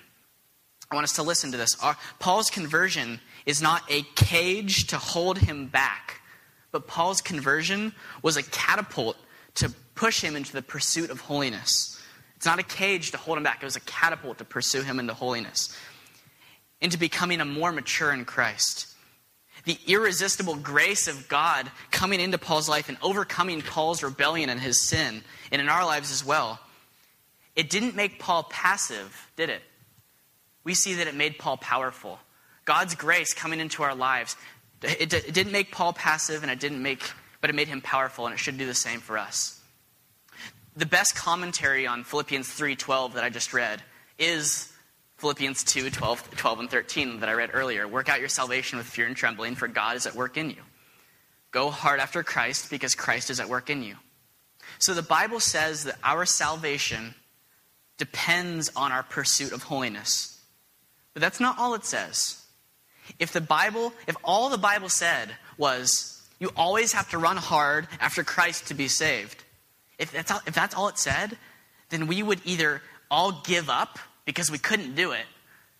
I 0.91 0.95
want 0.95 1.05
us 1.05 1.13
to 1.13 1.23
listen 1.23 1.51
to 1.51 1.57
this. 1.57 1.75
Paul's 2.19 2.49
conversion 2.49 3.19
is 3.45 3.61
not 3.61 3.81
a 3.89 4.03
cage 4.15 4.87
to 4.87 4.97
hold 4.97 5.39
him 5.39 5.67
back, 5.67 6.21
but 6.71 6.87
Paul's 6.87 7.21
conversion 7.21 7.93
was 8.21 8.37
a 8.37 8.43
catapult 8.43 9.17
to 9.55 9.73
push 9.95 10.21
him 10.21 10.35
into 10.35 10.53
the 10.53 10.61
pursuit 10.61 11.09
of 11.09 11.21
holiness. 11.21 12.01
It's 12.35 12.45
not 12.45 12.59
a 12.59 12.63
cage 12.63 13.11
to 13.11 13.17
hold 13.17 13.37
him 13.37 13.43
back, 13.43 13.63
it 13.63 13.65
was 13.65 13.77
a 13.77 13.81
catapult 13.81 14.37
to 14.37 14.45
pursue 14.45 14.81
him 14.81 14.99
into 14.99 15.13
holiness, 15.13 15.75
into 16.81 16.97
becoming 16.97 17.41
a 17.41 17.45
more 17.45 17.71
mature 17.71 18.11
in 18.11 18.25
Christ 18.25 18.94
the 19.65 19.77
irresistible 19.87 20.55
grace 20.55 21.07
of 21.07 21.27
God 21.27 21.69
coming 21.91 22.19
into 22.19 22.37
Paul's 22.37 22.69
life 22.69 22.87
and 22.89 22.97
overcoming 23.01 23.61
Paul's 23.61 24.03
rebellion 24.03 24.49
and 24.49 24.59
his 24.59 24.81
sin, 24.81 25.23
and 25.51 25.61
in 25.61 25.69
our 25.69 25.85
lives 25.85 26.11
as 26.11 26.23
well, 26.23 26.59
it 27.55 27.69
didn't 27.69 27.95
make 27.95 28.19
Paul 28.19 28.43
passive, 28.43 29.29
did 29.35 29.49
it? 29.49 29.61
We 30.63 30.73
see 30.73 30.95
that 30.95 31.07
it 31.07 31.15
made 31.15 31.37
Paul 31.37 31.57
powerful. 31.57 32.19
God's 32.65 32.95
grace 32.95 33.33
coming 33.33 33.59
into 33.59 33.83
our 33.83 33.95
lives, 33.95 34.35
it, 34.81 35.13
it 35.13 35.33
didn't 35.33 35.51
make 35.51 35.71
Paul 35.71 35.93
passive, 35.93 36.43
and 36.43 36.51
it 36.51 36.59
didn't 36.59 36.81
make, 36.81 37.11
but 37.41 37.49
it 37.49 37.55
made 37.55 37.67
him 37.67 37.81
powerful, 37.81 38.25
and 38.25 38.33
it 38.33 38.37
should 38.37 38.57
do 38.57 38.65
the 38.65 38.73
same 38.73 38.99
for 38.99 39.17
us. 39.17 39.59
The 40.75 40.85
best 40.85 41.15
commentary 41.15 41.87
on 41.87 42.03
Philippians 42.03 42.49
3:12 42.49 43.13
that 43.13 43.23
I 43.23 43.29
just 43.29 43.53
read 43.53 43.81
is 44.19 44.71
Philippians 45.17 45.63
2 45.63 45.89
12, 45.89 46.31
12, 46.35 46.59
and 46.59 46.69
13 46.69 47.19
that 47.21 47.29
I 47.29 47.33
read 47.33 47.51
earlier. 47.53 47.87
Work 47.87 48.09
out 48.09 48.19
your 48.19 48.29
salvation 48.29 48.77
with 48.77 48.87
fear 48.87 49.07
and 49.07 49.15
trembling, 49.15 49.55
for 49.55 49.67
God 49.67 49.95
is 49.95 50.05
at 50.05 50.15
work 50.15 50.37
in 50.37 50.49
you. 50.49 50.61
Go 51.51 51.69
hard 51.69 51.99
after 51.99 52.21
Christ 52.21 52.69
because 52.69 52.95
Christ 52.95 53.29
is 53.29 53.39
at 53.39 53.47
work 53.47 53.69
in 53.69 53.81
you. 53.81 53.95
So 54.79 54.93
the 54.93 55.01
Bible 55.01 55.39
says 55.39 55.85
that 55.85 55.97
our 56.03 56.25
salvation 56.25 57.15
depends 57.97 58.69
on 58.75 58.91
our 58.91 59.03
pursuit 59.03 59.53
of 59.53 59.63
holiness. 59.63 60.41
But 61.13 61.21
that's 61.21 61.39
not 61.39 61.57
all 61.57 61.73
it 61.75 61.85
says. 61.85 62.43
If 63.19 63.31
the 63.31 63.41
Bible, 63.41 63.93
if 64.07 64.17
all 64.23 64.49
the 64.49 64.57
Bible 64.57 64.89
said 64.89 65.29
was 65.57 66.21
you 66.39 66.51
always 66.57 66.91
have 66.91 67.09
to 67.11 67.17
run 67.17 67.37
hard 67.37 67.87
after 68.01 68.23
Christ 68.23 68.67
to 68.67 68.73
be 68.73 68.89
saved, 68.89 69.43
if 69.97 70.11
that's 70.11 70.31
all, 70.31 70.41
if 70.45 70.53
that's 70.53 70.75
all 70.75 70.89
it 70.89 70.97
said, 70.97 71.37
then 71.89 72.07
we 72.07 72.21
would 72.21 72.41
either 72.43 72.81
all 73.09 73.41
give 73.45 73.69
up 73.69 73.97
because 74.25 74.51
we 74.51 74.57
couldn't 74.57 74.95
do 74.95 75.11
it. 75.11 75.25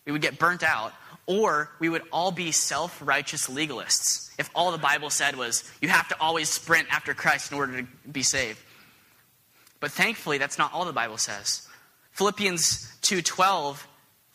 We 0.04 0.12
would 0.12 0.22
get 0.22 0.38
burnt 0.38 0.62
out. 0.62 0.92
Or 1.26 1.70
we 1.80 1.88
would 1.88 2.02
all 2.12 2.30
be 2.30 2.52
self 2.52 3.02
righteous 3.04 3.48
legalists 3.48 4.26
if 4.38 4.50
all 4.54 4.72
the 4.72 4.78
Bible 4.78 5.10
said 5.10 5.36
was, 5.36 5.64
you 5.80 5.88
have 5.88 6.08
to 6.08 6.20
always 6.20 6.48
sprint 6.48 6.88
after 6.90 7.14
Christ 7.14 7.52
in 7.52 7.58
order 7.58 7.82
to 7.82 7.88
be 8.10 8.22
saved. 8.22 8.58
But 9.80 9.92
thankfully, 9.92 10.38
that's 10.38 10.58
not 10.58 10.72
all 10.72 10.84
the 10.84 10.92
Bible 10.92 11.18
says. 11.18 11.66
Philippians 12.12 12.92
2.12, 13.02 13.82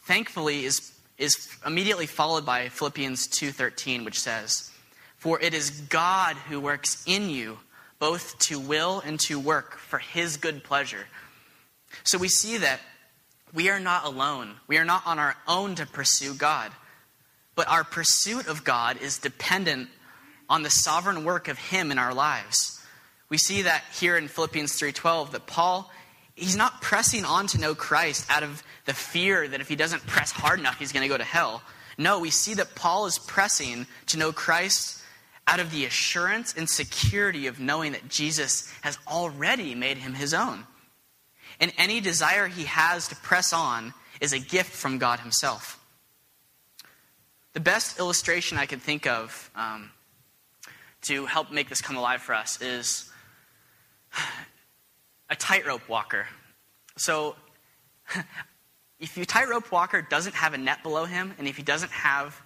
thankfully, 0.04 0.66
is, 0.66 0.92
is 1.18 1.50
immediately 1.66 2.06
followed 2.06 2.46
by 2.46 2.70
Philippians 2.70 3.28
2.13, 3.28 4.06
which 4.06 4.20
says, 4.20 4.72
For 5.18 5.40
it 5.40 5.54
is 5.54 5.82
God 5.82 6.36
who 6.36 6.60
works 6.60 7.04
in 7.06 7.30
you, 7.30 7.60
both 8.00 8.38
to 8.40 8.60
will 8.60 9.02
and 9.06 9.20
to 9.22 9.40
work 9.40 9.78
for 9.78 10.00
his 10.00 10.38
good 10.38 10.64
pleasure. 10.64 11.08
So 12.04 12.18
we 12.18 12.28
see 12.28 12.58
that 12.58 12.80
we 13.54 13.70
are 13.70 13.80
not 13.80 14.06
alone. 14.06 14.56
We 14.68 14.78
are 14.78 14.86
not 14.86 15.06
on 15.06 15.20
our 15.20 15.36
own 15.48 15.76
to 15.76 15.86
pursue 15.86 16.34
God. 16.34 16.72
But 17.56 17.68
our 17.68 17.84
pursuit 17.84 18.48
of 18.48 18.64
God 18.64 18.98
is 19.02 19.18
dependent 19.18 19.90
on 20.50 20.64
the 20.64 20.70
sovereign 20.70 21.24
work 21.24 21.48
of 21.48 21.58
him 21.58 21.92
in 21.92 21.98
our 21.98 22.14
lives. 22.14 22.82
We 23.30 23.38
see 23.38 23.64
that 23.64 23.84
here 23.94 24.18
in 24.18 24.28
Philippians 24.28 24.78
3:12 24.78 25.32
that 25.32 25.48
Paul 25.48 25.92
he's 26.36 26.56
not 26.56 26.82
pressing 26.82 27.24
on 27.24 27.46
to 27.48 27.60
know 27.60 27.76
Christ 27.76 28.26
out 28.30 28.42
of 28.42 28.64
the 28.86 28.94
fear 28.94 29.48
that 29.48 29.62
if 29.62 29.68
he 29.68 29.76
doesn't 29.76 30.08
press 30.08 30.32
hard 30.32 30.60
enough 30.60 30.80
he's 30.80 30.92
going 30.92 31.04
to 31.04 31.10
go 31.10 31.18
to 31.18 31.24
hell. 31.24 31.62
No, 31.98 32.20
we 32.20 32.32
see 32.32 32.54
that 32.56 32.76
Paul 32.76 33.06
is 33.06 33.20
pressing 33.20 33.86
to 34.08 34.18
know 34.18 34.32
Christ 34.32 35.02
out 35.46 35.60
of 35.60 35.72
the 35.72 35.86
assurance 35.86 36.54
and 36.56 36.70
security 36.70 37.48
of 37.48 37.60
knowing 37.60 37.92
that 37.92 38.08
Jesus 38.08 38.72
has 38.82 38.98
already 39.08 39.76
made 39.76 39.98
him 39.98 40.14
his 40.14 40.34
own 40.34 40.66
and 41.62 41.72
any 41.78 42.02
desire 42.02 42.48
he 42.48 42.66
has 42.66 43.08
to 43.10 43.16
press 43.16 43.54
on 43.54 43.94
is 44.20 44.34
a 44.34 44.40
gift 44.40 44.72
from 44.72 44.98
God 44.98 45.20
himself. 45.20 45.80
The 47.54 47.60
best 47.60 48.00
illustration 48.00 48.58
I 48.58 48.66
can 48.66 48.80
think 48.80 49.06
of 49.06 49.52
um, 49.56 49.92
to 51.04 51.28
help 51.28 51.52
make 51.52 51.70
this 51.70 51.80
come 51.80 51.96
alive 51.96 52.22
for 52.22 52.34
us 52.34 52.60
is 52.62 53.10
a 55.30 55.36
tightrope 55.36 55.88
walker. 55.88 56.26
So, 56.98 57.36
if 59.00 59.16
your 59.16 59.26
tightrope 59.26 59.72
walker 59.72 60.02
doesn't 60.02 60.36
have 60.36 60.54
a 60.54 60.58
net 60.58 60.82
below 60.82 61.06
him, 61.06 61.34
and 61.38 61.48
if 61.48 61.58
he 61.58 61.64
doesn't 61.64 61.92
have 61.92 62.42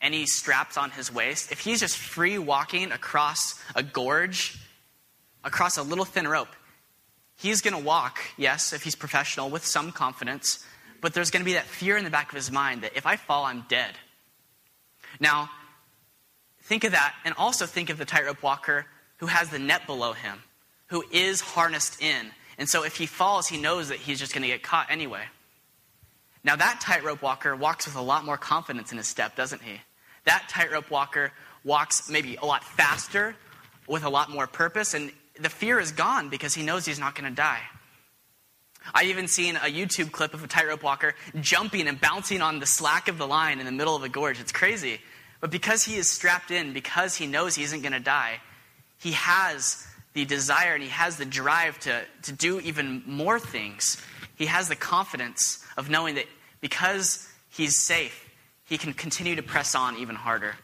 any 0.00 0.24
straps 0.26 0.76
on 0.76 0.90
his 0.90 1.12
waist, 1.12 1.52
if 1.52 1.60
he's 1.60 1.80
just 1.80 1.96
free 1.96 2.38
walking 2.38 2.92
across 2.92 3.60
a 3.74 3.82
gorge, 3.82 4.58
across 5.44 5.76
a 5.76 5.82
little 5.82 6.04
thin 6.04 6.26
rope, 6.26 6.48
He's 7.38 7.60
going 7.60 7.74
to 7.74 7.82
walk, 7.82 8.18
yes, 8.36 8.72
if 8.72 8.82
he's 8.82 8.96
professional, 8.96 9.48
with 9.48 9.64
some 9.64 9.92
confidence, 9.92 10.66
but 11.00 11.14
there's 11.14 11.30
going 11.30 11.40
to 11.40 11.44
be 11.44 11.52
that 11.52 11.66
fear 11.66 11.96
in 11.96 12.02
the 12.02 12.10
back 12.10 12.30
of 12.30 12.34
his 12.34 12.50
mind 12.50 12.82
that 12.82 12.96
if 12.96 13.06
I 13.06 13.14
fall, 13.14 13.44
I'm 13.44 13.64
dead. 13.68 13.92
Now, 15.20 15.48
think 16.62 16.82
of 16.82 16.92
that, 16.92 17.14
and 17.24 17.36
also 17.38 17.64
think 17.64 17.90
of 17.90 17.96
the 17.96 18.04
tightrope 18.04 18.42
walker 18.42 18.86
who 19.18 19.26
has 19.26 19.50
the 19.50 19.58
net 19.60 19.86
below 19.86 20.14
him, 20.14 20.42
who 20.88 21.04
is 21.12 21.40
harnessed 21.40 22.02
in. 22.02 22.26
And 22.58 22.68
so 22.68 22.82
if 22.84 22.96
he 22.96 23.06
falls, 23.06 23.46
he 23.46 23.56
knows 23.56 23.88
that 23.90 23.98
he's 23.98 24.18
just 24.18 24.34
going 24.34 24.42
to 24.42 24.48
get 24.48 24.64
caught 24.64 24.90
anyway. 24.90 25.22
Now, 26.42 26.56
that 26.56 26.80
tightrope 26.80 27.22
walker 27.22 27.54
walks 27.54 27.86
with 27.86 27.94
a 27.94 28.02
lot 28.02 28.24
more 28.24 28.36
confidence 28.36 28.90
in 28.90 28.98
his 28.98 29.06
step, 29.06 29.36
doesn't 29.36 29.62
he? 29.62 29.80
That 30.24 30.48
tightrope 30.48 30.90
walker 30.90 31.30
walks 31.62 32.10
maybe 32.10 32.34
a 32.34 32.44
lot 32.44 32.64
faster, 32.64 33.36
with 33.86 34.02
a 34.02 34.10
lot 34.10 34.28
more 34.28 34.48
purpose, 34.48 34.94
and 34.94 35.12
the 35.40 35.48
fear 35.48 35.78
is 35.78 35.92
gone 35.92 36.28
because 36.28 36.54
he 36.54 36.62
knows 36.62 36.84
he's 36.84 36.98
not 36.98 37.14
going 37.14 37.28
to 37.28 37.34
die. 37.34 37.60
I've 38.94 39.08
even 39.08 39.28
seen 39.28 39.56
a 39.56 39.70
YouTube 39.70 40.12
clip 40.12 40.34
of 40.34 40.42
a 40.42 40.46
tightrope 40.46 40.82
walker 40.82 41.14
jumping 41.40 41.88
and 41.88 42.00
bouncing 42.00 42.40
on 42.40 42.58
the 42.58 42.66
slack 42.66 43.08
of 43.08 43.18
the 43.18 43.26
line 43.26 43.58
in 43.60 43.66
the 43.66 43.72
middle 43.72 43.94
of 43.94 44.02
a 44.02 44.08
gorge. 44.08 44.40
It's 44.40 44.52
crazy. 44.52 45.00
But 45.40 45.50
because 45.50 45.84
he 45.84 45.96
is 45.96 46.10
strapped 46.10 46.50
in, 46.50 46.72
because 46.72 47.14
he 47.14 47.26
knows 47.26 47.54
he 47.54 47.62
isn't 47.62 47.82
going 47.82 47.92
to 47.92 48.00
die, 48.00 48.40
he 48.98 49.12
has 49.12 49.86
the 50.14 50.24
desire 50.24 50.74
and 50.74 50.82
he 50.82 50.88
has 50.88 51.16
the 51.16 51.24
drive 51.24 51.78
to, 51.80 52.02
to 52.22 52.32
do 52.32 52.60
even 52.60 53.02
more 53.06 53.38
things. 53.38 54.02
He 54.36 54.46
has 54.46 54.68
the 54.68 54.76
confidence 54.76 55.64
of 55.76 55.90
knowing 55.90 56.16
that 56.16 56.26
because 56.60 57.28
he's 57.50 57.84
safe, 57.84 58.28
he 58.64 58.78
can 58.78 58.92
continue 58.92 59.36
to 59.36 59.42
press 59.42 59.74
on 59.74 59.96
even 59.98 60.16
harder. 60.16 60.54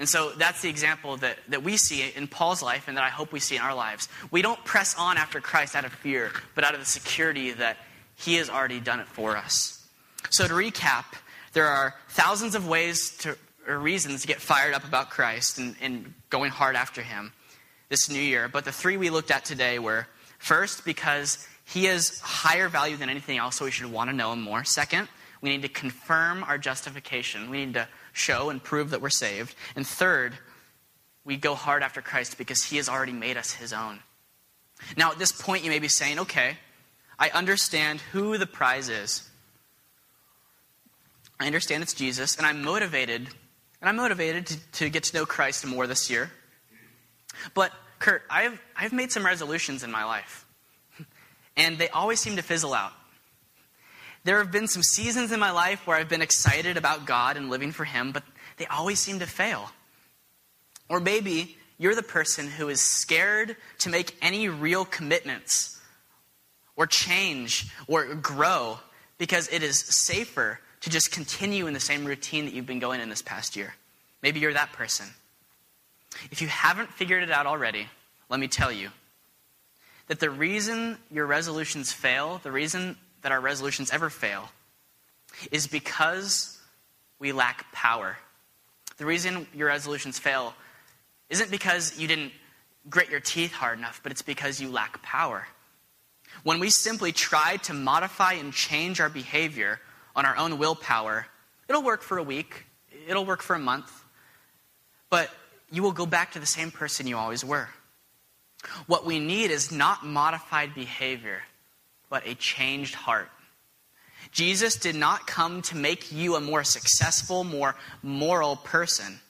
And 0.00 0.08
so 0.08 0.30
that's 0.30 0.62
the 0.62 0.70
example 0.70 1.18
that, 1.18 1.36
that 1.48 1.62
we 1.62 1.76
see 1.76 2.10
in 2.16 2.26
Paul's 2.26 2.62
life 2.62 2.88
and 2.88 2.96
that 2.96 3.04
I 3.04 3.10
hope 3.10 3.32
we 3.32 3.38
see 3.38 3.56
in 3.56 3.62
our 3.62 3.74
lives. 3.74 4.08
We 4.30 4.40
don't 4.40 4.64
press 4.64 4.96
on 4.98 5.18
after 5.18 5.42
Christ 5.42 5.76
out 5.76 5.84
of 5.84 5.92
fear, 5.92 6.32
but 6.54 6.64
out 6.64 6.72
of 6.72 6.80
the 6.80 6.86
security 6.86 7.52
that 7.52 7.76
he 8.16 8.36
has 8.36 8.48
already 8.48 8.80
done 8.80 9.00
it 9.00 9.06
for 9.06 9.36
us. 9.36 9.86
So 10.30 10.48
to 10.48 10.54
recap, 10.54 11.04
there 11.52 11.66
are 11.66 11.94
thousands 12.08 12.54
of 12.54 12.66
ways 12.66 13.14
to, 13.18 13.36
or 13.68 13.78
reasons 13.78 14.22
to 14.22 14.26
get 14.26 14.40
fired 14.40 14.72
up 14.72 14.84
about 14.84 15.10
Christ 15.10 15.58
and, 15.58 15.76
and 15.82 16.14
going 16.30 16.50
hard 16.50 16.76
after 16.76 17.02
him 17.02 17.34
this 17.90 18.08
new 18.08 18.22
year. 18.22 18.48
But 18.48 18.64
the 18.64 18.72
three 18.72 18.96
we 18.96 19.10
looked 19.10 19.30
at 19.30 19.44
today 19.44 19.78
were 19.78 20.06
first, 20.38 20.86
because 20.86 21.46
he 21.66 21.86
is 21.86 22.20
higher 22.20 22.70
value 22.70 22.96
than 22.96 23.10
anything 23.10 23.36
else, 23.36 23.56
so 23.56 23.66
we 23.66 23.70
should 23.70 23.92
want 23.92 24.08
to 24.08 24.16
know 24.16 24.32
him 24.32 24.40
more. 24.40 24.64
Second, 24.64 25.08
we 25.42 25.50
need 25.50 25.60
to 25.62 25.68
confirm 25.68 26.42
our 26.44 26.56
justification. 26.56 27.50
We 27.50 27.66
need 27.66 27.74
to 27.74 27.86
show 28.12 28.50
and 28.50 28.62
prove 28.62 28.90
that 28.90 29.00
we're 29.00 29.10
saved. 29.10 29.54
And 29.76 29.86
third, 29.86 30.34
we 31.24 31.36
go 31.36 31.54
hard 31.54 31.82
after 31.82 32.00
Christ 32.00 32.38
because 32.38 32.64
he 32.64 32.76
has 32.76 32.88
already 32.88 33.12
made 33.12 33.36
us 33.36 33.52
his 33.52 33.72
own. 33.72 34.00
Now, 34.96 35.12
at 35.12 35.18
this 35.18 35.32
point, 35.32 35.64
you 35.64 35.70
may 35.70 35.78
be 35.78 35.88
saying, 35.88 36.18
okay, 36.18 36.56
I 37.18 37.30
understand 37.30 38.00
who 38.12 38.38
the 38.38 38.46
prize 38.46 38.88
is. 38.88 39.28
I 41.38 41.46
understand 41.46 41.82
it's 41.82 41.94
Jesus, 41.94 42.36
and 42.36 42.46
I'm 42.46 42.62
motivated, 42.62 43.28
and 43.80 43.88
I'm 43.88 43.96
motivated 43.96 44.46
to, 44.46 44.58
to 44.72 44.90
get 44.90 45.04
to 45.04 45.16
know 45.16 45.26
Christ 45.26 45.66
more 45.66 45.86
this 45.86 46.10
year. 46.10 46.30
But, 47.54 47.72
Kurt, 47.98 48.22
I've, 48.28 48.60
I've 48.76 48.92
made 48.92 49.12
some 49.12 49.24
resolutions 49.24 49.82
in 49.82 49.90
my 49.90 50.04
life, 50.04 50.46
and 51.56 51.78
they 51.78 51.88
always 51.90 52.20
seem 52.20 52.36
to 52.36 52.42
fizzle 52.42 52.74
out. 52.74 52.92
There 54.24 54.38
have 54.38 54.52
been 54.52 54.68
some 54.68 54.82
seasons 54.82 55.32
in 55.32 55.40
my 55.40 55.50
life 55.50 55.86
where 55.86 55.96
I've 55.96 56.08
been 56.08 56.22
excited 56.22 56.76
about 56.76 57.06
God 57.06 57.36
and 57.36 57.48
living 57.48 57.72
for 57.72 57.84
Him, 57.84 58.12
but 58.12 58.22
they 58.58 58.66
always 58.66 59.00
seem 59.00 59.18
to 59.20 59.26
fail. 59.26 59.70
Or 60.88 61.00
maybe 61.00 61.56
you're 61.78 61.94
the 61.94 62.02
person 62.02 62.48
who 62.48 62.68
is 62.68 62.80
scared 62.80 63.56
to 63.78 63.88
make 63.88 64.16
any 64.20 64.48
real 64.48 64.84
commitments 64.84 65.80
or 66.76 66.86
change 66.86 67.72
or 67.86 68.14
grow 68.14 68.78
because 69.16 69.48
it 69.48 69.62
is 69.62 69.84
safer 70.04 70.60
to 70.80 70.90
just 70.90 71.10
continue 71.10 71.66
in 71.66 71.74
the 71.74 71.80
same 71.80 72.04
routine 72.04 72.44
that 72.44 72.54
you've 72.54 72.66
been 72.66 72.78
going 72.78 73.00
in 73.00 73.08
this 73.08 73.22
past 73.22 73.56
year. 73.56 73.74
Maybe 74.22 74.40
you're 74.40 74.52
that 74.52 74.72
person. 74.72 75.06
If 76.30 76.42
you 76.42 76.48
haven't 76.48 76.92
figured 76.92 77.22
it 77.22 77.30
out 77.30 77.46
already, 77.46 77.86
let 78.28 78.40
me 78.40 78.48
tell 78.48 78.72
you 78.72 78.90
that 80.08 80.20
the 80.20 80.30
reason 80.30 80.98
your 81.10 81.26
resolutions 81.26 81.92
fail, 81.92 82.40
the 82.42 82.52
reason 82.52 82.96
that 83.22 83.32
our 83.32 83.40
resolutions 83.40 83.90
ever 83.90 84.10
fail 84.10 84.48
is 85.50 85.66
because 85.66 86.58
we 87.18 87.32
lack 87.32 87.70
power. 87.72 88.16
The 88.98 89.06
reason 89.06 89.46
your 89.54 89.68
resolutions 89.68 90.18
fail 90.18 90.54
isn't 91.28 91.50
because 91.50 91.98
you 91.98 92.08
didn't 92.08 92.32
grit 92.88 93.10
your 93.10 93.20
teeth 93.20 93.52
hard 93.52 93.78
enough, 93.78 94.00
but 94.02 94.12
it's 94.12 94.22
because 94.22 94.60
you 94.60 94.70
lack 94.70 95.02
power. 95.02 95.46
When 96.42 96.60
we 96.60 96.70
simply 96.70 97.12
try 97.12 97.56
to 97.58 97.74
modify 97.74 98.34
and 98.34 98.52
change 98.52 99.00
our 99.00 99.08
behavior 99.08 99.80
on 100.16 100.24
our 100.24 100.36
own 100.36 100.58
willpower, 100.58 101.26
it'll 101.68 101.82
work 101.82 102.02
for 102.02 102.18
a 102.18 102.22
week, 102.22 102.66
it'll 103.08 103.24
work 103.24 103.42
for 103.42 103.54
a 103.54 103.58
month, 103.58 104.04
but 105.08 105.30
you 105.70 105.82
will 105.82 105.92
go 105.92 106.06
back 106.06 106.32
to 106.32 106.38
the 106.38 106.46
same 106.46 106.70
person 106.70 107.06
you 107.06 107.16
always 107.16 107.44
were. 107.44 107.68
What 108.86 109.06
we 109.06 109.18
need 109.18 109.50
is 109.50 109.72
not 109.72 110.04
modified 110.04 110.74
behavior, 110.74 111.42
but 112.10 112.26
a 112.26 112.34
changed 112.34 112.94
heart. 112.94 113.30
Jesus 114.32 114.76
did 114.76 114.94
not 114.94 115.26
come 115.26 115.62
to 115.62 115.76
make 115.76 116.12
you 116.12 116.36
a 116.36 116.40
more 116.40 116.64
successful, 116.64 117.42
more 117.42 117.74
moral 118.02 118.56
person. 118.56 119.20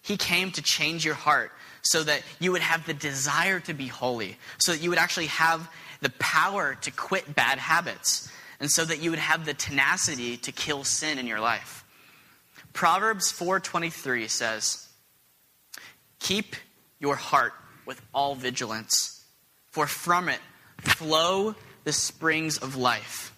He 0.00 0.16
came 0.16 0.50
to 0.52 0.62
change 0.62 1.04
your 1.04 1.14
heart 1.14 1.52
so 1.82 2.02
that 2.02 2.22
you 2.40 2.52
would 2.52 2.62
have 2.62 2.86
the 2.86 2.94
desire 2.94 3.60
to 3.60 3.74
be 3.74 3.88
holy, 3.88 4.38
so 4.58 4.72
that 4.72 4.82
you 4.82 4.88
would 4.90 4.98
actually 4.98 5.26
have 5.26 5.68
the 6.00 6.10
power 6.18 6.76
to 6.80 6.90
quit 6.90 7.34
bad 7.34 7.58
habits, 7.58 8.30
and 8.58 8.70
so 8.70 8.84
that 8.84 9.00
you 9.00 9.10
would 9.10 9.18
have 9.18 9.44
the 9.44 9.54
tenacity 9.54 10.36
to 10.38 10.52
kill 10.52 10.84
sin 10.84 11.18
in 11.18 11.26
your 11.26 11.40
life. 11.40 11.84
Proverbs 12.72 13.30
4:23 13.30 14.28
says, 14.28 14.88
"Keep 16.18 16.56
your 16.98 17.16
heart 17.16 17.54
with 17.84 18.00
all 18.14 18.34
vigilance, 18.34 19.24
for 19.70 19.86
from 19.86 20.28
it 20.28 20.40
flow 20.78 21.54
the 21.84 21.92
springs 21.92 22.58
of 22.58 22.76
life. 22.76 23.34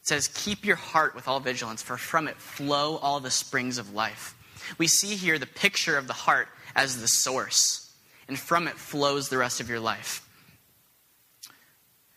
It 0.00 0.08
says, 0.08 0.28
Keep 0.28 0.64
your 0.64 0.76
heart 0.76 1.14
with 1.14 1.28
all 1.28 1.40
vigilance, 1.40 1.82
for 1.82 1.96
from 1.96 2.28
it 2.28 2.36
flow 2.36 2.96
all 2.96 3.20
the 3.20 3.30
springs 3.30 3.78
of 3.78 3.94
life. 3.94 4.34
We 4.78 4.86
see 4.86 5.16
here 5.16 5.38
the 5.38 5.46
picture 5.46 5.96
of 5.96 6.06
the 6.06 6.12
heart 6.12 6.48
as 6.74 7.00
the 7.00 7.08
source, 7.08 7.92
and 8.28 8.38
from 8.38 8.68
it 8.68 8.74
flows 8.74 9.28
the 9.28 9.38
rest 9.38 9.60
of 9.60 9.68
your 9.68 9.80
life. 9.80 10.26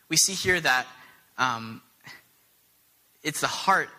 We 0.10 0.18
see 0.18 0.34
here 0.34 0.60
that 0.60 0.86
um, 1.38 1.82
it's 3.24 3.42
the 3.42 3.48
heart 3.48 3.90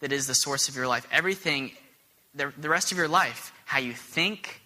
that 0.00 0.12
is 0.12 0.26
the 0.26 0.34
source 0.34 0.68
of 0.68 0.76
your 0.76 0.86
life. 0.86 1.06
Everything, 1.10 1.72
the, 2.34 2.52
the 2.58 2.68
rest 2.68 2.92
of 2.92 2.98
your 2.98 3.08
life, 3.08 3.52
how 3.64 3.78
you 3.78 3.92
think, 3.92 4.60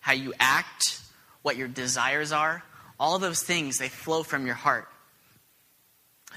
how 0.00 0.12
you 0.12 0.34
act, 0.38 1.00
what 1.42 1.56
your 1.56 1.68
desires 1.68 2.32
are, 2.32 2.62
all 3.00 3.18
those 3.18 3.42
things, 3.42 3.78
they 3.78 3.88
flow 3.88 4.22
from 4.22 4.46
your 4.46 4.54
heart. 4.54 4.88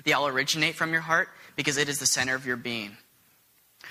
They 0.04 0.14
all 0.14 0.28
originate 0.28 0.76
from 0.76 0.92
your 0.92 1.02
heart 1.02 1.30
because 1.56 1.78
it 1.78 1.90
is 1.90 2.00
the 2.00 2.06
center 2.06 2.36
of 2.36 2.46
your 2.46 2.58
being. 2.58 2.98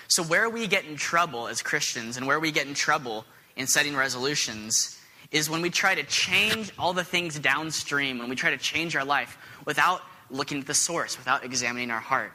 So, 0.08 0.22
where 0.22 0.48
we 0.50 0.66
get 0.66 0.84
in 0.84 0.96
trouble 0.96 1.48
as 1.48 1.62
Christians 1.62 2.16
and 2.16 2.26
where 2.26 2.40
we 2.40 2.50
get 2.50 2.66
in 2.66 2.74
trouble 2.74 3.24
in 3.56 3.66
setting 3.66 3.96
resolutions 3.96 4.98
is 5.30 5.48
when 5.48 5.62
we 5.62 5.70
try 5.70 5.94
to 5.94 6.02
change 6.04 6.72
all 6.78 6.92
the 6.92 7.04
things 7.04 7.38
downstream, 7.38 8.18
when 8.18 8.28
we 8.28 8.36
try 8.36 8.50
to 8.50 8.56
change 8.56 8.94
our 8.94 9.04
life 9.04 9.38
without 9.64 10.02
looking 10.30 10.60
at 10.60 10.66
the 10.66 10.74
source, 10.74 11.16
without 11.16 11.44
examining 11.44 11.90
our 11.90 12.00
heart. 12.00 12.32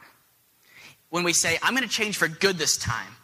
When 1.10 1.24
we 1.24 1.32
say, 1.32 1.58
I'm 1.62 1.74
going 1.74 1.86
to 1.86 1.92
change 1.92 2.16
for 2.16 2.28
good 2.28 2.56
this 2.56 2.76
time, 2.76 3.16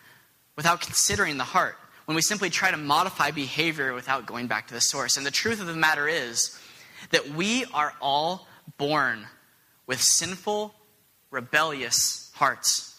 without 0.57 0.81
considering 0.81 1.37
the 1.37 1.45
heart. 1.45 1.77
When 2.07 2.15
we 2.15 2.23
simply 2.23 2.51
try 2.51 2.71
to 2.71 2.77
modify 2.77 3.31
behavior 3.33 3.93
without 3.93 4.27
going 4.27 4.47
back 4.47 4.69
to 4.69 4.75
the 4.75 4.81
source. 4.81 5.17
And 5.17 5.27
the 5.27 5.31
truth 5.31 5.61
of 5.61 5.67
the 5.67 5.75
matter 5.75 6.09
is 6.09 6.59
that 7.11 7.31
we 7.31 7.65
are 7.75 7.93
all 8.01 8.47
born 8.79 9.27
with 9.87 10.01
sinful, 10.01 10.75
rebellious 11.31 12.31
hearts. 12.35 12.99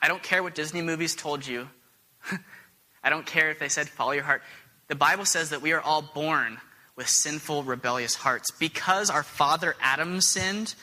I 0.00 0.08
don't 0.08 0.22
care 0.22 0.42
what 0.42 0.54
Disney 0.54 0.82
movies 0.82 1.14
told 1.14 1.46
you. 1.46 1.68
I 3.02 3.10
don't 3.10 3.26
care 3.26 3.50
if 3.50 3.58
they 3.58 3.68
said 3.68 3.88
follow 3.88 4.12
your 4.12 4.24
heart. 4.24 4.42
The 4.88 4.94
Bible 4.94 5.24
says 5.24 5.50
that 5.50 5.62
we 5.62 5.72
are 5.72 5.80
all 5.80 6.02
born 6.02 6.58
with 6.96 7.08
sinful, 7.08 7.62
rebellious 7.62 8.14
hearts. 8.14 8.50
Because 8.50 9.08
our 9.08 9.22
father 9.22 9.76
Adam 9.80 10.20
sinned, 10.20 10.74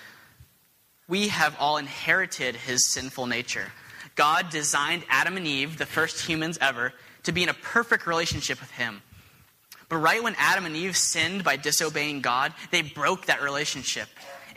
we 1.07 1.27
have 1.27 1.55
all 1.59 1.77
inherited 1.77 2.55
his 2.55 2.91
sinful 2.91 3.27
nature. 3.27 3.71
God 4.15 4.49
designed 4.49 5.03
Adam 5.09 5.37
and 5.37 5.45
Eve, 5.45 5.77
the 5.77 5.85
first 5.85 6.25
humans 6.25 6.57
ever, 6.59 6.93
to 7.23 7.31
be 7.31 7.43
in 7.43 7.49
a 7.49 7.53
perfect 7.53 8.07
relationship 8.07 8.59
with 8.59 8.71
him. 8.71 9.01
But 9.89 9.97
right 9.97 10.23
when 10.23 10.35
Adam 10.37 10.65
and 10.65 10.75
Eve 10.75 10.97
sinned 10.97 11.43
by 11.43 11.55
disobeying 11.55 12.21
God, 12.21 12.53
they 12.71 12.81
broke 12.81 13.27
that 13.27 13.41
relationship 13.41 14.07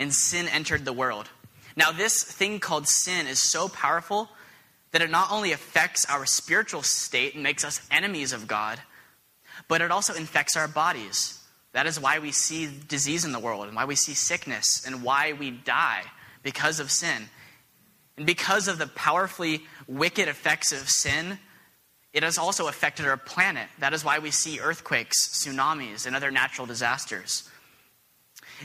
and 0.01 0.13
sin 0.13 0.49
entered 0.49 0.85
the 0.85 0.93
world. 0.93 1.29
Now, 1.77 1.93
this 1.93 2.25
thing 2.25 2.59
called 2.59 2.89
sin 2.89 3.29
is 3.29 3.39
so 3.41 3.69
powerful 3.69 4.29
that 4.91 5.03
it 5.03 5.11
not 5.11 5.31
only 5.31 5.53
affects 5.53 6.05
our 6.07 6.27
spiritual 6.27 6.83
state 6.83 7.35
and 7.35 7.45
makes 7.45 7.65
us 7.65 7.87
enemies 7.93 8.33
of 8.33 8.49
God, 8.49 8.81
but 9.69 9.81
it 9.81 9.93
also 9.93 10.15
infects 10.15 10.57
our 10.57 10.67
bodies. 10.67 11.39
That 11.73 11.87
is 11.87 12.01
why 12.01 12.19
we 12.19 12.33
see 12.33 12.69
disease 12.89 13.25
in 13.25 13.31
the 13.31 13.39
world 13.39 13.67
and 13.67 13.77
why 13.77 13.85
we 13.85 13.95
see 13.95 14.15
sickness 14.15 14.85
and 14.85 15.05
why 15.05 15.35
we 15.35 15.53
die 15.53 16.03
because 16.43 16.81
of 16.81 16.91
sin. 16.91 17.29
And 18.17 18.27
because 18.27 18.67
of 18.67 18.79
the 18.79 18.89
powerfully 18.89 19.63
wicked 19.87 20.29
effects 20.29 20.73
of 20.73 20.89
sin, 20.89 21.39
it 22.13 22.25
has 22.25 22.39
also 22.39 22.67
affected 22.67 23.07
our 23.07 23.17
planet. 23.17 23.69
That 23.79 23.93
is 23.93 24.05
why 24.05 24.19
we 24.19 24.33
see 24.33 24.59
earthquakes, 24.59 25.29
tsunamis, 25.29 26.07
and 26.07 26.17
other 26.17 26.33
natural 26.33 26.67
disasters. 26.67 27.49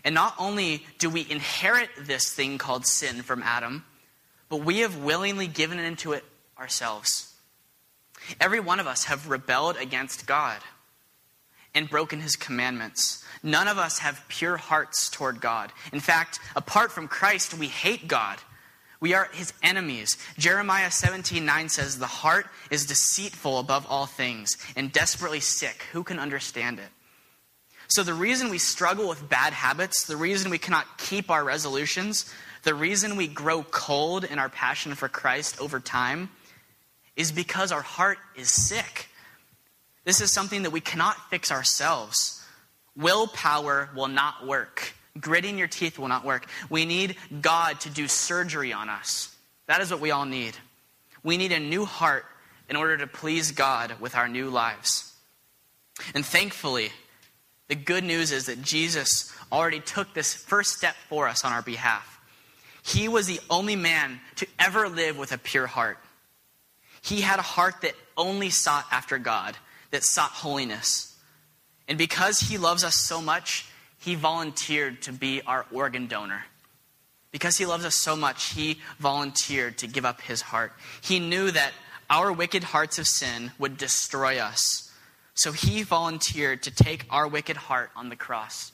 And 0.03 0.13
not 0.15 0.35
only 0.37 0.85
do 0.99 1.09
we 1.09 1.25
inherit 1.29 1.89
this 1.99 2.33
thing 2.33 2.57
called 2.57 2.85
sin 2.85 3.21
from 3.21 3.43
Adam, 3.43 3.85
but 4.49 4.57
we 4.57 4.79
have 4.79 4.97
willingly 4.97 5.47
given 5.47 5.79
into 5.79 6.13
it 6.13 6.23
ourselves. 6.57 7.33
Every 8.39 8.59
one 8.59 8.79
of 8.79 8.87
us 8.87 9.05
have 9.05 9.29
rebelled 9.29 9.77
against 9.77 10.25
God 10.25 10.59
and 11.73 11.89
broken 11.89 12.21
his 12.21 12.35
commandments. 12.35 13.23
None 13.43 13.67
of 13.67 13.77
us 13.77 13.99
have 13.99 14.23
pure 14.27 14.57
hearts 14.57 15.09
toward 15.09 15.41
God. 15.41 15.71
In 15.91 15.99
fact, 15.99 16.39
apart 16.55 16.91
from 16.91 17.07
Christ, 17.07 17.53
we 17.53 17.67
hate 17.67 18.07
God. 18.07 18.39
We 18.99 19.13
are 19.13 19.29
his 19.33 19.53
enemies. 19.61 20.17
Jeremiah 20.37 20.89
17 20.89 21.45
9 21.45 21.69
says, 21.69 21.99
The 21.99 22.07
heart 22.07 22.47
is 22.71 22.85
deceitful 22.85 23.59
above 23.59 23.85
all 23.87 24.05
things 24.05 24.57
and 24.75 24.91
desperately 24.91 25.41
sick. 25.41 25.83
Who 25.91 26.03
can 26.03 26.17
understand 26.17 26.79
it? 26.79 26.89
So, 27.87 28.03
the 28.03 28.13
reason 28.13 28.49
we 28.49 28.57
struggle 28.57 29.07
with 29.07 29.29
bad 29.29 29.53
habits, 29.53 30.05
the 30.05 30.17
reason 30.17 30.49
we 30.49 30.57
cannot 30.57 30.97
keep 30.97 31.29
our 31.29 31.43
resolutions, 31.43 32.31
the 32.63 32.73
reason 32.73 33.15
we 33.15 33.27
grow 33.27 33.63
cold 33.63 34.23
in 34.23 34.39
our 34.39 34.49
passion 34.49 34.95
for 34.95 35.07
Christ 35.07 35.61
over 35.61 35.79
time 35.79 36.29
is 37.15 37.31
because 37.31 37.71
our 37.71 37.81
heart 37.81 38.17
is 38.35 38.49
sick. 38.49 39.07
This 40.03 40.19
is 40.19 40.31
something 40.31 40.63
that 40.63 40.71
we 40.71 40.81
cannot 40.81 41.29
fix 41.29 41.51
ourselves. 41.51 42.43
Willpower 42.95 43.89
will 43.95 44.07
not 44.07 44.45
work. 44.45 44.93
Gritting 45.19 45.57
your 45.57 45.67
teeth 45.67 45.97
will 45.97 46.07
not 46.07 46.25
work. 46.25 46.47
We 46.69 46.85
need 46.85 47.15
God 47.41 47.79
to 47.81 47.89
do 47.89 48.07
surgery 48.07 48.73
on 48.73 48.89
us. 48.89 49.35
That 49.67 49.81
is 49.81 49.91
what 49.91 50.01
we 50.01 50.11
all 50.11 50.25
need. 50.25 50.55
We 51.23 51.37
need 51.37 51.51
a 51.51 51.59
new 51.59 51.85
heart 51.85 52.25
in 52.69 52.75
order 52.75 52.97
to 52.97 53.07
please 53.07 53.51
God 53.51 53.95
with 53.99 54.15
our 54.15 54.27
new 54.27 54.49
lives. 54.49 55.13
And 56.13 56.25
thankfully, 56.25 56.91
the 57.67 57.75
good 57.75 58.03
news 58.03 58.31
is 58.31 58.45
that 58.45 58.61
Jesus 58.61 59.33
already 59.51 59.79
took 59.79 60.13
this 60.13 60.33
first 60.33 60.77
step 60.77 60.95
for 61.09 61.27
us 61.27 61.43
on 61.43 61.51
our 61.51 61.61
behalf. 61.61 62.19
He 62.83 63.07
was 63.07 63.25
the 63.25 63.39
only 63.49 63.75
man 63.75 64.19
to 64.35 64.47
ever 64.59 64.87
live 64.87 65.17
with 65.17 65.31
a 65.31 65.37
pure 65.37 65.65
heart. 65.65 65.97
He 67.01 67.21
had 67.21 67.39
a 67.39 67.43
heart 67.43 67.81
that 67.81 67.95
only 68.15 68.49
sought 68.49 68.85
after 68.91 69.17
God, 69.17 69.57
that 69.91 70.03
sought 70.03 70.31
holiness. 70.31 71.17
And 71.87 71.97
because 71.97 72.39
he 72.39 72.57
loves 72.57 72.83
us 72.83 72.95
so 72.95 73.21
much, 73.21 73.65
he 73.99 74.15
volunteered 74.15 75.01
to 75.03 75.11
be 75.11 75.41
our 75.41 75.65
organ 75.71 76.07
donor. 76.07 76.45
Because 77.31 77.57
he 77.57 77.65
loves 77.65 77.85
us 77.85 77.95
so 77.95 78.15
much, 78.15 78.53
he 78.53 78.79
volunteered 78.99 79.79
to 79.79 79.87
give 79.87 80.05
up 80.05 80.21
his 80.21 80.41
heart. 80.41 80.71
He 81.01 81.19
knew 81.19 81.51
that 81.51 81.73
our 82.09 82.31
wicked 82.31 82.63
hearts 82.63 82.99
of 82.99 83.07
sin 83.07 83.51
would 83.57 83.77
destroy 83.77 84.37
us. 84.37 84.84
So 85.35 85.51
he 85.51 85.83
volunteered 85.83 86.63
to 86.63 86.71
take 86.71 87.05
our 87.09 87.27
wicked 87.27 87.57
heart 87.57 87.91
on 87.95 88.09
the 88.09 88.15
cross. 88.15 88.71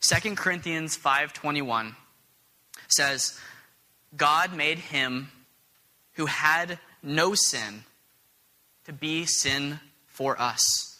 2 0.00 0.36
Corinthians 0.36 0.96
5:21 0.96 1.96
says, 2.88 3.38
God 4.16 4.54
made 4.54 4.78
him 4.78 5.30
who 6.14 6.26
had 6.26 6.78
no 7.02 7.34
sin 7.34 7.84
to 8.84 8.92
be 8.92 9.24
sin 9.26 9.80
for 10.06 10.40
us, 10.40 10.98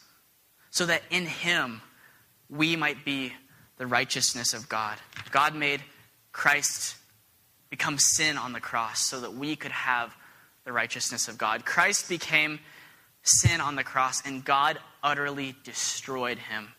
so 0.71 0.85
that 0.85 1.03
in 1.09 1.25
him 1.27 1.81
we 2.49 2.75
might 2.75 3.05
be 3.05 3.33
the 3.77 3.85
righteousness 3.85 4.53
of 4.53 4.69
God. 4.69 4.97
God 5.31 5.55
made 5.55 5.81
Christ 6.31 6.95
become 7.69 7.97
sin 7.97 8.37
on 8.37 8.53
the 8.53 8.59
cross 8.59 8.99
so 8.99 9.19
that 9.21 9.33
we 9.33 9.55
could 9.55 9.71
have 9.71 10.15
the 10.63 10.71
righteousness 10.71 11.27
of 11.27 11.37
God. 11.37 11.65
Christ 11.65 12.09
became 12.09 12.59
sin 13.23 13.61
on 13.61 13.75
the 13.75 13.83
cross, 13.83 14.21
and 14.25 14.45
God 14.45 14.77
utterly 15.01 15.55
destroyed 15.63 16.37
him. 16.37 16.69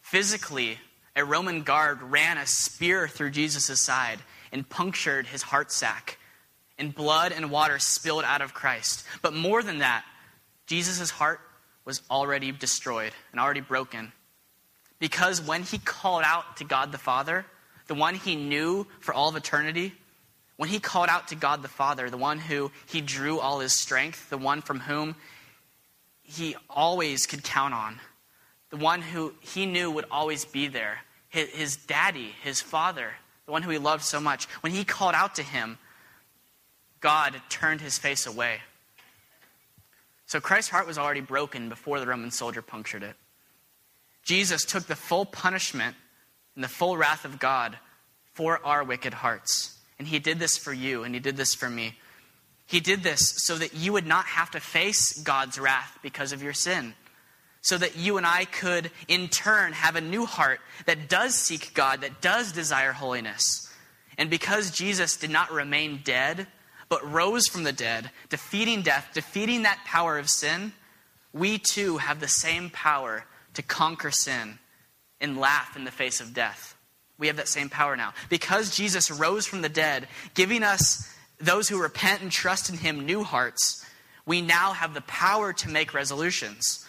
Physically, 0.00 0.78
a 1.14 1.24
Roman 1.24 1.62
guard 1.62 2.00
ran 2.02 2.38
a 2.38 2.46
spear 2.46 3.08
through 3.08 3.30
Jesus' 3.30 3.82
side 3.82 4.20
and 4.52 4.68
punctured 4.68 5.26
his 5.26 5.42
heart 5.42 5.72
sac, 5.72 6.18
and 6.78 6.94
blood 6.94 7.32
and 7.32 7.50
water 7.50 7.78
spilled 7.78 8.24
out 8.24 8.42
of 8.42 8.54
Christ. 8.54 9.04
But 9.22 9.34
more 9.34 9.62
than 9.62 9.78
that, 9.78 10.04
Jesus' 10.66 11.10
heart 11.10 11.40
was 11.84 12.02
already 12.10 12.52
destroyed 12.52 13.12
and 13.32 13.40
already 13.40 13.60
broken. 13.60 14.12
Because 14.98 15.40
when 15.40 15.62
he 15.62 15.78
called 15.78 16.22
out 16.24 16.58
to 16.58 16.64
God 16.64 16.92
the 16.92 16.98
Father, 16.98 17.46
the 17.86 17.94
one 17.94 18.14
he 18.14 18.36
knew 18.36 18.86
for 19.00 19.14
all 19.14 19.28
of 19.28 19.36
eternity, 19.36 19.94
when 20.56 20.68
he 20.68 20.80
called 20.80 21.08
out 21.08 21.28
to 21.28 21.34
God 21.34 21.62
the 21.62 21.68
Father, 21.68 22.10
the 22.10 22.16
one 22.16 22.38
who 22.38 22.70
he 22.86 23.00
drew 23.00 23.38
all 23.38 23.60
his 23.60 23.78
strength, 23.78 24.30
the 24.30 24.38
one 24.38 24.62
from 24.62 24.80
whom 24.80 25.14
he 26.26 26.56
always 26.68 27.26
could 27.26 27.44
count 27.44 27.74
on, 27.74 28.00
the 28.70 28.76
one 28.76 29.00
who 29.00 29.34
he 29.40 29.64
knew 29.66 29.90
would 29.90 30.06
always 30.10 30.44
be 30.44 30.68
there, 30.68 30.98
his, 31.28 31.48
his 31.50 31.76
daddy, 31.76 32.34
his 32.42 32.60
father, 32.60 33.12
the 33.46 33.52
one 33.52 33.62
who 33.62 33.70
he 33.70 33.78
loved 33.78 34.02
so 34.02 34.20
much, 34.20 34.46
when 34.60 34.72
he 34.72 34.84
called 34.84 35.14
out 35.14 35.36
to 35.36 35.42
him, 35.42 35.78
God 37.00 37.40
turned 37.48 37.80
his 37.80 37.98
face 37.98 38.26
away. 38.26 38.60
So 40.26 40.40
Christ's 40.40 40.70
heart 40.70 40.88
was 40.88 40.98
already 40.98 41.20
broken 41.20 41.68
before 41.68 42.00
the 42.00 42.06
Roman 42.06 42.32
soldier 42.32 42.62
punctured 42.62 43.04
it. 43.04 43.14
Jesus 44.24 44.64
took 44.64 44.86
the 44.86 44.96
full 44.96 45.24
punishment 45.24 45.94
and 46.56 46.64
the 46.64 46.68
full 46.68 46.96
wrath 46.96 47.24
of 47.24 47.38
God 47.38 47.78
for 48.32 48.64
our 48.66 48.82
wicked 48.82 49.14
hearts. 49.14 49.78
And 49.98 50.08
he 50.08 50.18
did 50.18 50.40
this 50.40 50.58
for 50.58 50.72
you, 50.72 51.04
and 51.04 51.14
he 51.14 51.20
did 51.20 51.36
this 51.36 51.54
for 51.54 51.70
me. 51.70 51.94
He 52.66 52.80
did 52.80 53.02
this 53.02 53.34
so 53.38 53.56
that 53.56 53.74
you 53.74 53.92
would 53.92 54.06
not 54.06 54.26
have 54.26 54.50
to 54.52 54.60
face 54.60 55.18
God's 55.20 55.58
wrath 55.58 55.98
because 56.02 56.32
of 56.32 56.42
your 56.42 56.52
sin. 56.52 56.94
So 57.62 57.78
that 57.78 57.96
you 57.96 58.16
and 58.16 58.26
I 58.26 58.44
could, 58.44 58.90
in 59.08 59.28
turn, 59.28 59.72
have 59.72 59.96
a 59.96 60.00
new 60.00 60.24
heart 60.24 60.60
that 60.86 61.08
does 61.08 61.34
seek 61.34 61.74
God, 61.74 62.02
that 62.02 62.20
does 62.20 62.52
desire 62.52 62.92
holiness. 62.92 63.72
And 64.18 64.30
because 64.30 64.70
Jesus 64.70 65.16
did 65.16 65.30
not 65.30 65.52
remain 65.52 66.00
dead, 66.04 66.46
but 66.88 67.12
rose 67.12 67.48
from 67.48 67.64
the 67.64 67.72
dead, 67.72 68.10
defeating 68.28 68.82
death, 68.82 69.08
defeating 69.14 69.62
that 69.62 69.82
power 69.84 70.18
of 70.18 70.28
sin, 70.28 70.72
we 71.32 71.58
too 71.58 71.98
have 71.98 72.20
the 72.20 72.28
same 72.28 72.70
power 72.70 73.24
to 73.54 73.62
conquer 73.62 74.10
sin 74.10 74.58
and 75.20 75.38
laugh 75.38 75.76
in 75.76 75.84
the 75.84 75.90
face 75.90 76.20
of 76.20 76.34
death. 76.34 76.76
We 77.18 77.26
have 77.26 77.36
that 77.36 77.48
same 77.48 77.68
power 77.68 77.96
now. 77.96 78.12
Because 78.28 78.76
Jesus 78.76 79.10
rose 79.10 79.46
from 79.46 79.62
the 79.62 79.68
dead, 79.68 80.06
giving 80.34 80.62
us, 80.62 81.12
those 81.38 81.68
who 81.68 81.80
repent 81.80 82.22
and 82.22 82.32
trust 82.32 82.70
in 82.70 82.76
him, 82.76 83.04
new 83.04 83.22
hearts, 83.22 83.84
we 84.24 84.42
now 84.42 84.72
have 84.72 84.94
the 84.94 85.02
power 85.02 85.52
to 85.52 85.68
make 85.68 85.94
resolutions. 85.94 86.84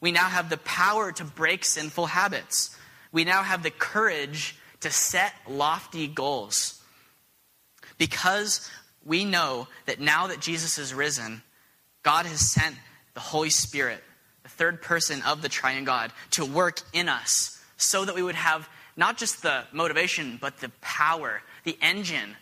We 0.00 0.12
now 0.12 0.28
have 0.28 0.50
the 0.50 0.58
power 0.58 1.12
to 1.12 1.24
break 1.24 1.64
sinful 1.64 2.06
habits. 2.06 2.76
We 3.12 3.24
now 3.24 3.42
have 3.42 3.62
the 3.62 3.70
courage 3.70 4.56
to 4.80 4.90
set 4.90 5.32
lofty 5.48 6.08
goals. 6.08 6.82
Because 7.98 8.68
we 9.04 9.24
know 9.24 9.68
that 9.86 10.00
now 10.00 10.26
that 10.26 10.40
Jesus 10.40 10.78
is 10.78 10.92
risen, 10.92 11.42
God 12.02 12.26
has 12.26 12.52
sent 12.52 12.76
the 13.14 13.20
Holy 13.20 13.50
Spirit, 13.50 14.02
the 14.42 14.48
third 14.48 14.82
person 14.82 15.22
of 15.22 15.42
the 15.42 15.48
triune 15.48 15.84
God, 15.84 16.12
to 16.32 16.44
work 16.44 16.80
in 16.92 17.08
us 17.08 17.60
so 17.76 18.04
that 18.04 18.14
we 18.14 18.22
would 18.22 18.34
have 18.34 18.68
not 18.96 19.16
just 19.16 19.42
the 19.42 19.64
motivation, 19.72 20.38
but 20.40 20.58
the 20.58 20.70
power, 20.80 21.42
the 21.64 21.78
engine, 21.80 22.36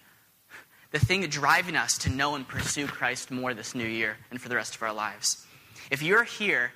the 0.90 0.98
thing 0.98 1.22
driving 1.28 1.76
us 1.76 1.98
to 1.98 2.10
know 2.10 2.34
and 2.34 2.46
pursue 2.46 2.86
Christ 2.86 3.30
more 3.30 3.54
this 3.54 3.74
new 3.74 3.86
year 3.86 4.16
and 4.30 4.40
for 4.40 4.48
the 4.48 4.56
rest 4.56 4.74
of 4.74 4.82
our 4.82 4.92
lives. 4.92 5.46
If 5.90 6.02
you're 6.02 6.24
here 6.24 6.72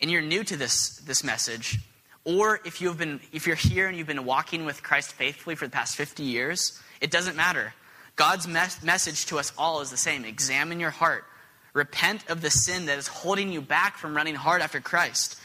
and 0.00 0.10
you're 0.10 0.22
new 0.22 0.44
to 0.44 0.56
this, 0.56 0.98
this 1.06 1.24
message, 1.24 1.78
or 2.24 2.60
if, 2.64 2.80
you've 2.80 2.98
been, 2.98 3.20
if 3.32 3.46
you're 3.46 3.56
here 3.56 3.86
and 3.88 3.96
you've 3.96 4.06
been 4.06 4.24
walking 4.24 4.64
with 4.64 4.82
Christ 4.82 5.12
faithfully 5.12 5.56
for 5.56 5.66
the 5.66 5.72
past 5.72 5.96
50 5.96 6.22
years, 6.22 6.80
it 7.00 7.10
doesn't 7.10 7.36
matter. 7.36 7.74
God's 8.16 8.46
mes- 8.46 8.82
message 8.82 9.26
to 9.26 9.38
us 9.38 9.52
all 9.58 9.80
is 9.80 9.90
the 9.90 9.96
same 9.96 10.24
examine 10.24 10.80
your 10.80 10.90
heart, 10.90 11.24
repent 11.72 12.28
of 12.30 12.40
the 12.40 12.50
sin 12.50 12.86
that 12.86 12.98
is 12.98 13.08
holding 13.08 13.52
you 13.52 13.60
back 13.60 13.98
from 13.98 14.16
running 14.16 14.36
hard 14.36 14.62
after 14.62 14.80
Christ. 14.80 15.38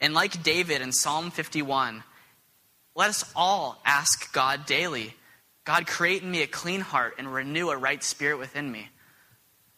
And 0.00 0.14
like 0.14 0.42
David 0.42 0.80
in 0.80 0.92
Psalm 0.92 1.30
51, 1.30 2.02
let 2.96 3.10
us 3.10 3.30
all 3.36 3.80
ask 3.84 4.32
God 4.32 4.66
daily 4.66 5.14
God, 5.64 5.86
create 5.86 6.22
in 6.22 6.30
me 6.30 6.42
a 6.42 6.46
clean 6.46 6.80
heart 6.80 7.14
and 7.18 7.32
renew 7.32 7.70
a 7.70 7.76
right 7.76 8.02
spirit 8.02 8.38
within 8.38 8.70
me. 8.70 8.88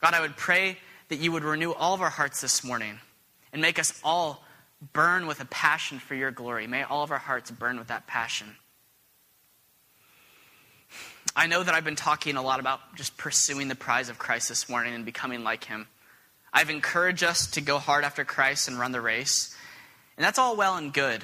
God, 0.02 0.14
I 0.14 0.20
would 0.20 0.36
pray 0.36 0.78
that 1.08 1.18
you 1.18 1.32
would 1.32 1.44
renew 1.44 1.72
all 1.72 1.94
of 1.94 2.02
our 2.02 2.10
hearts 2.10 2.40
this 2.40 2.64
morning 2.64 2.98
and 3.52 3.62
make 3.62 3.78
us 3.78 3.98
all 4.02 4.44
burn 4.92 5.26
with 5.26 5.40
a 5.40 5.44
passion 5.46 5.98
for 5.98 6.14
your 6.14 6.30
glory. 6.30 6.66
May 6.66 6.82
all 6.82 7.02
of 7.02 7.12
our 7.12 7.18
hearts 7.18 7.50
burn 7.50 7.78
with 7.78 7.88
that 7.88 8.06
passion. 8.06 8.56
I 11.34 11.46
know 11.46 11.62
that 11.62 11.74
I've 11.74 11.84
been 11.84 11.96
talking 11.96 12.36
a 12.36 12.42
lot 12.42 12.60
about 12.60 12.80
just 12.96 13.16
pursuing 13.16 13.68
the 13.68 13.74
prize 13.74 14.08
of 14.08 14.18
Christ 14.18 14.48
this 14.48 14.68
morning 14.68 14.94
and 14.94 15.04
becoming 15.04 15.44
like 15.44 15.64
him. 15.64 15.86
I've 16.52 16.70
encouraged 16.70 17.22
us 17.22 17.46
to 17.52 17.60
go 17.60 17.78
hard 17.78 18.04
after 18.04 18.24
Christ 18.24 18.68
and 18.68 18.78
run 18.78 18.92
the 18.92 19.00
race. 19.00 19.54
And 20.16 20.24
that's 20.24 20.38
all 20.38 20.56
well 20.56 20.76
and 20.76 20.92
good. 20.92 21.22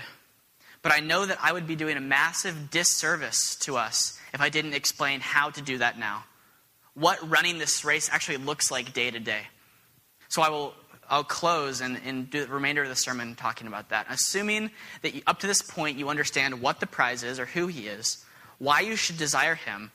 But 0.83 0.93
I 0.93 1.01
know 1.01 1.25
that 1.25 1.39
I 1.43 1.53
would 1.53 1.67
be 1.67 1.77
doing 1.77 1.97
a 1.97 2.01
massive 2.01 2.71
disservice 2.71 3.57
to 3.61 3.77
us 3.77 4.19
if 4.33 4.41
I 4.41 4.49
didn't 4.49 4.74
explain 4.74 5.20
how 5.20 5.51
to 5.51 5.62
do 5.62 5.78
that 5.78 5.99
now. 5.99 6.24
What 6.95 7.30
running 7.30 7.59
this 7.59 7.85
race 7.85 8.11
actually 8.12 8.39
looks 8.39 8.70
like 8.70 8.93
day 8.93 9.11
to 9.11 9.20
day. 9.20 9.43
So 10.28 10.43
I 10.43 10.49
will 10.51 10.74
I'll 11.09 11.24
close 11.24 11.83
and, 11.83 12.01
and 12.07 12.30
do 12.30 12.47
the 12.47 12.53
remainder 12.53 12.83
of 12.83 12.89
the 12.89 12.97
sermon 12.97 13.35
talking 13.35 13.66
about 13.66 13.91
that. 13.91 14.07
Assuming 14.09 14.70
that 15.03 15.14
you, 15.14 15.22
up 15.26 15.41
to 15.41 15.47
this 15.47 15.61
point 15.61 15.99
you 15.99 16.09
understand 16.09 16.62
what 16.62 16.80
the 16.80 16.87
prize 16.87 17.22
is 17.22 17.39
or 17.39 17.45
who 17.45 17.66
he 17.66 17.87
is, 17.87 18.24
why 18.59 18.80
you 18.80 18.97
should 18.97 19.18
desire 19.18 19.55
him, 19.55 19.91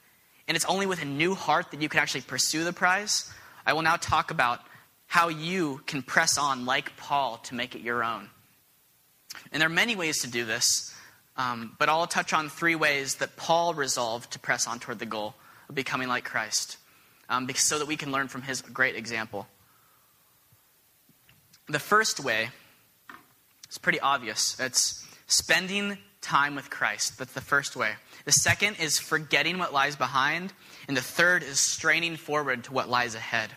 and 0.48 0.56
it's 0.56 0.66
only 0.66 0.86
with 0.86 1.02
a 1.02 1.06
new 1.06 1.34
heart 1.34 1.72
that 1.72 1.82
you 1.82 1.90
can 1.90 2.00
actually 2.00 2.22
pursue 2.22 2.64
the 2.64 2.74
prize, 2.74 3.34
I 3.66 3.74
will 3.74 3.82
now 3.82 3.96
talk 3.96 4.30
about 4.30 4.60
how 5.08 5.30
you 5.30 5.82
can 5.88 6.04
press 6.04 6.38
on 6.38 6.66
like 6.66 6.96
Paul 6.98 7.38
to 7.46 7.56
make 7.56 7.76
it 7.76 7.82
your 7.82 8.04
own. 8.04 8.30
And 9.52 9.62
there 9.62 9.68
are 9.68 9.74
many 9.74 9.96
ways 9.96 10.22
to 10.22 10.30
do 10.30 10.46
this, 10.46 10.94
um, 11.38 11.76
but 11.80 11.90
I'll 11.90 12.08
touch 12.08 12.34
on 12.34 12.50
three 12.50 12.76
ways 12.76 13.16
that 13.16 13.36
Paul 13.36 13.74
resolved 13.74 14.32
to 14.32 14.40
press 14.40 14.68
on 14.68 14.80
toward 14.80 15.00
the 15.00 15.06
goal 15.06 15.36
of 15.70 15.76
becoming 15.76 16.08
like 16.08 16.26
Christ, 16.26 16.78
um, 17.30 17.46
because, 17.46 17.68
so 17.68 17.80
that 17.80 17.88
we 17.88 17.96
can 17.98 18.12
learn 18.12 18.28
from 18.28 18.42
his 18.42 18.62
great 18.62 18.96
example. 18.96 19.48
The 21.68 21.80
first 21.80 22.20
way 22.20 22.50
is 23.70 23.78
pretty 23.78 24.00
obvious 24.00 24.58
it's 24.60 25.06
spending 25.28 25.98
time 26.22 26.56
with 26.56 26.70
Christ. 26.70 27.18
That's 27.18 27.34
the 27.34 27.42
first 27.42 27.76
way. 27.76 27.92
The 28.26 28.32
second 28.32 28.78
is 28.82 29.00
forgetting 29.00 29.58
what 29.58 29.74
lies 29.74 29.96
behind. 29.96 30.52
And 30.88 30.98
the 30.98 31.02
third 31.02 31.44
is 31.44 31.60
straining 31.60 32.18
forward 32.18 32.66
to 32.66 32.74
what 32.74 32.90
lies 32.90 33.16
ahead. 33.16 33.52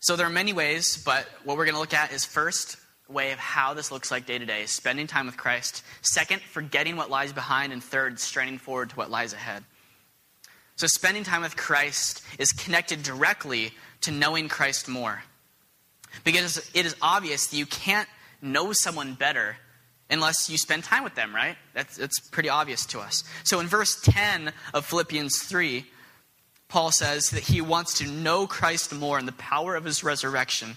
So 0.00 0.16
there 0.16 0.26
are 0.26 0.30
many 0.30 0.52
ways, 0.52 1.02
but 1.04 1.26
what 1.44 1.56
we're 1.56 1.64
going 1.64 1.74
to 1.74 1.80
look 1.80 1.94
at 1.94 2.12
is 2.12 2.24
first, 2.24 2.76
way 3.08 3.32
of 3.32 3.38
how 3.38 3.74
this 3.74 3.90
looks 3.90 4.10
like 4.10 4.26
day 4.26 4.38
to 4.38 4.46
day, 4.46 4.66
spending 4.66 5.06
time 5.06 5.26
with 5.26 5.36
Christ. 5.36 5.84
Second, 6.02 6.40
forgetting 6.42 6.96
what 6.96 7.10
lies 7.10 7.32
behind. 7.32 7.72
And 7.72 7.82
third, 7.82 8.18
straining 8.18 8.58
forward 8.58 8.90
to 8.90 8.96
what 8.96 9.10
lies 9.10 9.32
ahead. 9.32 9.64
So 10.76 10.86
spending 10.86 11.22
time 11.22 11.42
with 11.42 11.56
Christ 11.56 12.22
is 12.38 12.52
connected 12.52 13.02
directly 13.02 13.72
to 14.02 14.10
knowing 14.10 14.48
Christ 14.48 14.88
more. 14.88 15.22
Because 16.24 16.70
it 16.74 16.86
is 16.86 16.96
obvious 17.02 17.46
that 17.48 17.56
you 17.56 17.66
can't 17.66 18.08
know 18.40 18.72
someone 18.72 19.14
better 19.14 19.56
unless 20.10 20.50
you 20.50 20.58
spend 20.58 20.84
time 20.84 21.04
with 21.04 21.14
them, 21.14 21.34
right? 21.34 21.56
That's, 21.72 21.96
that's 21.96 22.18
pretty 22.30 22.48
obvious 22.48 22.86
to 22.86 23.00
us. 23.00 23.24
So 23.44 23.60
in 23.60 23.66
verse 23.66 24.00
10 24.02 24.52
of 24.72 24.84
Philippians 24.84 25.42
3, 25.42 25.84
Paul 26.68 26.90
says 26.90 27.30
that 27.30 27.44
he 27.44 27.60
wants 27.60 27.98
to 27.98 28.08
know 28.08 28.46
Christ 28.46 28.92
more 28.92 29.18
and 29.18 29.28
the 29.28 29.32
power 29.32 29.76
of 29.76 29.84
his 29.84 30.04
resurrection. 30.04 30.76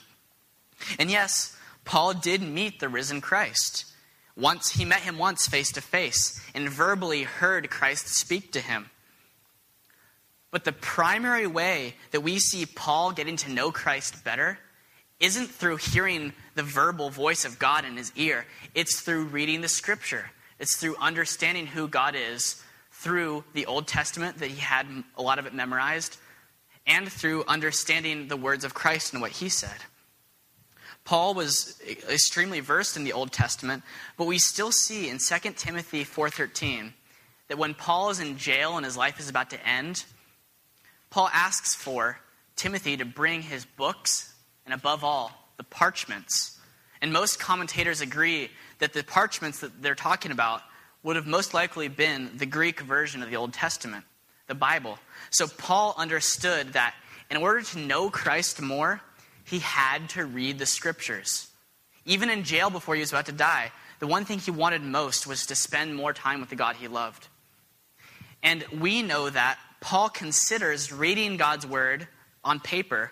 And 0.99 1.09
yes, 1.09 1.56
Paul 1.87 2.13
did 2.13 2.41
meet 2.41 2.79
the 2.79 2.89
risen 2.89 3.21
Christ. 3.21 3.85
Once 4.35 4.71
he 4.71 4.85
met 4.85 4.99
him 4.99 5.17
once 5.17 5.47
face 5.47 5.71
to 5.71 5.81
face 5.81 6.39
and 6.53 6.69
verbally 6.69 7.23
heard 7.23 7.69
Christ 7.69 8.09
speak 8.09 8.51
to 8.51 8.59
him. 8.59 8.91
But 10.51 10.65
the 10.65 10.73
primary 10.73 11.47
way 11.47 11.95
that 12.11 12.21
we 12.21 12.39
see 12.39 12.65
Paul 12.65 13.13
getting 13.13 13.37
to 13.37 13.51
know 13.51 13.71
Christ 13.71 14.23
better 14.23 14.59
isn't 15.19 15.47
through 15.47 15.77
hearing 15.77 16.33
the 16.55 16.61
verbal 16.61 17.09
voice 17.09 17.45
of 17.45 17.57
God 17.57 17.85
in 17.85 17.97
his 17.97 18.11
ear, 18.15 18.45
it's 18.75 18.99
through 18.99 19.25
reading 19.25 19.61
the 19.61 19.67
scripture. 19.67 20.29
It's 20.59 20.75
through 20.75 20.97
understanding 20.97 21.67
who 21.67 21.87
God 21.87 22.15
is 22.15 22.61
through 22.91 23.43
the 23.53 23.65
Old 23.65 23.87
Testament 23.87 24.39
that 24.39 24.49
he 24.49 24.59
had 24.59 24.87
a 25.15 25.21
lot 25.21 25.39
of 25.39 25.45
it 25.45 25.53
memorized, 25.53 26.17
and 26.85 27.11
through 27.11 27.45
understanding 27.47 28.27
the 28.27 28.37
words 28.37 28.63
of 28.63 28.73
Christ 28.73 29.13
and 29.13 29.21
what 29.21 29.31
he 29.31 29.49
said. 29.49 29.77
Paul 31.07 31.35
was 31.35 31.81
extremely 31.87 32.59
versed 32.59 32.97
in 32.97 33.05
the 33.05 33.13
Old 33.13 33.31
Testament, 33.31 33.81
but 34.17 34.25
we 34.25 34.37
still 34.37 34.73
see 34.73 35.07
in 35.07 35.19
2 35.19 35.55
Timothy 35.55 36.03
4:13 36.03 36.93
that 37.47 37.57
when 37.57 37.73
Paul 37.73 38.09
is 38.09 38.19
in 38.19 38.37
jail 38.37 38.75
and 38.75 38.85
his 38.85 38.97
life 38.97 39.17
is 39.17 39.29
about 39.29 39.49
to 39.51 39.65
end, 39.65 40.03
Paul 41.09 41.29
asks 41.31 41.73
for 41.73 42.19
Timothy 42.57 42.97
to 42.97 43.05
bring 43.05 43.43
his 43.43 43.63
books 43.63 44.33
and 44.65 44.73
above 44.73 45.05
all, 45.05 45.49
the 45.55 45.63
parchments. 45.63 46.59
And 47.01 47.13
most 47.13 47.39
commentators 47.39 48.01
agree 48.01 48.51
that 48.79 48.91
the 48.91 49.01
parchments 49.01 49.61
that 49.61 49.81
they're 49.81 49.95
talking 49.95 50.31
about 50.33 50.61
would 51.03 51.15
have 51.15 51.25
most 51.25 51.53
likely 51.53 51.87
been 51.87 52.35
the 52.35 52.45
Greek 52.45 52.81
version 52.81 53.23
of 53.23 53.29
the 53.29 53.37
Old 53.37 53.53
Testament, 53.53 54.03
the 54.47 54.55
Bible. 54.55 54.99
So 55.29 55.47
Paul 55.47 55.95
understood 55.97 56.73
that 56.73 56.95
in 57.31 57.37
order 57.37 57.61
to 57.61 57.79
know 57.79 58.09
Christ 58.09 58.61
more, 58.61 59.01
he 59.47 59.59
had 59.59 60.09
to 60.09 60.25
read 60.25 60.59
the 60.59 60.65
scriptures. 60.65 61.47
Even 62.05 62.29
in 62.29 62.43
jail 62.43 62.69
before 62.69 62.95
he 62.95 63.01
was 63.01 63.11
about 63.11 63.25
to 63.27 63.31
die, 63.31 63.71
the 63.99 64.07
one 64.07 64.25
thing 64.25 64.39
he 64.39 64.51
wanted 64.51 64.81
most 64.81 65.25
was 65.25 65.45
to 65.47 65.55
spend 65.55 65.95
more 65.95 66.13
time 66.13 66.41
with 66.41 66.49
the 66.49 66.55
God 66.55 66.75
he 66.75 66.87
loved. 66.87 67.27
And 68.43 68.65
we 68.77 69.01
know 69.01 69.29
that 69.29 69.57
Paul 69.79 70.09
considers 70.09 70.91
reading 70.91 71.37
God's 71.37 71.65
word 71.65 72.07
on 72.43 72.59
paper 72.59 73.11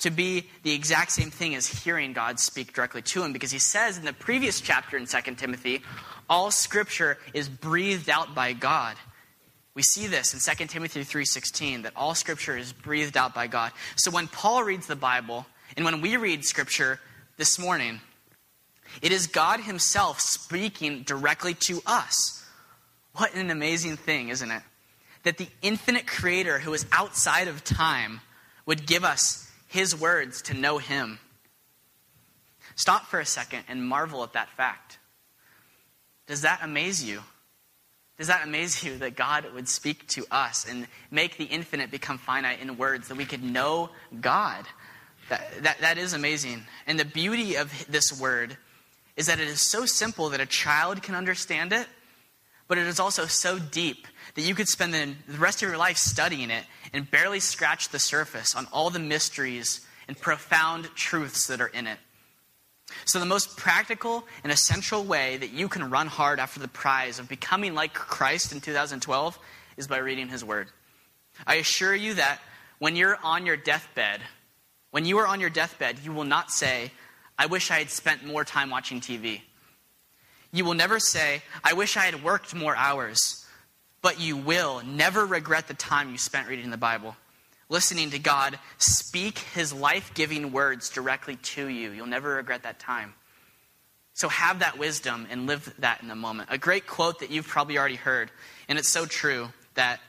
to 0.00 0.10
be 0.10 0.48
the 0.62 0.72
exact 0.72 1.12
same 1.12 1.30
thing 1.30 1.54
as 1.54 1.66
hearing 1.66 2.12
God 2.12 2.38
speak 2.38 2.72
directly 2.72 3.02
to 3.02 3.22
him 3.22 3.32
because 3.32 3.50
he 3.50 3.58
says 3.58 3.98
in 3.98 4.04
the 4.04 4.12
previous 4.12 4.60
chapter 4.60 4.96
in 4.96 5.06
2 5.06 5.34
Timothy, 5.36 5.82
all 6.28 6.50
scripture 6.50 7.18
is 7.34 7.48
breathed 7.48 8.08
out 8.08 8.34
by 8.34 8.52
God. 8.52 8.96
We 9.74 9.82
see 9.82 10.06
this 10.06 10.34
in 10.34 10.40
2 10.40 10.68
Timothy 10.68 11.04
3:16 11.04 11.82
that 11.82 11.96
all 11.96 12.14
scripture 12.14 12.56
is 12.56 12.72
breathed 12.72 13.16
out 13.16 13.34
by 13.34 13.46
God. 13.46 13.72
So 13.96 14.10
when 14.10 14.26
Paul 14.28 14.64
reads 14.64 14.86
the 14.86 14.96
Bible 14.96 15.46
and 15.76 15.84
when 15.84 16.00
we 16.00 16.16
read 16.16 16.44
scripture 16.44 17.00
this 17.36 17.58
morning, 17.58 18.00
it 19.00 19.12
is 19.12 19.26
God 19.28 19.60
himself 19.60 20.20
speaking 20.20 21.04
directly 21.04 21.54
to 21.54 21.80
us. 21.86 22.44
What 23.14 23.34
an 23.34 23.50
amazing 23.50 23.96
thing, 23.96 24.28
isn't 24.28 24.50
it? 24.50 24.62
That 25.22 25.38
the 25.38 25.48
infinite 25.62 26.06
creator 26.06 26.58
who 26.58 26.74
is 26.74 26.86
outside 26.92 27.46
of 27.46 27.62
time 27.62 28.20
would 28.66 28.86
give 28.86 29.04
us 29.04 29.50
his 29.68 29.94
words 29.94 30.42
to 30.42 30.54
know 30.54 30.78
him. 30.78 31.20
Stop 32.74 33.06
for 33.06 33.20
a 33.20 33.26
second 33.26 33.64
and 33.68 33.86
marvel 33.86 34.24
at 34.24 34.32
that 34.32 34.48
fact. 34.56 34.98
Does 36.26 36.42
that 36.42 36.60
amaze 36.62 37.04
you? 37.04 37.22
Does 38.20 38.26
that 38.26 38.44
amaze 38.44 38.84
you 38.84 38.98
that 38.98 39.16
God 39.16 39.46
would 39.54 39.66
speak 39.66 40.06
to 40.08 40.26
us 40.30 40.66
and 40.68 40.86
make 41.10 41.38
the 41.38 41.46
infinite 41.46 41.90
become 41.90 42.18
finite 42.18 42.60
in 42.60 42.76
words 42.76 43.08
that 43.08 43.14
we 43.14 43.24
could 43.24 43.42
know 43.42 43.88
God? 44.20 44.66
That, 45.30 45.62
that, 45.62 45.80
that 45.80 45.96
is 45.96 46.12
amazing. 46.12 46.66
And 46.86 47.00
the 47.00 47.06
beauty 47.06 47.54
of 47.54 47.72
this 47.88 48.12
word 48.20 48.58
is 49.16 49.28
that 49.28 49.40
it 49.40 49.48
is 49.48 49.62
so 49.62 49.86
simple 49.86 50.28
that 50.28 50.40
a 50.40 50.44
child 50.44 51.02
can 51.02 51.14
understand 51.14 51.72
it, 51.72 51.86
but 52.68 52.76
it 52.76 52.86
is 52.86 53.00
also 53.00 53.24
so 53.24 53.58
deep 53.58 54.06
that 54.34 54.42
you 54.42 54.54
could 54.54 54.68
spend 54.68 54.92
the 54.92 55.14
rest 55.38 55.62
of 55.62 55.70
your 55.70 55.78
life 55.78 55.96
studying 55.96 56.50
it 56.50 56.66
and 56.92 57.10
barely 57.10 57.40
scratch 57.40 57.88
the 57.88 57.98
surface 57.98 58.54
on 58.54 58.66
all 58.70 58.90
the 58.90 58.98
mysteries 58.98 59.80
and 60.08 60.20
profound 60.20 60.94
truths 60.94 61.46
that 61.46 61.62
are 61.62 61.68
in 61.68 61.86
it. 61.86 61.98
So, 63.04 63.18
the 63.18 63.26
most 63.26 63.56
practical 63.56 64.24
and 64.42 64.52
essential 64.52 65.04
way 65.04 65.36
that 65.36 65.50
you 65.50 65.68
can 65.68 65.90
run 65.90 66.06
hard 66.06 66.38
after 66.38 66.60
the 66.60 66.68
prize 66.68 67.18
of 67.18 67.28
becoming 67.28 67.74
like 67.74 67.94
Christ 67.94 68.52
in 68.52 68.60
2012 68.60 69.38
is 69.76 69.86
by 69.86 69.98
reading 69.98 70.28
His 70.28 70.44
Word. 70.44 70.68
I 71.46 71.56
assure 71.56 71.94
you 71.94 72.14
that 72.14 72.40
when 72.78 72.96
you're 72.96 73.18
on 73.22 73.46
your 73.46 73.56
deathbed, 73.56 74.20
when 74.90 75.04
you 75.04 75.18
are 75.18 75.26
on 75.26 75.40
your 75.40 75.50
deathbed, 75.50 75.98
you 76.04 76.12
will 76.12 76.24
not 76.24 76.50
say, 76.50 76.90
I 77.38 77.46
wish 77.46 77.70
I 77.70 77.78
had 77.78 77.90
spent 77.90 78.24
more 78.24 78.44
time 78.44 78.70
watching 78.70 79.00
TV. 79.00 79.40
You 80.52 80.64
will 80.64 80.74
never 80.74 80.98
say, 80.98 81.42
I 81.62 81.74
wish 81.74 81.96
I 81.96 82.06
had 82.06 82.24
worked 82.24 82.54
more 82.54 82.76
hours 82.76 83.40
but 84.02 84.20
you 84.20 84.36
will 84.36 84.82
never 84.84 85.26
regret 85.26 85.68
the 85.68 85.74
time 85.74 86.10
you 86.10 86.18
spent 86.18 86.48
reading 86.48 86.70
the 86.70 86.76
Bible, 86.76 87.16
listening 87.70 88.10
to 88.10 88.18
God 88.18 88.58
speak 88.76 89.38
his 89.38 89.72
life 89.72 90.12
giving 90.12 90.52
words 90.52 90.90
directly 90.90 91.36
to 91.36 91.66
you. 91.66 91.92
You'll 91.92 92.06
never 92.06 92.34
regret 92.34 92.64
that 92.64 92.78
time. 92.78 93.14
So 94.12 94.28
have 94.28 94.58
that 94.58 94.76
wisdom 94.76 95.26
and 95.30 95.46
live 95.46 95.72
that 95.78 96.02
in 96.02 96.08
the 96.08 96.14
moment. 96.14 96.50
A 96.52 96.58
great 96.58 96.86
quote 96.86 97.20
that 97.20 97.30
you've 97.30 97.46
probably 97.46 97.78
already 97.78 97.94
heard, 97.94 98.30
and 98.68 98.78
it's 98.78 98.92
so 98.92 99.06
true 99.06 99.48
that 99.74 100.00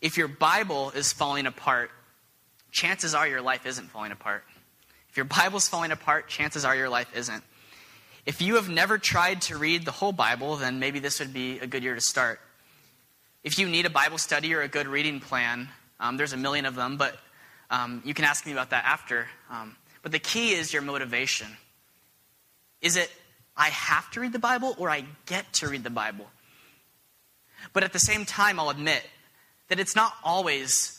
if 0.00 0.16
your 0.16 0.28
Bible 0.28 0.90
is 0.90 1.12
falling 1.12 1.46
apart, 1.46 1.90
chances 2.70 3.14
are 3.14 3.26
your 3.26 3.40
life 3.40 3.66
isn't 3.66 3.90
falling 3.90 4.12
apart. 4.12 4.44
If 5.08 5.16
your 5.16 5.24
Bible's 5.24 5.66
falling 5.66 5.90
apart, 5.90 6.28
chances 6.28 6.64
are 6.64 6.76
your 6.76 6.90
life 6.90 7.08
isn't. 7.16 7.42
If 8.26 8.42
you 8.42 8.56
have 8.56 8.68
never 8.68 8.98
tried 8.98 9.40
to 9.42 9.56
read 9.56 9.84
the 9.84 9.90
whole 9.90 10.12
Bible, 10.12 10.56
then 10.56 10.78
maybe 10.78 10.98
this 10.98 11.18
would 11.20 11.32
be 11.32 11.58
a 11.58 11.66
good 11.66 11.82
year 11.82 11.94
to 11.94 12.00
start. 12.00 12.38
If 13.42 13.58
you 13.58 13.68
need 13.68 13.86
a 13.86 13.90
Bible 13.90 14.18
study 14.18 14.52
or 14.52 14.60
a 14.60 14.68
good 14.68 14.86
reading 14.86 15.20
plan, 15.20 15.68
um, 16.00 16.16
there's 16.16 16.32
a 16.32 16.36
million 16.36 16.66
of 16.66 16.74
them, 16.74 16.96
but 16.96 17.16
um, 17.70 18.02
you 18.04 18.14
can 18.14 18.24
ask 18.24 18.46
me 18.46 18.52
about 18.52 18.70
that 18.70 18.84
after. 18.84 19.26
Um, 19.50 19.76
but 20.02 20.12
the 20.12 20.18
key 20.18 20.52
is 20.52 20.72
your 20.72 20.82
motivation. 20.82 21.48
Is 22.80 22.96
it, 22.96 23.10
I 23.56 23.68
have 23.68 24.10
to 24.12 24.20
read 24.20 24.32
the 24.32 24.38
Bible 24.38 24.74
or 24.78 24.90
I 24.90 25.04
get 25.26 25.52
to 25.54 25.68
read 25.68 25.82
the 25.82 25.90
Bible? 25.90 26.26
But 27.72 27.82
at 27.82 27.92
the 27.92 27.98
same 27.98 28.24
time, 28.24 28.60
I'll 28.60 28.70
admit 28.70 29.02
that 29.68 29.80
it's 29.80 29.96
not 29.96 30.12
always 30.22 30.96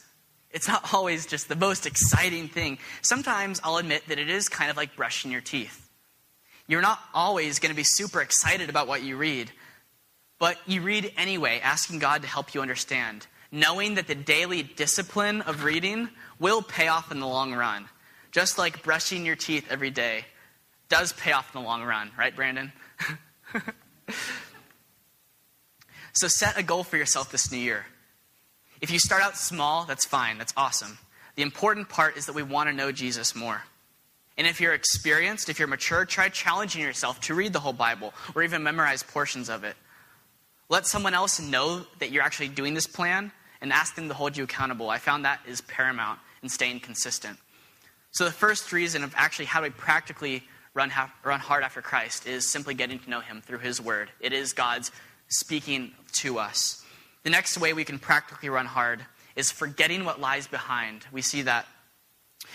it's 0.51 0.67
not 0.67 0.93
always 0.93 1.25
just 1.25 1.49
the 1.49 1.55
most 1.55 1.85
exciting 1.85 2.47
thing. 2.47 2.79
Sometimes 3.01 3.61
I'll 3.63 3.77
admit 3.77 4.03
that 4.07 4.19
it 4.19 4.29
is 4.29 4.49
kind 4.49 4.71
of 4.71 4.77
like 4.77 4.95
brushing 4.95 5.31
your 5.31 5.41
teeth. 5.41 5.89
You're 6.67 6.81
not 6.81 6.99
always 7.13 7.59
going 7.59 7.71
to 7.71 7.75
be 7.75 7.83
super 7.83 8.21
excited 8.21 8.69
about 8.69 8.87
what 8.87 9.01
you 9.01 9.15
read, 9.15 9.51
but 10.37 10.57
you 10.65 10.81
read 10.81 11.13
anyway, 11.17 11.61
asking 11.63 11.99
God 11.99 12.23
to 12.23 12.27
help 12.27 12.53
you 12.53 12.61
understand, 12.61 13.25
knowing 13.51 13.95
that 13.95 14.07
the 14.07 14.15
daily 14.15 14.63
discipline 14.63 15.41
of 15.41 15.63
reading 15.63 16.09
will 16.39 16.61
pay 16.61 16.87
off 16.87 17.11
in 17.11 17.19
the 17.19 17.27
long 17.27 17.53
run. 17.53 17.87
Just 18.31 18.57
like 18.57 18.83
brushing 18.83 19.25
your 19.25 19.35
teeth 19.35 19.67
every 19.69 19.89
day 19.89 20.25
does 20.89 21.13
pay 21.13 21.31
off 21.31 21.53
in 21.53 21.61
the 21.61 21.67
long 21.67 21.83
run, 21.83 22.11
right, 22.17 22.35
Brandon? 22.35 22.71
so 26.13 26.27
set 26.27 26.57
a 26.57 26.63
goal 26.63 26.83
for 26.83 26.97
yourself 26.97 27.31
this 27.31 27.51
new 27.51 27.57
year. 27.57 27.85
If 28.79 28.91
you 28.91 28.99
start 28.99 29.23
out 29.23 29.37
small, 29.37 29.85
that's 29.85 30.05
fine, 30.05 30.37
that's 30.37 30.53
awesome. 30.55 30.97
The 31.35 31.41
important 31.41 31.89
part 31.89 32.17
is 32.17 32.25
that 32.27 32.33
we 32.33 32.43
want 32.43 32.69
to 32.69 32.75
know 32.75 32.91
Jesus 32.91 33.35
more. 33.35 33.63
And 34.37 34.45
if 34.45 34.61
you're 34.61 34.73
experienced, 34.73 35.49
if 35.49 35.57
you're 35.57 35.67
mature, 35.67 36.05
try 36.05 36.29
challenging 36.29 36.81
yourself 36.81 37.19
to 37.21 37.33
read 37.33 37.53
the 37.53 37.59
whole 37.59 37.73
Bible 37.73 38.13
or 38.35 38.43
even 38.43 38.63
memorize 38.63 39.01
portions 39.01 39.49
of 39.49 39.63
it. 39.63 39.75
Let 40.69 40.85
someone 40.85 41.13
else 41.13 41.39
know 41.39 41.85
that 41.99 42.11
you're 42.11 42.23
actually 42.23 42.49
doing 42.49 42.73
this 42.73 42.87
plan 42.87 43.31
and 43.61 43.71
ask 43.71 43.95
them 43.95 44.09
to 44.09 44.13
hold 44.13 44.35
you 44.35 44.43
accountable. 44.43 44.89
I 44.89 44.97
found 44.97 45.25
that 45.25 45.39
is 45.47 45.61
paramount 45.61 46.19
in 46.43 46.49
staying 46.49 46.81
consistent. 46.81 47.37
So, 48.11 48.25
the 48.25 48.31
first 48.31 48.71
reason 48.71 49.03
of 49.03 49.13
actually 49.15 49.45
how 49.45 49.59
do 49.59 49.63
we 49.63 49.69
practically 49.69 50.43
run, 50.73 50.91
run 51.23 51.39
hard 51.39 51.63
after 51.63 51.81
Christ 51.81 52.27
is 52.27 52.49
simply 52.49 52.73
getting 52.73 52.99
to 52.99 53.09
know 53.09 53.21
Him 53.21 53.41
through 53.41 53.59
His 53.59 53.81
Word. 53.81 54.09
It 54.19 54.33
is 54.33 54.53
God's 54.53 54.91
speaking 55.29 55.91
to 56.19 56.39
us. 56.39 56.83
The 57.23 57.29
next 57.29 57.57
way 57.57 57.73
we 57.73 57.83
can 57.83 57.99
practically 57.99 58.49
run 58.49 58.65
hard 58.65 59.01
is 59.35 59.51
forgetting 59.51 60.05
what 60.05 60.19
lies 60.19 60.47
behind. 60.47 61.05
We 61.11 61.21
see 61.21 61.43
that 61.43 61.65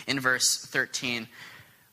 in 0.07 0.21
verse 0.21 0.65
13. 0.67 1.29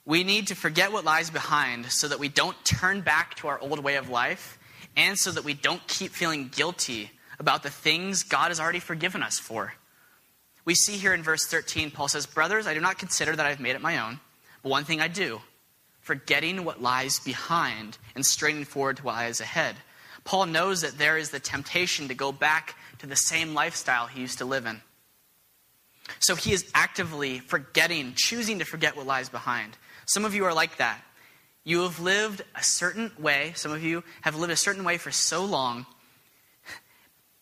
We 0.06 0.24
need 0.24 0.48
to 0.48 0.56
forget 0.56 0.92
what 0.92 1.06
lies 1.06 1.30
behind 1.30 1.88
so 1.88 2.08
that 2.08 2.20
we 2.20 2.30
don't 2.30 2.58
turn 2.66 3.02
back 3.02 3.36
to 3.36 3.48
our 3.48 3.60
old 3.60 3.80
way 3.80 3.96
of 3.96 4.10
life 4.10 4.59
and 4.96 5.18
so 5.18 5.32
that 5.32 5.44
we 5.44 5.54
don't 5.54 5.86
keep 5.88 6.12
feeling 6.12 6.50
guilty 6.50 7.12
about 7.40 7.64
the 7.64 7.70
things 7.70 8.24
God 8.24 8.50
has 8.50 8.60
already 8.60 8.80
forgiven 8.80 9.24
us 9.24 9.40
for. 9.40 9.74
We 10.66 10.76
see 10.76 10.98
here 10.98 11.14
in 11.14 11.24
verse 11.24 11.46
13, 11.46 11.92
Paul 11.92 12.10
says, 12.10 12.26
Brothers, 12.26 12.68
I 12.68 12.74
do 12.74 12.80
not 12.80 13.00
consider 13.00 13.36
that 13.36 13.46
I've 13.46 13.60
made 13.60 13.76
it 13.76 13.82
my 13.82 14.00
own, 14.00 14.20
but 14.62 14.70
one 14.70 14.84
thing 14.84 15.02
I 15.02 15.08
do, 15.08 15.42
forgetting 16.02 16.64
what 16.66 16.82
lies 16.82 17.20
behind 17.20 17.98
and 18.14 18.26
straining 18.26 18.66
forward 18.66 18.98
to 18.98 19.04
what 19.04 19.16
lies 19.16 19.40
ahead. 19.42 19.76
Paul 20.26 20.48
knows 20.48 20.82
that 20.82 20.98
there 20.98 21.18
is 21.18 21.32
the 21.32 21.40
temptation 21.40 22.10
to 22.10 22.14
go 22.14 22.32
back 22.32 22.76
to 23.00 23.08
the 23.08 23.16
same 23.16 23.54
lifestyle 23.54 24.08
he 24.08 24.22
used 24.22 24.38
to 24.40 24.46
live 24.46 24.66
in. 24.66 24.82
So 26.20 26.36
he 26.36 26.52
is 26.52 26.70
actively 26.76 27.40
forgetting, 27.40 28.14
choosing 28.16 28.60
to 28.60 28.66
forget 28.66 28.96
what 28.96 29.08
lies 29.08 29.30
behind. 29.30 29.78
Some 30.06 30.26
of 30.26 30.36
you 30.36 30.46
are 30.46 30.54
like 30.54 30.78
that. 30.78 31.02
You 31.70 31.84
have 31.84 32.00
lived 32.00 32.42
a 32.56 32.64
certain 32.64 33.12
way, 33.20 33.54
some 33.56 33.72
of 33.72 33.84
you 33.84 34.04
have 34.22 34.36
lived 34.36 34.52
a 34.52 34.56
certain 34.56 34.84
way 34.84 34.98
for 34.98 35.12
so 35.12 35.46
long, 35.46 35.86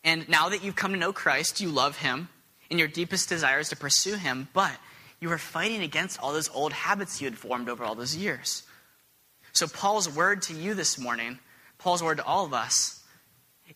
and 0.04 0.28
now 0.28 0.50
that 0.50 0.62
you've 0.62 0.76
come 0.76 0.92
to 0.92 1.00
know 1.00 1.14
Christ, 1.14 1.62
you 1.62 1.70
love 1.70 2.00
him, 2.00 2.28
and 2.70 2.78
your 2.78 2.90
deepest 2.90 3.30
desire 3.30 3.60
is 3.60 3.70
to 3.70 3.78
pursue 3.78 4.18
him, 4.18 4.50
but 4.52 4.74
you 5.22 5.32
are 5.32 5.38
fighting 5.38 5.82
against 5.82 6.20
all 6.20 6.34
those 6.34 6.50
old 6.50 6.74
habits 6.74 7.22
you 7.22 7.28
had 7.30 7.38
formed 7.38 7.70
over 7.70 7.86
all 7.86 7.96
those 7.96 8.18
years. 8.18 8.64
So, 9.54 9.66
Paul's 9.66 10.14
word 10.14 10.42
to 10.42 10.54
you 10.54 10.74
this 10.74 11.00
morning, 11.00 11.40
Paul's 11.78 12.04
word 12.04 12.18
to 12.18 12.26
all 12.26 12.44
of 12.44 12.54
us, 12.54 13.02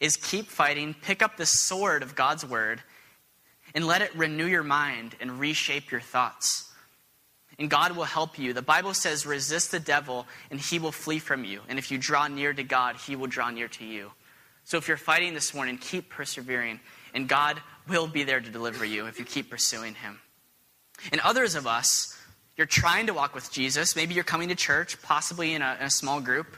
is 0.01 0.17
keep 0.17 0.47
fighting, 0.47 0.93
pick 1.01 1.21
up 1.21 1.37
the 1.37 1.45
sword 1.45 2.03
of 2.03 2.13
God's 2.13 2.45
word, 2.45 2.81
and 3.73 3.87
let 3.87 4.01
it 4.01 4.13
renew 4.17 4.47
your 4.47 4.63
mind 4.63 5.15
and 5.21 5.39
reshape 5.39 5.91
your 5.91 6.01
thoughts. 6.01 6.70
And 7.61 7.69
God 7.69 7.95
will 7.95 8.05
help 8.05 8.39
you. 8.39 8.53
The 8.53 8.63
Bible 8.63 8.95
says, 8.95 9.23
resist 9.23 9.69
the 9.69 9.79
devil, 9.79 10.25
and 10.49 10.59
he 10.59 10.79
will 10.79 10.91
flee 10.91 11.19
from 11.19 11.45
you. 11.45 11.61
And 11.69 11.77
if 11.77 11.91
you 11.91 11.99
draw 11.99 12.27
near 12.27 12.53
to 12.53 12.63
God, 12.63 12.95
he 12.95 13.15
will 13.15 13.27
draw 13.27 13.51
near 13.51 13.67
to 13.67 13.85
you. 13.85 14.09
So 14.63 14.77
if 14.77 14.87
you're 14.87 14.97
fighting 14.97 15.35
this 15.35 15.53
morning, 15.53 15.77
keep 15.77 16.09
persevering, 16.09 16.79
and 17.13 17.27
God 17.27 17.61
will 17.87 18.07
be 18.07 18.23
there 18.23 18.41
to 18.41 18.49
deliver 18.49 18.83
you 18.83 19.05
if 19.05 19.19
you 19.19 19.25
keep 19.25 19.51
pursuing 19.51 19.93
him. 19.93 20.19
And 21.11 21.21
others 21.21 21.53
of 21.53 21.67
us, 21.67 22.17
you're 22.57 22.65
trying 22.65 23.05
to 23.05 23.13
walk 23.13 23.35
with 23.35 23.51
Jesus. 23.51 23.95
Maybe 23.95 24.15
you're 24.15 24.23
coming 24.23 24.49
to 24.49 24.55
church, 24.55 24.99
possibly 25.03 25.53
in 25.53 25.61
a, 25.61 25.77
in 25.79 25.85
a 25.85 25.91
small 25.91 26.19
group, 26.19 26.57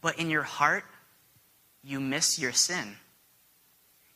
but 0.00 0.18
in 0.18 0.30
your 0.30 0.42
heart, 0.42 0.82
you 1.84 2.00
miss 2.00 2.40
your 2.40 2.50
sin. 2.50 2.96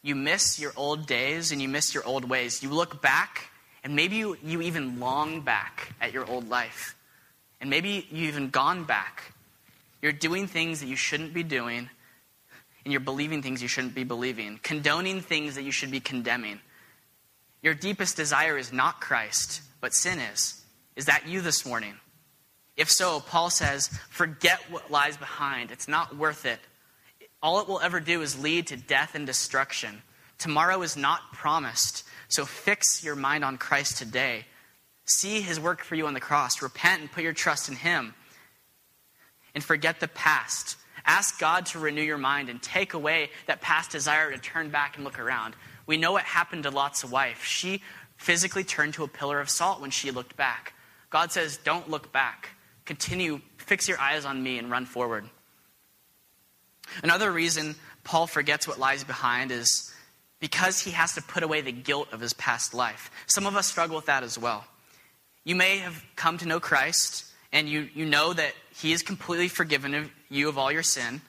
You 0.02 0.16
miss 0.16 0.58
your 0.58 0.72
old 0.74 1.06
days 1.06 1.52
and 1.52 1.62
you 1.62 1.68
miss 1.68 1.94
your 1.94 2.04
old 2.04 2.28
ways. 2.28 2.60
You 2.60 2.70
look 2.70 3.00
back, 3.00 3.52
and 3.84 3.94
maybe 3.94 4.16
you, 4.16 4.36
you 4.42 4.60
even 4.62 5.00
long 5.00 5.40
back 5.40 5.92
at 6.00 6.12
your 6.12 6.26
old 6.26 6.48
life. 6.48 6.96
And 7.60 7.70
maybe 7.70 8.06
you've 8.10 8.34
even 8.34 8.50
gone 8.50 8.84
back. 8.84 9.32
You're 10.00 10.12
doing 10.12 10.46
things 10.46 10.80
that 10.80 10.86
you 10.86 10.96
shouldn't 10.96 11.34
be 11.34 11.42
doing, 11.42 11.88
and 12.84 12.92
you're 12.92 13.00
believing 13.00 13.42
things 13.42 13.60
you 13.60 13.68
shouldn't 13.68 13.94
be 13.94 14.04
believing, 14.04 14.60
condoning 14.62 15.20
things 15.20 15.56
that 15.56 15.64
you 15.64 15.72
should 15.72 15.90
be 15.90 16.00
condemning. 16.00 16.60
Your 17.62 17.74
deepest 17.74 18.16
desire 18.16 18.56
is 18.56 18.72
not 18.72 19.00
Christ, 19.00 19.62
but 19.80 19.92
sin 19.92 20.20
is. 20.20 20.62
Is 20.94 21.06
that 21.06 21.26
you 21.26 21.40
this 21.40 21.66
morning? 21.66 21.94
If 22.76 22.88
so, 22.88 23.20
Paul 23.20 23.50
says, 23.50 23.88
forget 24.08 24.60
what 24.70 24.90
lies 24.90 25.16
behind. 25.16 25.72
It's 25.72 25.88
not 25.88 26.16
worth 26.16 26.46
it. 26.46 26.60
All 27.42 27.60
it 27.60 27.68
will 27.68 27.80
ever 27.80 27.98
do 27.98 28.22
is 28.22 28.40
lead 28.40 28.68
to 28.68 28.76
death 28.76 29.16
and 29.16 29.26
destruction. 29.26 30.02
Tomorrow 30.38 30.82
is 30.82 30.96
not 30.96 31.32
promised, 31.32 32.04
so 32.28 32.44
fix 32.44 33.02
your 33.02 33.16
mind 33.16 33.44
on 33.44 33.58
Christ 33.58 33.98
today. 33.98 34.44
See 35.04 35.40
his 35.40 35.58
work 35.58 35.82
for 35.82 35.94
you 35.94 36.06
on 36.06 36.14
the 36.14 36.20
cross. 36.20 36.62
Repent 36.62 37.00
and 37.00 37.10
put 37.10 37.24
your 37.24 37.32
trust 37.32 37.68
in 37.68 37.76
him. 37.76 38.14
And 39.54 39.64
forget 39.64 40.00
the 40.00 40.08
past. 40.08 40.76
Ask 41.06 41.38
God 41.40 41.66
to 41.66 41.78
renew 41.78 42.02
your 42.02 42.18
mind 42.18 42.50
and 42.50 42.60
take 42.60 42.92
away 42.92 43.30
that 43.46 43.62
past 43.62 43.90
desire 43.90 44.30
to 44.30 44.38
turn 44.38 44.68
back 44.68 44.96
and 44.96 45.04
look 45.04 45.18
around. 45.18 45.54
We 45.86 45.96
know 45.96 46.12
what 46.12 46.24
happened 46.24 46.64
to 46.64 46.70
Lot's 46.70 47.02
wife. 47.02 47.44
She 47.44 47.82
physically 48.18 48.62
turned 48.62 48.94
to 48.94 49.04
a 49.04 49.08
pillar 49.08 49.40
of 49.40 49.48
salt 49.48 49.80
when 49.80 49.90
she 49.90 50.10
looked 50.10 50.36
back. 50.36 50.74
God 51.08 51.32
says, 51.32 51.56
Don't 51.56 51.88
look 51.88 52.12
back. 52.12 52.50
Continue, 52.84 53.40
fix 53.56 53.88
your 53.88 53.98
eyes 53.98 54.26
on 54.26 54.42
me 54.42 54.58
and 54.58 54.70
run 54.70 54.84
forward. 54.84 55.24
Another 57.02 57.30
reason 57.30 57.74
Paul 58.04 58.26
forgets 58.26 58.68
what 58.68 58.78
lies 58.78 59.04
behind 59.04 59.50
is 59.50 59.87
because 60.40 60.80
he 60.80 60.92
has 60.92 61.14
to 61.14 61.22
put 61.22 61.42
away 61.42 61.60
the 61.60 61.72
guilt 61.72 62.08
of 62.12 62.20
his 62.20 62.32
past 62.32 62.74
life. 62.74 63.10
Some 63.26 63.46
of 63.46 63.56
us 63.56 63.66
struggle 63.66 63.96
with 63.96 64.06
that 64.06 64.22
as 64.22 64.38
well. 64.38 64.64
You 65.44 65.54
may 65.54 65.78
have 65.78 66.04
come 66.16 66.38
to 66.38 66.46
know 66.46 66.60
Christ 66.60 67.24
and 67.52 67.68
you, 67.68 67.88
you 67.94 68.04
know 68.04 68.32
that 68.32 68.52
he 68.74 68.92
is 68.92 69.02
completely 69.02 69.48
forgiven 69.48 69.94
of 69.94 70.10
you 70.28 70.48
of 70.48 70.58
all 70.58 70.70
your 70.70 70.82
sin, 70.82 71.20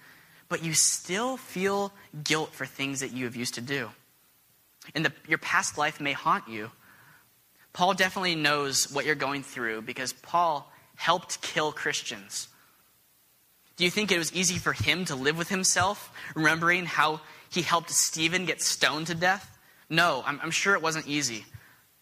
but 0.49 0.63
you 0.63 0.73
still 0.73 1.37
feel 1.37 1.93
guilt 2.23 2.53
for 2.53 2.65
things 2.65 2.99
that 2.99 3.13
you 3.13 3.25
have 3.25 3.35
used 3.35 3.55
to 3.55 3.61
do 3.61 3.89
and 4.95 5.05
the, 5.05 5.13
your 5.27 5.37
past 5.37 5.77
life 5.77 5.99
may 5.99 6.13
haunt 6.13 6.47
you. 6.47 6.71
Paul 7.73 7.93
definitely 7.93 8.35
knows 8.35 8.91
what 8.91 9.05
you're 9.05 9.15
going 9.15 9.43
through 9.43 9.83
because 9.83 10.13
Paul 10.13 10.71
helped 10.95 11.41
kill 11.41 11.71
Christians. 11.71 12.47
Do 13.77 13.85
you 13.85 13.91
think 13.91 14.11
it 14.11 14.17
was 14.17 14.33
easy 14.33 14.57
for 14.57 14.73
him 14.73 15.05
to 15.05 15.15
live 15.15 15.37
with 15.37 15.49
himself, 15.49 16.11
remembering 16.35 16.85
how 16.85 17.21
he 17.49 17.61
helped 17.61 17.89
Stephen 17.89 18.45
get 18.45 18.61
stoned 18.61 19.07
to 19.07 19.15
death? 19.15 19.57
No, 19.89 20.23
I'm, 20.25 20.39
I'm 20.43 20.51
sure 20.51 20.75
it 20.75 20.81
wasn't 20.81 21.07
easy. 21.07 21.45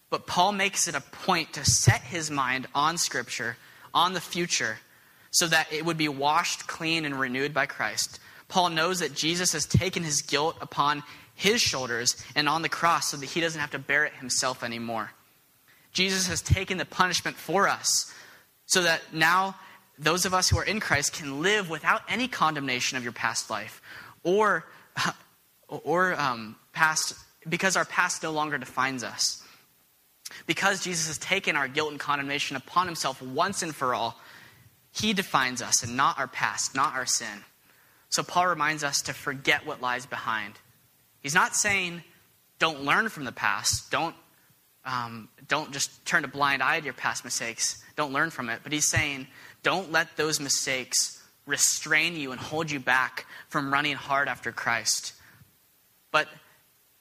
But 0.09 0.27
Paul 0.27 0.51
makes 0.51 0.87
it 0.87 0.95
a 0.95 1.01
point 1.01 1.53
to 1.53 1.65
set 1.65 2.01
his 2.01 2.31
mind 2.31 2.67
on 2.73 2.97
Scripture, 2.97 3.57
on 3.93 4.13
the 4.13 4.21
future, 4.21 4.77
so 5.31 5.47
that 5.47 5.71
it 5.71 5.85
would 5.85 5.97
be 5.97 6.07
washed 6.07 6.67
clean 6.67 7.05
and 7.05 7.19
renewed 7.19 7.53
by 7.53 7.65
Christ. 7.65 8.19
Paul 8.47 8.69
knows 8.69 8.99
that 8.99 9.13
Jesus 9.13 9.51
has 9.53 9.65
taken 9.65 10.03
his 10.03 10.21
guilt 10.21 10.57
upon 10.61 11.03
his 11.35 11.61
shoulders 11.61 12.15
and 12.35 12.47
on 12.47 12.61
the 12.61 12.69
cross 12.69 13.09
so 13.09 13.17
that 13.17 13.25
he 13.27 13.41
doesn't 13.41 13.59
have 13.59 13.71
to 13.71 13.79
bear 13.79 14.05
it 14.05 14.13
himself 14.13 14.63
anymore. 14.63 15.11
Jesus 15.91 16.27
has 16.27 16.41
taken 16.41 16.77
the 16.77 16.85
punishment 16.85 17.35
for 17.35 17.67
us 17.67 18.11
so 18.65 18.83
that 18.83 19.01
now 19.13 19.55
those 19.99 20.25
of 20.25 20.33
us 20.33 20.49
who 20.49 20.57
are 20.57 20.63
in 20.63 20.79
Christ 20.79 21.13
can 21.13 21.41
live 21.41 21.69
without 21.69 22.01
any 22.07 22.27
condemnation 22.27 22.97
of 22.97 23.03
your 23.03 23.13
past 23.13 23.49
life 23.49 23.81
or, 24.23 24.65
or 25.67 26.19
um, 26.19 26.55
past, 26.73 27.15
because 27.47 27.75
our 27.75 27.85
past 27.85 28.23
no 28.23 28.31
longer 28.31 28.57
defines 28.57 29.03
us. 29.03 29.43
Because 30.45 30.83
Jesus 30.83 31.07
has 31.07 31.17
taken 31.17 31.55
our 31.55 31.67
guilt 31.67 31.91
and 31.91 31.99
condemnation 31.99 32.57
upon 32.57 32.85
himself 32.85 33.21
once 33.21 33.63
and 33.63 33.75
for 33.75 33.95
all, 33.95 34.19
he 34.91 35.13
defines 35.13 35.61
us 35.61 35.83
and 35.83 35.95
not 35.95 36.19
our 36.19 36.27
past, 36.27 36.75
not 36.75 36.93
our 36.93 37.05
sin. 37.05 37.43
So 38.09 38.23
Paul 38.23 38.47
reminds 38.47 38.83
us 38.83 39.01
to 39.03 39.13
forget 39.13 39.65
what 39.65 39.81
lies 39.81 40.05
behind 40.05 40.53
He's 41.27 41.35
not 41.35 41.55
saying 41.55 42.03
don't 42.57 42.83
learn 42.83 43.09
from 43.09 43.25
the 43.25 43.33
past, 43.33 43.91
don't, 43.91 44.15
um, 44.85 45.27
don't 45.49 45.73
just 45.73 46.05
turn 46.05 46.23
a 46.23 46.27
blind 46.29 46.63
eye 46.63 46.79
to 46.79 46.85
your 46.85 46.93
past 46.93 47.25
mistakes, 47.25 47.83
don't 47.97 48.13
learn 48.13 48.29
from 48.29 48.49
it. 48.49 48.61
But 48.63 48.71
he's 48.71 48.89
saying 48.89 49.27
don't 49.61 49.91
let 49.91 50.15
those 50.15 50.39
mistakes 50.39 51.21
restrain 51.45 52.15
you 52.15 52.31
and 52.31 52.39
hold 52.39 52.71
you 52.71 52.79
back 52.79 53.25
from 53.49 53.73
running 53.73 53.95
hard 53.95 54.29
after 54.29 54.53
Christ. 54.53 55.13
But 56.11 56.27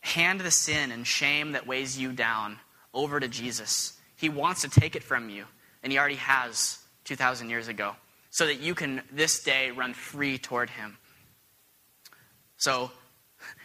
hand 0.01 0.41
the 0.41 0.51
sin 0.51 0.91
and 0.93 1.07
shame 1.07 1.53
that 1.53 1.67
weighs 1.67 1.99
you 1.99 2.13
down 2.13 2.59
over 2.95 3.21
to 3.21 3.29
Jesus. 3.29 3.99
He 4.17 4.29
wants 4.29 4.63
to 4.63 4.69
take 4.69 4.97
it 4.97 5.03
from 5.03 5.29
you, 5.29 5.45
and 5.83 5.93
He 5.93 5.99
already 5.99 6.17
has 6.17 6.79
2,000 7.05 7.51
years 7.51 7.69
ago, 7.69 7.95
so 8.31 8.47
that 8.47 8.61
you 8.61 8.75
can 8.75 9.03
this 9.13 9.43
day 9.43 9.71
run 9.71 9.95
free 9.95 10.39
toward 10.39 10.71
Him. 10.71 10.97
So 12.57 12.91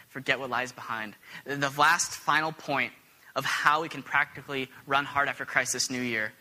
forget 0.08 0.38
what 0.38 0.50
lies 0.50 0.72
behind. 0.72 1.14
The 1.46 1.72
last 1.78 2.12
final 2.12 2.52
point 2.52 2.92
of 3.34 3.44
how 3.44 3.82
we 3.82 3.88
can 3.88 4.02
practically 4.02 4.68
run 4.86 5.04
hard 5.04 5.28
after 5.28 5.44
Christ 5.44 5.72
this 5.72 5.90
new 5.90 6.02
year 6.02 6.32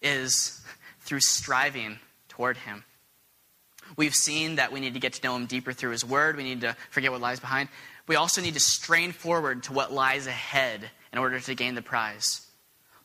is 0.00 0.64
through 1.00 1.20
striving 1.20 1.98
toward 2.28 2.56
Him. 2.56 2.84
We've 3.96 4.14
seen 4.14 4.56
that 4.56 4.72
we 4.72 4.80
need 4.80 4.94
to 4.94 5.00
get 5.00 5.14
to 5.14 5.22
know 5.22 5.36
Him 5.36 5.46
deeper 5.46 5.72
through 5.72 5.90
His 5.90 6.04
Word. 6.04 6.36
We 6.36 6.44
need 6.44 6.62
to 6.62 6.76
forget 6.90 7.12
what 7.12 7.20
lies 7.20 7.40
behind. 7.40 7.68
We 8.08 8.16
also 8.16 8.40
need 8.40 8.54
to 8.54 8.60
strain 8.60 9.12
forward 9.12 9.64
to 9.64 9.72
what 9.72 9.92
lies 9.92 10.26
ahead 10.26 10.90
in 11.12 11.18
order 11.18 11.38
to 11.38 11.54
gain 11.54 11.74
the 11.74 11.82
prize. 11.82 12.48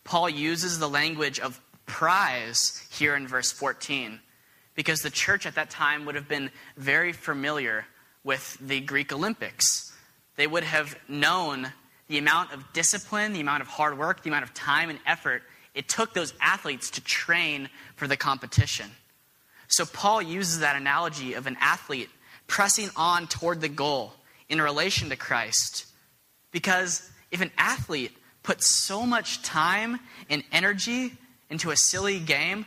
Paul 0.03 0.29
uses 0.29 0.79
the 0.79 0.89
language 0.89 1.39
of 1.39 1.61
prize 1.85 2.85
here 2.89 3.15
in 3.15 3.27
verse 3.27 3.51
14 3.51 4.19
because 4.75 5.01
the 5.01 5.09
church 5.09 5.45
at 5.45 5.55
that 5.55 5.69
time 5.69 6.05
would 6.05 6.15
have 6.15 6.27
been 6.27 6.49
very 6.77 7.11
familiar 7.11 7.85
with 8.23 8.57
the 8.61 8.79
Greek 8.79 9.11
Olympics. 9.13 9.93
They 10.37 10.47
would 10.47 10.63
have 10.63 10.97
known 11.07 11.71
the 12.07 12.17
amount 12.17 12.53
of 12.53 12.73
discipline, 12.73 13.33
the 13.33 13.41
amount 13.41 13.61
of 13.61 13.67
hard 13.67 13.97
work, 13.97 14.23
the 14.23 14.29
amount 14.29 14.43
of 14.43 14.53
time 14.53 14.89
and 14.89 14.99
effort 15.05 15.43
it 15.73 15.89
took 15.89 16.13
those 16.13 16.33
athletes 16.39 16.91
to 16.91 17.01
train 17.01 17.69
for 17.95 18.07
the 18.07 18.17
competition. 18.17 18.89
So 19.67 19.85
Paul 19.85 20.21
uses 20.21 20.59
that 20.59 20.75
analogy 20.75 21.33
of 21.33 21.47
an 21.47 21.57
athlete 21.59 22.09
pressing 22.47 22.89
on 22.95 23.27
toward 23.27 23.59
the 23.59 23.69
goal 23.69 24.13
in 24.49 24.61
relation 24.61 25.09
to 25.09 25.15
Christ. 25.15 25.85
Because 26.51 27.09
if 27.31 27.41
an 27.41 27.51
athlete 27.57 28.15
puts 28.43 28.69
so 28.69 29.05
much 29.05 29.41
time 29.41 29.99
and 30.29 30.43
energy 30.51 31.13
into 31.49 31.71
a 31.71 31.77
silly 31.77 32.19
game 32.19 32.65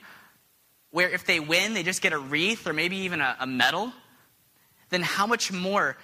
where 0.90 1.10
if 1.10 1.26
they 1.26 1.40
win, 1.40 1.74
they 1.74 1.82
just 1.82 2.02
get 2.02 2.12
a 2.12 2.18
wreath 2.18 2.66
or 2.66 2.72
maybe 2.72 2.96
even 2.96 3.20
a, 3.20 3.36
a 3.40 3.46
medal, 3.46 3.92
then 4.90 5.02
how 5.02 5.26
much 5.26 5.52
more 5.52 5.96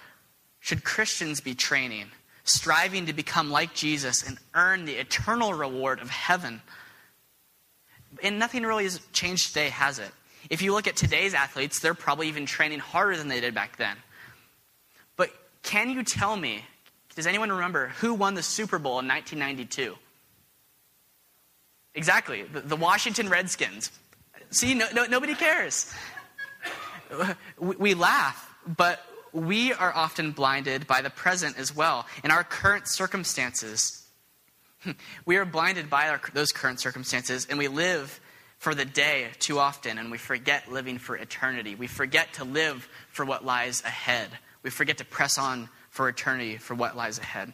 should 0.59 0.83
Christians 0.83 1.41
be 1.41 1.55
training, 1.55 2.05
striving 2.43 3.07
to 3.07 3.13
become 3.13 3.49
like 3.49 3.73
Jesus 3.73 4.23
and 4.23 4.37
earn 4.53 4.85
the 4.85 4.93
eternal 4.93 5.53
reward 5.53 5.99
of 5.99 6.09
heaven? 6.09 6.61
And 8.21 8.37
nothing 8.37 8.63
really 8.63 8.83
has 8.83 9.01
changed 9.11 9.47
today, 9.47 9.69
has 9.69 9.99
it? 9.99 10.11
If 10.49 10.61
you 10.61 10.73
look 10.73 10.87
at 10.87 10.95
today's 10.95 11.33
athletes, 11.33 11.79
they're 11.79 11.93
probably 11.93 12.27
even 12.27 12.45
training 12.45 12.79
harder 12.79 13.17
than 13.17 13.27
they 13.27 13.41
did 13.41 13.55
back 13.55 13.77
then. 13.77 13.97
Can 15.63 15.89
you 15.89 16.03
tell 16.03 16.35
me, 16.35 16.63
does 17.15 17.25
anyone 17.25 17.51
remember 17.51 17.87
who 17.99 18.13
won 18.13 18.35
the 18.35 18.43
Super 18.43 18.77
Bowl 18.77 18.99
in 18.99 19.07
1992? 19.07 19.95
Exactly, 21.95 22.43
the, 22.43 22.61
the 22.61 22.75
Washington 22.75 23.29
Redskins. 23.29 23.91
See, 24.49 24.73
no, 24.73 24.85
no, 24.93 25.05
nobody 25.05 25.35
cares. 25.35 25.91
We, 27.59 27.75
we 27.75 27.93
laugh, 27.93 28.49
but 28.65 28.99
we 29.31 29.73
are 29.73 29.93
often 29.93 30.31
blinded 30.31 30.85
by 30.85 31.01
the 31.01 31.09
present 31.09 31.57
as 31.57 31.75
well, 31.75 32.05
in 32.23 32.31
our 32.31 32.43
current 32.43 32.87
circumstances. 32.87 33.99
We 35.25 35.37
are 35.37 35.45
blinded 35.45 35.89
by 35.89 36.09
our, 36.09 36.19
those 36.33 36.51
current 36.51 36.81
circumstances, 36.81 37.47
and 37.49 37.57
we 37.57 37.69
live 37.69 38.19
for 38.57 38.75
the 38.75 38.83
day 38.83 39.29
too 39.39 39.57
often, 39.57 39.97
and 39.97 40.11
we 40.11 40.17
forget 40.17 40.69
living 40.69 40.97
for 40.97 41.15
eternity. 41.15 41.73
We 41.73 41.87
forget 41.87 42.33
to 42.33 42.43
live 42.43 42.89
for 43.09 43.23
what 43.23 43.45
lies 43.45 43.81
ahead. 43.85 44.27
We 44.63 44.69
forget 44.69 44.97
to 44.97 45.05
press 45.05 45.37
on 45.37 45.69
for 45.89 46.09
eternity, 46.09 46.57
for 46.57 46.73
what 46.73 46.95
lies 46.95 47.19
ahead. 47.19 47.53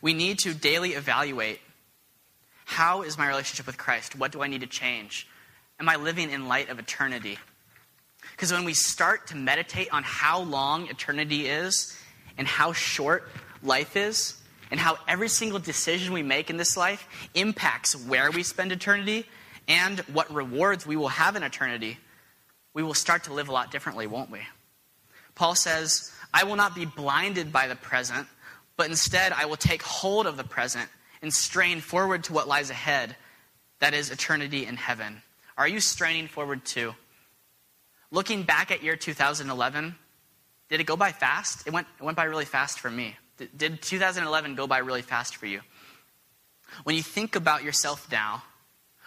We 0.00 0.14
need 0.14 0.38
to 0.40 0.54
daily 0.54 0.90
evaluate 0.90 1.60
how 2.66 3.02
is 3.02 3.18
my 3.18 3.28
relationship 3.28 3.66
with 3.66 3.76
Christ? 3.76 4.16
What 4.16 4.32
do 4.32 4.42
I 4.42 4.46
need 4.46 4.62
to 4.62 4.66
change? 4.66 5.28
Am 5.80 5.88
I 5.88 5.96
living 5.96 6.30
in 6.30 6.48
light 6.48 6.70
of 6.70 6.78
eternity? 6.78 7.38
Because 8.32 8.52
when 8.52 8.64
we 8.64 8.74
start 8.74 9.26
to 9.28 9.36
meditate 9.36 9.92
on 9.92 10.02
how 10.02 10.40
long 10.40 10.88
eternity 10.88 11.46
is 11.46 11.96
and 12.38 12.46
how 12.46 12.72
short 12.72 13.28
life 13.62 13.96
is, 13.96 14.40
and 14.70 14.80
how 14.80 14.98
every 15.06 15.28
single 15.28 15.60
decision 15.60 16.12
we 16.12 16.22
make 16.22 16.50
in 16.50 16.56
this 16.56 16.76
life 16.76 17.06
impacts 17.34 17.94
where 17.94 18.30
we 18.30 18.42
spend 18.42 18.72
eternity 18.72 19.24
and 19.68 20.00
what 20.00 20.32
rewards 20.34 20.84
we 20.86 20.96
will 20.96 21.08
have 21.08 21.36
in 21.36 21.42
eternity, 21.42 21.96
we 22.72 22.82
will 22.82 22.94
start 22.94 23.22
to 23.24 23.32
live 23.32 23.48
a 23.48 23.52
lot 23.52 23.70
differently, 23.70 24.06
won't 24.06 24.30
we? 24.30 24.40
Paul 25.34 25.54
says, 25.54 26.12
I 26.32 26.44
will 26.44 26.56
not 26.56 26.74
be 26.74 26.84
blinded 26.84 27.52
by 27.52 27.68
the 27.68 27.76
present, 27.76 28.26
but 28.76 28.88
instead 28.88 29.32
I 29.32 29.46
will 29.46 29.56
take 29.56 29.82
hold 29.82 30.26
of 30.26 30.36
the 30.36 30.44
present 30.44 30.88
and 31.22 31.32
strain 31.32 31.80
forward 31.80 32.24
to 32.24 32.32
what 32.32 32.48
lies 32.48 32.70
ahead, 32.70 33.16
that 33.80 33.94
is 33.94 34.10
eternity 34.10 34.66
in 34.66 34.76
heaven. 34.76 35.22
Are 35.56 35.68
you 35.68 35.80
straining 35.80 36.28
forward 36.28 36.64
too? 36.64 36.94
Looking 38.10 38.42
back 38.42 38.70
at 38.70 38.82
year 38.82 38.96
2011, 38.96 39.94
did 40.68 40.80
it 40.80 40.84
go 40.84 40.96
by 40.96 41.12
fast? 41.12 41.66
It 41.66 41.72
went, 41.72 41.86
it 41.98 42.02
went 42.02 42.16
by 42.16 42.24
really 42.24 42.44
fast 42.44 42.78
for 42.78 42.90
me. 42.90 43.16
Did 43.56 43.82
2011 43.82 44.54
go 44.54 44.66
by 44.66 44.78
really 44.78 45.02
fast 45.02 45.36
for 45.36 45.46
you? 45.46 45.60
When 46.84 46.96
you 46.96 47.02
think 47.02 47.36
about 47.36 47.64
yourself 47.64 48.10
now, 48.10 48.42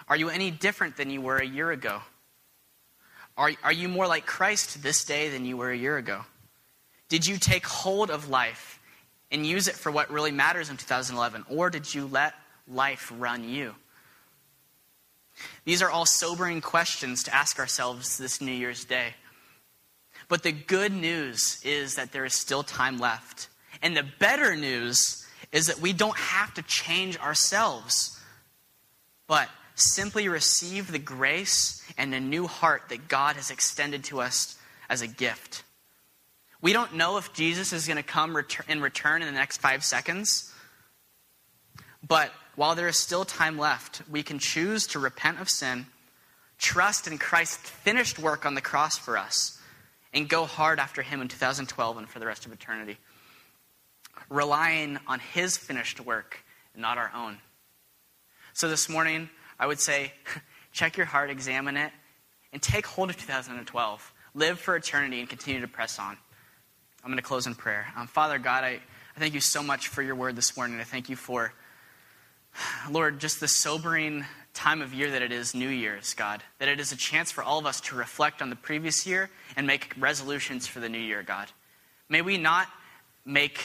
are 0.07 0.15
you 0.15 0.29
any 0.29 0.51
different 0.51 0.97
than 0.97 1.09
you 1.09 1.21
were 1.21 1.37
a 1.37 1.45
year 1.45 1.71
ago? 1.71 2.01
Are, 3.37 3.51
are 3.63 3.71
you 3.71 3.87
more 3.87 4.07
like 4.07 4.25
Christ 4.25 4.81
this 4.81 5.05
day 5.05 5.29
than 5.29 5.45
you 5.45 5.57
were 5.57 5.69
a 5.69 5.77
year 5.77 5.97
ago? 5.97 6.21
Did 7.07 7.25
you 7.25 7.37
take 7.37 7.65
hold 7.65 8.09
of 8.09 8.29
life 8.29 8.79
and 9.31 9.45
use 9.45 9.67
it 9.67 9.75
for 9.75 9.91
what 9.91 10.09
really 10.09 10.31
matters 10.31 10.69
in 10.69 10.77
2011? 10.77 11.45
Or 11.49 11.69
did 11.69 11.93
you 11.93 12.07
let 12.07 12.33
life 12.67 13.11
run 13.15 13.47
you? 13.47 13.75
These 15.65 15.83
are 15.83 15.89
all 15.89 16.05
sobering 16.05 16.61
questions 16.61 17.23
to 17.23 17.35
ask 17.35 17.59
ourselves 17.59 18.17
this 18.17 18.41
New 18.41 18.51
Year's 18.51 18.85
Day. 18.85 19.13
But 20.29 20.43
the 20.43 20.51
good 20.51 20.91
news 20.91 21.61
is 21.63 21.95
that 21.95 22.11
there 22.11 22.25
is 22.25 22.33
still 22.33 22.63
time 22.63 22.97
left. 22.97 23.49
And 23.81 23.95
the 23.95 24.05
better 24.19 24.55
news 24.55 25.25
is 25.51 25.67
that 25.67 25.79
we 25.79 25.93
don't 25.93 26.17
have 26.17 26.53
to 26.55 26.63
change 26.63 27.17
ourselves, 27.19 28.19
but 29.27 29.47
simply 29.75 30.27
receive 30.27 30.91
the 30.91 30.99
grace 30.99 31.76
and 31.97 32.13
a 32.13 32.19
new 32.19 32.47
heart 32.47 32.83
that 32.89 33.07
God 33.07 33.35
has 33.35 33.51
extended 33.51 34.03
to 34.05 34.21
us 34.21 34.57
as 34.89 35.01
a 35.01 35.07
gift. 35.07 35.63
We 36.61 36.73
don't 36.73 36.95
know 36.95 37.17
if 37.17 37.33
Jesus 37.33 37.73
is 37.73 37.87
going 37.87 37.97
to 37.97 38.03
come 38.03 38.37
in 38.67 38.81
return 38.81 39.21
in 39.21 39.27
the 39.27 39.33
next 39.33 39.57
five 39.57 39.83
seconds, 39.83 40.53
but 42.05 42.31
while 42.55 42.75
there 42.75 42.87
is 42.87 42.97
still 42.97 43.25
time 43.25 43.57
left, 43.57 44.01
we 44.09 44.23
can 44.23 44.39
choose 44.39 44.87
to 44.87 44.99
repent 44.99 45.39
of 45.39 45.49
sin, 45.49 45.85
trust 46.57 47.07
in 47.07 47.17
Christ's 47.17 47.69
finished 47.69 48.17
work 48.17 48.45
on 48.45 48.55
the 48.55 48.61
cross 48.61 48.97
for 48.97 49.17
us, 49.17 49.59
and 50.13 50.27
go 50.27 50.45
hard 50.45 50.79
after 50.79 51.01
Him 51.01 51.21
in 51.21 51.27
2012 51.27 51.97
and 51.97 52.09
for 52.09 52.19
the 52.19 52.25
rest 52.25 52.45
of 52.45 52.51
eternity 52.51 52.97
relying 54.29 54.99
on 55.07 55.19
His 55.19 55.57
finished 55.57 55.99
work 55.99 56.43
and 56.73 56.81
not 56.81 56.97
our 56.97 57.11
own. 57.13 57.37
So 58.53 58.69
this 58.69 58.89
morning, 58.89 59.29
I 59.59 59.67
would 59.67 59.79
say 59.79 60.13
check 60.71 60.97
your 60.97 61.05
heart, 61.05 61.29
examine 61.29 61.77
it, 61.77 61.91
and 62.53 62.61
take 62.61 62.85
hold 62.85 63.09
of 63.09 63.17
2012. 63.17 64.13
Live 64.33 64.59
for 64.59 64.75
eternity 64.75 65.19
and 65.19 65.29
continue 65.29 65.61
to 65.61 65.67
press 65.67 65.99
on. 65.99 66.17
I'm 67.03 67.09
going 67.09 67.17
to 67.17 67.23
close 67.23 67.47
in 67.47 67.55
prayer. 67.55 67.87
Um, 67.95 68.07
Father 68.07 68.37
God, 68.37 68.63
I, 68.63 68.79
I 69.15 69.19
thank 69.19 69.33
you 69.33 69.39
so 69.39 69.63
much 69.63 69.87
for 69.87 70.01
your 70.01 70.15
word 70.15 70.35
this 70.35 70.55
morning. 70.57 70.79
I 70.79 70.83
thank 70.83 71.09
you 71.09 71.15
for, 71.15 71.53
Lord, 72.89 73.19
just 73.19 73.39
the 73.39 73.47
sobering 73.47 74.25
time 74.53 74.81
of 74.81 74.93
year 74.93 75.11
that 75.11 75.21
it 75.21 75.31
is 75.31 75.53
New 75.53 75.69
Year's, 75.69 76.13
God. 76.13 76.43
That 76.59 76.67
it 76.67 76.79
is 76.79 76.91
a 76.91 76.97
chance 76.97 77.31
for 77.31 77.43
all 77.43 77.59
of 77.59 77.65
us 77.65 77.79
to 77.81 77.95
reflect 77.95 78.41
on 78.41 78.49
the 78.49 78.55
previous 78.55 79.05
year 79.05 79.29
and 79.55 79.67
make 79.67 79.93
resolutions 79.97 80.67
for 80.67 80.79
the 80.79 80.89
new 80.89 80.97
year, 80.97 81.23
God. 81.23 81.47
May 82.09 82.21
we 82.21 82.37
not 82.37 82.67
make 83.23 83.59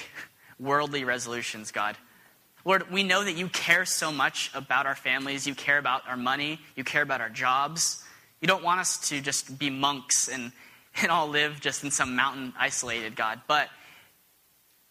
worldly 0.58 1.04
resolutions, 1.04 1.72
God. 1.72 1.96
Lord, 2.64 2.90
we 2.90 3.02
know 3.02 3.24
that 3.24 3.36
you 3.36 3.48
care 3.48 3.84
so 3.84 4.12
much 4.12 4.50
about 4.54 4.86
our 4.86 4.94
families. 4.94 5.46
You 5.46 5.54
care 5.54 5.78
about 5.78 6.06
our 6.06 6.16
money. 6.16 6.60
You 6.76 6.84
care 6.84 7.02
about 7.02 7.20
our 7.20 7.30
jobs. 7.30 8.02
You 8.40 8.48
don't 8.48 8.62
want 8.62 8.80
us 8.80 9.08
to 9.08 9.20
just 9.20 9.58
be 9.58 9.70
monks 9.70 10.28
and, 10.28 10.52
and 11.02 11.10
all 11.10 11.28
live 11.28 11.60
just 11.60 11.84
in 11.84 11.90
some 11.90 12.16
mountain 12.16 12.52
isolated, 12.58 13.16
God. 13.16 13.40
But 13.46 13.68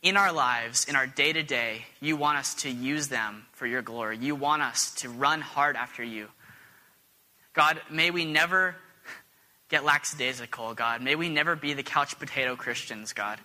in 0.01 0.17
our 0.17 0.31
lives, 0.31 0.85
in 0.85 0.95
our 0.95 1.07
day 1.07 1.31
to 1.31 1.43
day, 1.43 1.85
you 1.99 2.17
want 2.17 2.37
us 2.37 2.55
to 2.55 2.69
use 2.69 3.07
them 3.07 3.45
for 3.53 3.67
your 3.67 3.81
glory. 3.81 4.17
You 4.17 4.35
want 4.35 4.63
us 4.63 4.91
to 4.95 5.09
run 5.09 5.41
hard 5.41 5.75
after 5.75 6.03
you. 6.03 6.27
God, 7.53 7.79
may 7.89 8.09
we 8.09 8.25
never 8.25 8.75
get 9.69 9.85
lackadaisical, 9.85 10.73
God. 10.73 11.01
May 11.01 11.15
we 11.15 11.29
never 11.29 11.55
be 11.55 11.73
the 11.73 11.83
couch 11.83 12.17
potato 12.17 12.55
Christians, 12.55 13.13
God. 13.13 13.39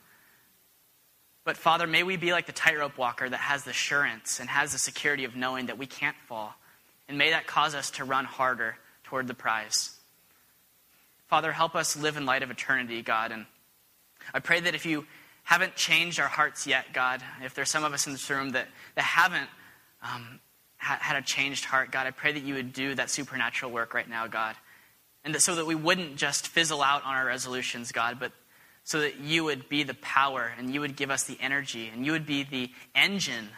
But 1.47 1.57
Father, 1.57 1.86
may 1.86 2.03
we 2.03 2.16
be 2.16 2.32
like 2.32 2.47
the 2.47 2.53
tightrope 2.53 2.99
walker 2.99 3.28
that 3.28 3.38
has 3.38 3.62
the 3.62 3.70
assurance 3.70 4.40
and 4.40 4.49
has 4.51 4.72
the 4.72 4.78
security 4.78 5.22
of 5.22 5.36
knowing 5.36 5.66
that 5.66 5.78
we 5.78 5.86
can't 5.86 6.16
fall. 6.26 6.57
And 7.09 7.16
may 7.16 7.30
that 7.30 7.47
cause 7.47 7.72
us 7.72 7.92
to 7.92 8.05
run 8.05 8.24
harder 8.24 8.76
toward 9.05 9.28
the 9.28 9.34
prize. 9.34 9.97
Father, 11.28 11.53
help 11.53 11.76
us 11.76 11.97
live 11.97 12.16
in 12.16 12.26
light 12.26 12.42
of 12.42 12.51
eternity, 12.51 13.01
God. 13.01 13.30
And 13.30 13.47
I 14.34 14.40
pray 14.40 14.59
that 14.59 14.74
if 14.74 14.84
you 14.86 15.07
haven't 15.44 15.76
changed 15.76 16.18
our 16.18 16.26
hearts 16.26 16.66
yet, 16.66 16.92
God, 16.92 17.22
if 17.40 17.55
there's 17.55 17.70
some 17.70 17.84
of 17.84 17.92
us 17.92 18.09
in 18.09 18.12
this 18.12 18.28
room 18.28 18.51
that, 18.51 18.66
that 18.97 19.05
haven't 19.05 19.49
um, 20.03 20.40
ha- 20.78 20.99
had 21.01 21.16
a 21.16 21.22
changed 21.22 21.64
heart, 21.64 21.92
God, 21.92 22.09
I 22.09 22.11
pray 22.11 22.32
that 22.32 22.42
you 22.42 22.55
would 22.55 22.72
do 22.72 22.97
that 22.97 23.09
supernatural 23.09 23.70
work 23.70 23.94
right 23.94 24.09
now, 24.11 24.26
God. 24.26 24.57
And 25.24 25.32
that, 25.36 25.42
so 25.42 25.55
that 25.55 25.66
we 25.66 25.76
wouldn't 25.76 26.16
just 26.16 26.49
fizzle 26.49 26.82
out 26.82 27.05
on 27.05 27.14
our 27.14 27.26
resolutions, 27.26 27.92
God, 27.92 28.18
but 28.18 28.32
so 28.87 29.01
that 29.01 29.18
you 29.18 29.43
would 29.43 29.68
be 29.68 29.82
the 29.82 29.95
power 29.95 30.53
and 30.57 30.72
you 30.72 30.80
would 30.80 30.95
give 30.95 31.11
us 31.11 31.24
the 31.24 31.37
energy 31.41 31.91
and 31.93 32.07
you 32.07 32.12
would 32.12 32.24
be 32.24 32.45
the 32.45 32.70
engine 32.95 33.49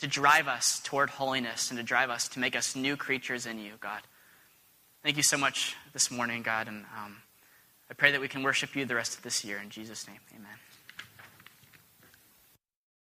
to 0.00 0.08
drive 0.08 0.48
us 0.48 0.80
toward 0.80 1.08
holiness 1.08 1.70
and 1.70 1.78
to 1.78 1.84
drive 1.84 2.10
us 2.10 2.26
to 2.26 2.40
make 2.40 2.56
us 2.56 2.74
new 2.74 2.96
creatures 2.96 3.46
in 3.46 3.60
you, 3.60 3.72
God. 3.78 4.02
Thank 5.04 5.16
you 5.16 5.22
so 5.22 5.38
much 5.38 5.76
this 5.92 6.10
morning, 6.10 6.42
God, 6.42 6.66
and 6.66 6.84
um, 6.96 7.18
I 7.88 7.94
pray 7.94 8.10
that 8.10 8.20
we 8.20 8.26
can 8.26 8.42
worship 8.42 8.74
you 8.74 8.84
the 8.84 8.96
rest 8.96 9.16
of 9.16 9.22
this 9.22 9.44
year. 9.44 9.58
In 9.58 9.70
Jesus' 9.70 10.08
name, 10.08 10.18
amen. 10.34 10.67